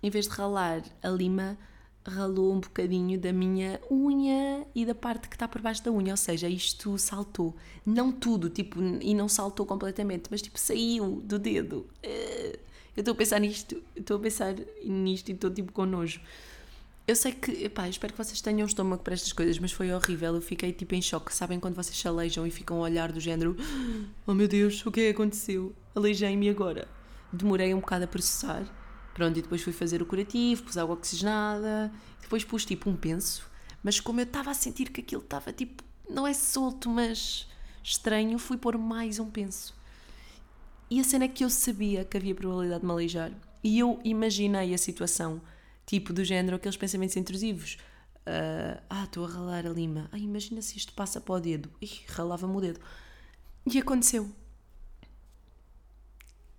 em 0.03 0.09
vez 0.09 0.27
de 0.27 0.31
ralar 0.31 0.83
a 1.01 1.07
lima, 1.07 1.57
ralou 2.05 2.53
um 2.53 2.59
bocadinho 2.59 3.19
da 3.19 3.31
minha 3.31 3.79
unha 3.91 4.65
e 4.73 4.85
da 4.85 4.95
parte 4.95 5.27
que 5.27 5.35
está 5.35 5.47
por 5.47 5.61
baixo 5.61 5.83
da 5.83 5.91
unha, 5.91 6.13
ou 6.13 6.17
seja, 6.17 6.47
isto 6.47 6.97
saltou. 6.97 7.55
Não 7.85 8.11
tudo, 8.11 8.49
tipo, 8.49 8.79
e 9.01 9.13
não 9.13 9.27
saltou 9.27 9.65
completamente, 9.65 10.29
mas 10.31 10.41
tipo, 10.41 10.59
saiu 10.59 11.21
do 11.23 11.37
dedo. 11.37 11.87
Uh, 12.05 12.57
eu 12.95 13.01
estou 13.01 13.13
a 13.13 13.15
pensar 13.15 13.39
nisto, 13.39 13.81
estou 13.95 14.17
a 14.17 14.19
pensar 14.19 14.55
nisto 14.83 15.29
e 15.29 15.33
estou 15.33 15.51
tipo 15.51 15.71
com 15.71 15.85
nojo. 15.85 16.19
Eu 17.07 17.15
sei 17.15 17.31
que, 17.31 17.63
epá, 17.63 17.87
espero 17.89 18.13
que 18.13 18.23
vocês 18.23 18.39
tenham 18.39 18.67
estômago 18.67 19.01
para 19.01 19.15
estas 19.15 19.33
coisas, 19.33 19.57
mas 19.57 19.71
foi 19.71 19.91
horrível. 19.91 20.35
Eu 20.35 20.41
fiquei 20.41 20.71
tipo 20.71 20.93
em 20.93 21.01
choque. 21.01 21.33
Sabem 21.33 21.59
quando 21.59 21.73
vocês 21.73 21.97
se 21.97 22.07
aleijam 22.07 22.45
e 22.45 22.51
ficam 22.51 22.77
a 22.77 22.81
olhar 22.81 23.11
do 23.11 23.19
género: 23.19 23.55
Oh 24.27 24.33
meu 24.33 24.47
Deus, 24.47 24.85
o 24.85 24.91
que 24.91 24.99
é 24.99 25.03
que 25.05 25.09
aconteceu? 25.09 25.73
Aleijei-me 25.95 26.49
agora. 26.49 26.87
Demorei 27.33 27.73
um 27.73 27.79
bocado 27.79 28.03
a 28.03 28.07
processar. 28.07 28.63
Pronto, 29.13 29.37
e 29.37 29.41
depois 29.41 29.61
fui 29.61 29.73
fazer 29.73 30.01
o 30.01 30.05
curativo, 30.05 30.63
pus 30.63 30.77
água 30.77 30.95
oxigenada, 30.95 31.91
depois 32.21 32.43
pus 32.43 32.65
tipo 32.65 32.89
um 32.89 32.95
penso. 32.95 33.49
Mas 33.83 33.99
como 33.99 34.19
eu 34.19 34.25
estava 34.25 34.51
a 34.51 34.53
sentir 34.53 34.89
que 34.89 35.01
aquilo 35.01 35.21
estava 35.21 35.51
tipo, 35.51 35.83
não 36.09 36.25
é 36.25 36.33
solto, 36.33 36.89
mas 36.89 37.47
estranho, 37.83 38.37
fui 38.37 38.57
pôr 38.57 38.77
mais 38.77 39.19
um 39.19 39.29
penso. 39.29 39.75
E 40.89 40.99
a 40.99 41.03
cena 41.03 41.25
é 41.25 41.27
que 41.27 41.43
eu 41.43 41.49
sabia 41.49 42.03
que 42.03 42.17
havia 42.17 42.33
probabilidade 42.33 42.81
de 42.81 42.85
me 42.85 42.91
aleijar. 42.91 43.31
E 43.63 43.77
eu 43.77 43.99
imaginei 44.03 44.73
a 44.73 44.77
situação 44.77 45.41
Tipo, 45.89 46.13
do 46.13 46.23
género, 46.23 46.57
aqueles 46.57 46.77
pensamentos 46.77 47.17
intrusivos. 47.17 47.79
Uh, 48.19 48.79
ah, 48.91 49.05
estou 49.05 49.25
a 49.25 49.27
ralar 49.27 49.65
a 49.65 49.71
lima. 49.71 50.07
Ah, 50.11 50.19
imagina 50.19 50.61
se 50.61 50.77
isto 50.77 50.93
passa 50.93 51.19
para 51.19 51.33
o 51.33 51.39
dedo. 51.39 51.67
Ih, 51.81 52.01
ralava-me 52.09 52.55
o 52.55 52.61
dedo. 52.61 52.79
E 53.65 53.79
aconteceu. 53.79 54.29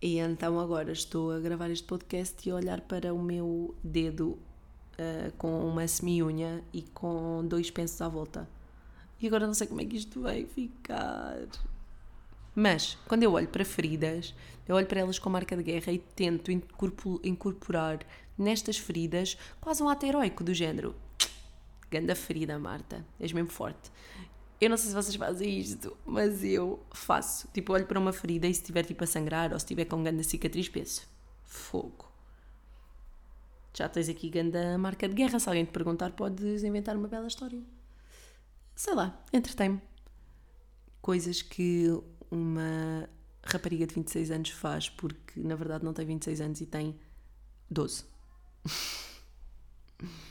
E 0.02 0.18
então 0.18 0.58
agora 0.58 0.92
estou 0.92 1.30
a 1.30 1.38
gravar 1.38 1.70
este 1.70 1.86
podcast 1.86 2.48
e 2.48 2.50
a 2.50 2.54
olhar 2.54 2.80
para 2.80 3.12
o 3.12 3.22
meu 3.22 3.74
dedo 3.84 4.30
uh, 4.30 5.30
com 5.36 5.68
uma 5.68 5.86
semi-unha 5.86 6.64
e 6.72 6.80
com 6.82 7.46
dois 7.46 7.70
pensos 7.70 8.00
à 8.00 8.08
volta. 8.08 8.48
E 9.20 9.26
agora 9.26 9.46
não 9.46 9.52
sei 9.52 9.66
como 9.66 9.82
é 9.82 9.84
que 9.84 9.98
isto 9.98 10.22
vai 10.22 10.46
ficar. 10.46 11.46
Mas, 12.54 12.96
quando 13.06 13.24
eu 13.24 13.32
olho 13.34 13.48
para 13.48 13.62
feridas, 13.62 14.34
eu 14.66 14.74
olho 14.74 14.86
para 14.86 15.00
elas 15.00 15.18
com 15.18 15.28
marca 15.28 15.54
de 15.54 15.62
guerra 15.62 15.92
e 15.92 15.98
tento 15.98 16.50
incorporar 16.50 17.98
nestas 18.38 18.78
feridas 18.78 19.36
quase 19.60 19.82
um 19.82 19.88
ato 19.88 20.06
heroico 20.06 20.42
do 20.42 20.54
género. 20.54 20.94
Ganda 21.90 22.14
ferida, 22.14 22.58
Marta. 22.58 23.04
És 23.18 23.32
mesmo 23.32 23.50
forte. 23.50 23.90
Eu 24.60 24.68
não 24.68 24.76
sei 24.76 24.88
se 24.88 24.94
vocês 24.94 25.16
fazem 25.16 25.58
isto, 25.58 25.96
mas 26.04 26.44
eu 26.44 26.84
faço. 26.92 27.48
Tipo, 27.48 27.72
olho 27.72 27.86
para 27.86 27.98
uma 27.98 28.12
ferida 28.12 28.46
e 28.46 28.52
se 28.52 28.60
estiver 28.60 28.84
tipo 28.84 29.02
a 29.02 29.06
sangrar 29.06 29.52
ou 29.52 29.58
se 29.58 29.64
estiver 29.64 29.86
com 29.86 30.02
ganda 30.02 30.22
cicatriz, 30.22 30.68
penso: 30.68 31.08
fogo. 31.44 32.10
Já 33.72 33.88
tens 33.88 34.08
aqui 34.08 34.28
ganda 34.28 34.76
marca 34.76 35.08
de 35.08 35.14
guerra. 35.14 35.38
Se 35.38 35.48
alguém 35.48 35.64
te 35.64 35.72
perguntar, 35.72 36.12
podes 36.12 36.62
inventar 36.62 36.96
uma 36.96 37.08
bela 37.08 37.26
história. 37.26 37.62
Sei 38.74 38.94
lá, 38.94 39.18
entretém-me. 39.32 39.80
Coisas 41.00 41.40
que 41.40 41.86
uma 42.30 43.08
rapariga 43.42 43.86
de 43.86 43.94
26 43.94 44.30
anos 44.30 44.50
faz 44.50 44.90
porque 44.90 45.40
na 45.40 45.54
verdade 45.54 45.84
não 45.84 45.94
tem 45.94 46.04
26 46.04 46.40
anos 46.42 46.60
e 46.60 46.66
tem 46.66 46.98
12. 47.70 48.04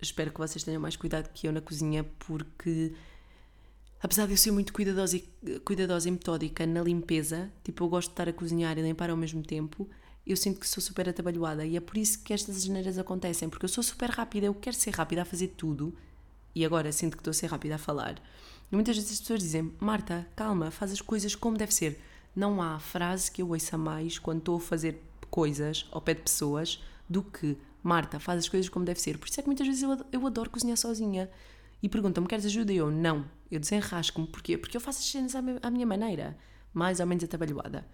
Espero 0.00 0.30
que 0.30 0.38
vocês 0.38 0.62
tenham 0.62 0.80
mais 0.80 0.96
cuidado 0.96 1.30
que 1.32 1.48
eu 1.48 1.52
na 1.52 1.60
cozinha, 1.60 2.04
porque 2.20 2.94
apesar 4.00 4.26
de 4.26 4.32
eu 4.32 4.36
ser 4.36 4.50
muito 4.52 4.72
cuidadosa 4.72 5.16
e, 5.16 5.60
cuidadosa 5.64 6.08
e 6.08 6.12
metódica 6.12 6.66
na 6.66 6.82
limpeza, 6.82 7.50
tipo, 7.64 7.84
eu 7.84 7.88
gosto 7.88 8.08
de 8.08 8.12
estar 8.12 8.28
a 8.28 8.32
cozinhar 8.32 8.78
e 8.78 8.82
limpar 8.82 9.10
ao 9.10 9.16
mesmo 9.16 9.42
tempo, 9.42 9.88
eu 10.26 10.36
sinto 10.36 10.60
que 10.60 10.68
sou 10.68 10.82
super 10.82 11.08
atabalhoada 11.08 11.64
e 11.64 11.76
é 11.76 11.80
por 11.80 11.96
isso 11.96 12.22
que 12.22 12.32
estas 12.32 12.56
asneiras 12.56 12.98
acontecem, 12.98 13.48
porque 13.48 13.64
eu 13.64 13.68
sou 13.68 13.82
super 13.82 14.10
rápida, 14.10 14.46
eu 14.46 14.54
quero 14.54 14.76
ser 14.76 14.90
rápida 14.94 15.22
a 15.22 15.24
fazer 15.24 15.48
tudo 15.48 15.94
e 16.54 16.64
agora 16.64 16.92
sinto 16.92 17.16
que 17.16 17.20
estou 17.20 17.30
a 17.30 17.34
ser 17.34 17.46
rápida 17.46 17.76
a 17.76 17.78
falar. 17.78 18.20
E 18.70 18.74
muitas 18.74 18.96
vezes 18.96 19.12
as 19.12 19.20
pessoas 19.20 19.40
dizem: 19.40 19.72
Marta, 19.80 20.26
calma, 20.36 20.70
faz 20.70 20.92
as 20.92 21.00
coisas 21.00 21.34
como 21.34 21.56
deve 21.56 21.72
ser. 21.72 22.00
Não 22.36 22.60
há 22.60 22.78
frase 22.78 23.30
que 23.30 23.42
eu 23.42 23.48
ouça 23.50 23.78
mais 23.78 24.18
quando 24.18 24.38
estou 24.40 24.56
a 24.56 24.60
fazer 24.60 25.02
coisas 25.30 25.86
ao 25.90 26.00
pé 26.00 26.14
de 26.14 26.22
pessoas 26.22 26.82
do 27.08 27.22
que 27.22 27.56
Marta, 27.82 28.18
faz 28.18 28.40
as 28.40 28.48
coisas 28.48 28.68
como 28.68 28.84
deve 28.84 29.00
ser. 29.00 29.18
Por 29.18 29.28
isso 29.28 29.40
é 29.40 29.42
que 29.42 29.48
muitas 29.48 29.66
vezes 29.66 29.82
eu, 29.82 29.96
eu 30.12 30.26
adoro 30.26 30.50
cozinhar 30.50 30.76
sozinha. 30.76 31.30
E 31.82 31.88
perguntam-me, 31.88 32.28
queres 32.28 32.44
ajuda? 32.46 32.72
E 32.72 32.76
eu, 32.76 32.90
não. 32.90 33.24
Eu 33.50 33.60
desenrasco-me. 33.60 34.26
Porquê? 34.26 34.58
Porque 34.58 34.76
eu 34.76 34.80
faço 34.80 34.98
as 34.98 35.06
cenas 35.06 35.34
à, 35.34 35.70
minha 35.70 35.86
maneira. 35.86 36.36
Mais 36.74 37.00
ou 37.00 37.06
menos 37.06 37.24
atabalhoada. 37.24 37.86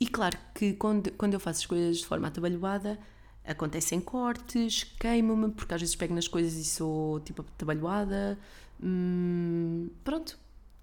E 0.00 0.06
claro 0.06 0.38
que 0.54 0.74
quando, 0.74 1.10
quando 1.12 1.34
eu 1.34 1.40
faço 1.40 1.60
as 1.60 1.66
coisas 1.66 1.98
de 1.98 2.06
forma 2.06 2.28
atabalhoada, 2.28 2.98
acontecem 3.44 4.00
cortes, 4.00 4.84
queimo-me, 4.84 5.50
porque 5.50 5.74
às 5.74 5.80
vezes 5.80 5.96
pego 5.96 6.14
nas 6.14 6.28
coisas 6.28 6.54
e 6.54 6.64
sou 6.64 7.18
tipo 7.20 7.42
atabalhoada. 7.42 8.38
Hum, 8.80 9.90
pronto. 10.04 10.38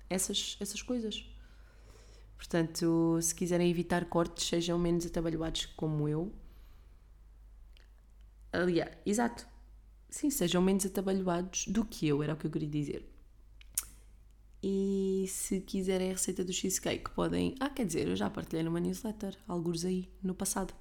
Essas, 0.09 0.57
essas 0.59 0.81
coisas. 0.81 1.25
Portanto, 2.37 3.17
se 3.21 3.33
quiserem 3.33 3.71
evitar 3.71 4.05
cortes, 4.05 4.47
sejam 4.47 4.77
menos 4.77 5.05
atabalhoados 5.05 5.67
como 5.77 6.07
eu. 6.07 6.31
Aliás, 8.61 8.91
exato. 9.05 9.47
Sim, 10.09 10.29
sejam 10.29 10.61
menos 10.61 10.85
atabalhoados 10.85 11.65
do 11.67 11.83
que 11.83 12.07
eu, 12.07 12.23
era 12.23 12.33
o 12.33 12.37
que 12.37 12.47
eu 12.47 12.51
queria 12.51 12.69
dizer. 12.69 13.11
E 14.63 15.25
se 15.27 15.61
quiserem 15.61 16.09
a 16.09 16.13
receita 16.13 16.43
do 16.43 16.51
cheesecake, 16.53 17.11
podem. 17.11 17.55
Ah, 17.59 17.69
quer 17.69 17.85
dizer, 17.85 18.07
eu 18.07 18.15
já 18.15 18.29
partilhei 18.29 18.63
numa 18.63 18.79
newsletter, 18.79 19.37
alguns 19.47 19.85
aí, 19.85 20.09
no 20.23 20.33
passado. 20.33 20.73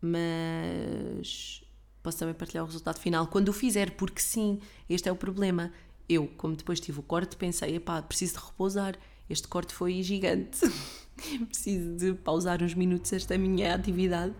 Mas 0.00 1.62
posso 2.02 2.18
também 2.18 2.34
partilhar 2.34 2.64
o 2.64 2.66
resultado 2.66 2.98
final 2.98 3.26
quando 3.28 3.48
o 3.48 3.52
fizer, 3.52 3.92
porque 3.92 4.20
sim, 4.20 4.60
este 4.88 5.08
é 5.08 5.12
o 5.12 5.16
problema. 5.16 5.72
Eu, 6.08 6.26
como 6.36 6.56
depois 6.56 6.80
tive 6.80 7.00
o 7.00 7.02
corte, 7.02 7.36
pensei, 7.36 7.76
epá, 7.76 8.02
preciso 8.02 8.34
de 8.34 8.44
repousar 8.44 8.98
este 9.28 9.48
corte 9.48 9.74
foi 9.74 10.02
gigante. 10.02 10.60
Preciso 11.48 11.96
de 11.96 12.14
pausar 12.14 12.62
uns 12.62 12.74
minutos 12.74 13.12
esta 13.12 13.38
minha 13.38 13.74
atividade. 13.74 14.34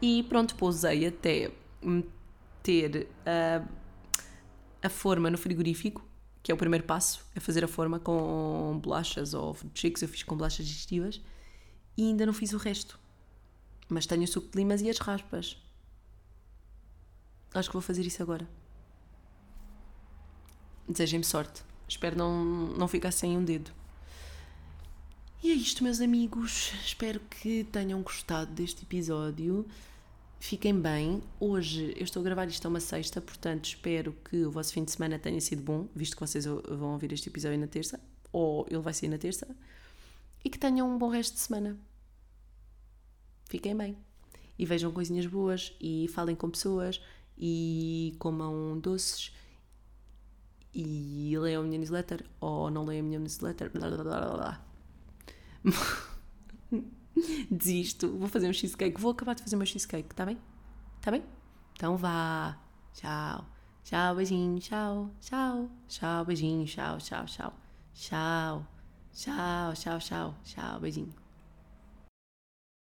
E 0.00 0.22
pronto, 0.24 0.54
pousei 0.54 1.06
até 1.06 1.50
meter 1.82 3.08
a, 3.26 3.66
a 4.82 4.88
forma 4.88 5.30
no 5.30 5.38
frigorífico, 5.38 6.06
que 6.42 6.50
é 6.50 6.54
o 6.54 6.58
primeiro 6.58 6.84
passo, 6.84 7.24
é 7.34 7.40
fazer 7.40 7.64
a 7.64 7.68
forma 7.68 7.98
com 7.98 8.78
bolachas 8.82 9.34
ou 9.34 9.56
chicos, 9.74 10.02
eu 10.02 10.08
fiz 10.08 10.22
com 10.22 10.36
bolachas 10.36 10.66
digestivas. 10.66 11.20
E 11.96 12.04
ainda 12.04 12.24
não 12.24 12.32
fiz 12.32 12.52
o 12.52 12.58
resto. 12.58 12.98
Mas 13.88 14.06
tenho 14.06 14.22
o 14.22 14.26
suco 14.26 14.48
de 14.48 14.56
limas 14.56 14.80
e 14.80 14.88
as 14.88 14.98
raspas. 14.98 15.56
Acho 17.54 17.68
que 17.68 17.74
vou 17.74 17.82
fazer 17.82 18.06
isso 18.06 18.22
agora. 18.22 18.48
Desejem-me 20.88 21.24
sorte. 21.24 21.62
Espero 21.86 22.16
não, 22.16 22.44
não 22.44 22.88
ficar 22.88 23.12
sem 23.12 23.36
um 23.36 23.44
dedo. 23.44 23.70
E 25.42 25.50
é 25.50 25.54
isto, 25.54 25.84
meus 25.84 26.00
amigos. 26.00 26.72
Espero 26.84 27.20
que 27.20 27.64
tenham 27.64 28.00
gostado 28.00 28.50
deste 28.52 28.84
episódio. 28.84 29.66
Fiquem 30.42 30.74
bem. 30.74 31.22
Hoje 31.38 31.94
eu 31.96 32.02
estou 32.02 32.18
a 32.18 32.24
gravar 32.24 32.48
isto 32.48 32.66
a 32.66 32.68
uma 32.68 32.80
sexta, 32.80 33.20
portanto 33.20 33.66
espero 33.66 34.12
que 34.24 34.44
o 34.44 34.50
vosso 34.50 34.72
fim 34.72 34.82
de 34.82 34.90
semana 34.90 35.16
tenha 35.16 35.40
sido 35.40 35.62
bom, 35.62 35.86
visto 35.94 36.16
que 36.16 36.20
vocês 36.20 36.44
vão 36.44 36.94
ouvir 36.94 37.12
este 37.12 37.28
episódio 37.28 37.56
na 37.60 37.68
terça, 37.68 38.00
ou 38.32 38.66
ele 38.68 38.80
vai 38.80 38.92
sair 38.92 39.08
na 39.08 39.18
terça, 39.18 39.46
e 40.44 40.50
que 40.50 40.58
tenham 40.58 40.92
um 40.92 40.98
bom 40.98 41.08
resto 41.08 41.34
de 41.34 41.40
semana. 41.40 41.78
Fiquem 43.44 43.76
bem. 43.76 43.96
E 44.58 44.66
vejam 44.66 44.90
coisinhas 44.90 45.26
boas, 45.26 45.76
e 45.80 46.08
falem 46.08 46.34
com 46.34 46.50
pessoas, 46.50 47.00
e 47.38 48.16
comam 48.18 48.80
doces, 48.80 49.32
e 50.74 51.38
leiam 51.38 51.62
a 51.62 51.64
minha 51.64 51.78
newsletter, 51.78 52.26
ou 52.40 52.68
não 52.68 52.84
leiam 52.84 53.06
a 53.06 53.08
minha 53.08 53.20
newsletter, 53.20 53.70
blá 53.70 53.88
blá 53.88 54.02
blá 54.02 54.60
blá. 55.62 56.82
Desisto, 57.50 58.16
vou 58.18 58.28
fazer 58.28 58.48
um 58.48 58.52
cheesecake. 58.52 59.00
Vou 59.00 59.12
acabar 59.12 59.34
de 59.34 59.42
fazer 59.42 59.56
meu 59.56 59.66
cheesecake, 59.66 60.14
tá 60.14 60.24
bem? 60.24 60.38
Tá 61.00 61.10
bem? 61.10 61.22
Então 61.74 61.96
vá. 61.96 62.58
Tchau. 62.94 63.46
Tchau, 63.84 64.14
beijinho. 64.14 64.58
Tchau. 64.60 65.10
Tchau. 65.20 65.70
Tchau, 65.88 66.24
beijinho. 66.24 66.64
Tchau, 66.66 66.98
tchau, 66.98 67.24
tchau. 67.26 67.52
Tchau. 67.94 68.66
Tchau, 69.12 69.74
tchau, 69.74 69.98
tchau. 69.98 70.34
Tchau, 70.44 70.80
beijinho. 70.80 71.21